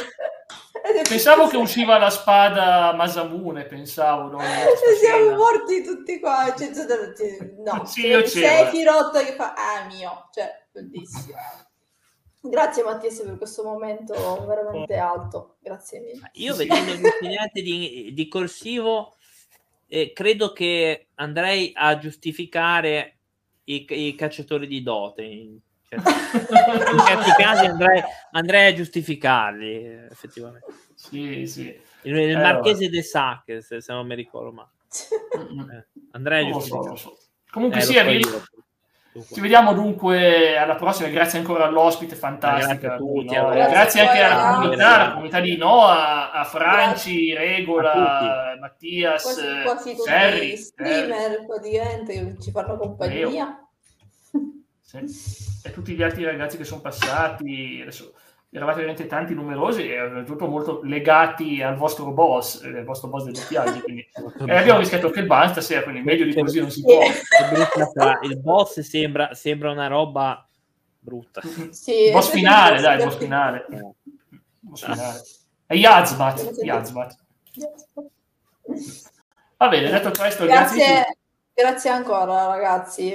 Pensavo 1.08 1.48
che 1.48 1.58
usciva 1.58 1.98
la 1.98 2.10
spada 2.10 2.94
Masamune, 2.94 3.66
pensavo. 3.66 4.30
No? 4.30 4.40
Siamo 5.00 5.36
morti 5.36 5.84
tutti 5.84 6.20
qua. 6.20 6.54
Cioè, 6.58 6.72
no, 7.58 7.84
sì, 7.86 8.08
io 8.08 8.26
Sephiroth 8.26 9.26
che 9.26 9.34
fa 9.34 9.54
ah 9.54 9.86
mio, 9.86 10.30
cioè 10.32 10.68
bellissimo. 10.72 11.38
Grazie 12.40 12.84
Mattias 12.84 13.20
per 13.20 13.38
questo 13.38 13.64
momento 13.64 14.14
veramente 14.46 14.96
alto, 14.96 15.58
grazie 15.60 16.00
mille. 16.00 16.30
Io 16.34 16.56
vedendo 16.56 16.94
gli 16.94 17.04
insegnanti 17.04 17.62
di, 17.62 18.14
di 18.14 18.28
corsivo 18.30 19.17
eh, 19.88 20.14
credo 20.14 20.54
che 20.54 21.08
andrei 21.16 21.72
a 21.74 21.98
giustificare 21.98 23.18
i, 23.66 23.86
i 23.90 24.16
cacciatori 24.16 24.68
di 24.68 24.82
dote 24.84 25.24
in 25.24 25.60
cioè, 25.90 26.00
in 26.00 27.00
certi 27.00 27.32
casi 27.38 27.66
andrei, 27.66 28.02
andrei, 28.32 28.72
a 28.72 28.76
giustificarli, 28.76 29.86
effettivamente. 30.10 30.66
Sì, 30.94 31.46
sì. 31.48 31.62
Il, 32.02 32.16
il 32.16 32.32
eh, 32.32 32.36
Marchese 32.36 32.86
vabbè. 32.86 32.90
de 32.90 33.04
Sac, 33.04 33.64
se, 33.64 33.82
se, 33.82 33.94
non 33.94 34.06
mi 34.06 34.16
ricordo 34.16 34.52
male. 34.52 34.70
Eh, 35.38 35.86
andrei 36.12 36.48
a 36.48 36.52
giustificarli. 36.52 36.98
So, 36.98 37.10
so. 37.10 37.18
Comunque 37.50 37.80
eh, 37.80 37.84
sia, 37.84 38.04
vi... 38.04 38.20
ci 39.32 39.40
vediamo 39.40 39.74
dunque 39.74 40.58
alla 40.58 40.76
prossima. 40.76 41.10
Grazie 41.10 41.40
ancora 41.40 41.66
all'ospite, 41.66 42.16
fantastica. 42.16 42.76
Grazie, 42.76 42.98
tutti, 42.98 43.36
no? 43.36 43.50
grazie, 43.50 43.72
grazie 43.72 44.02
anche 44.02 44.22
alla 44.22 44.54
comunità, 44.56 44.96
alla 44.96 45.12
comunità 45.12 45.40
di 45.40 45.58
Noah, 45.58 46.32
a 46.32 46.44
Franci, 46.44 47.34
Regola, 47.34 48.56
Mattias, 48.60 49.24
quasi, 49.24 49.42
quasi 49.64 49.96
tutti 49.96 50.10
Serri, 50.10 50.58
streamer 50.58 51.46
praticamente 51.46 52.14
che 52.14 52.36
ci 52.42 52.52
fanno 52.52 52.78
compagnia. 52.78 53.28
Io 53.28 53.68
sì. 54.82 54.98
e 55.64 55.72
tutti 55.72 55.94
gli 55.94 56.04
altri 56.04 56.24
ragazzi 56.24 56.58
che 56.58 56.64
sono 56.64 56.82
passati, 56.82 57.80
adesso 57.82 58.14
eravate 58.50 58.78
veramente 58.78 59.08
tanti, 59.08 59.34
numerosi 59.34 59.90
e 59.90 59.98
soprattutto 59.98 60.48
molto 60.48 60.82
legati 60.84 61.62
al 61.62 61.76
vostro 61.76 62.12
boss, 62.12 62.64
il 62.64 62.84
vostro 62.84 63.10
boss 63.10 63.26
del 63.26 63.34
doppiaggio, 63.34 63.82
quindi 63.82 64.08
e 64.48 64.56
abbiamo 64.56 64.80
rischiato 64.80 65.08
anche 65.08 65.20
il 65.20 65.26
ban 65.26 65.50
stasera, 65.50 65.84
quindi 65.84 66.02
meglio 66.02 66.26
di 66.26 66.34
così 66.34 66.60
non 66.60 66.72
si 66.72 66.82
può. 66.82 67.02
il 68.22 68.40
boss 68.40 68.80
sembra, 68.80 69.34
sembra 69.34 69.72
una 69.72 69.88
roba 69.88 70.48
brutta. 71.00 71.42
Sì, 71.72 72.12
boss 72.12 72.30
finale, 72.30 72.82
dai, 72.82 73.04
boss 73.04 73.18
finale. 73.18 73.66
Boss 74.60 74.86
finale. 74.86 75.22
È 75.66 75.74
Yazmat, 75.74 76.58
Yazmat. 76.62 77.16
Va 79.58 79.68
bene, 79.68 79.90
detto 79.90 80.12
questo, 80.12 80.46
grazie, 80.46 80.86
grazie, 80.86 81.18
grazie 81.54 81.90
ancora 81.90 82.48
ragazzi. 82.48 83.14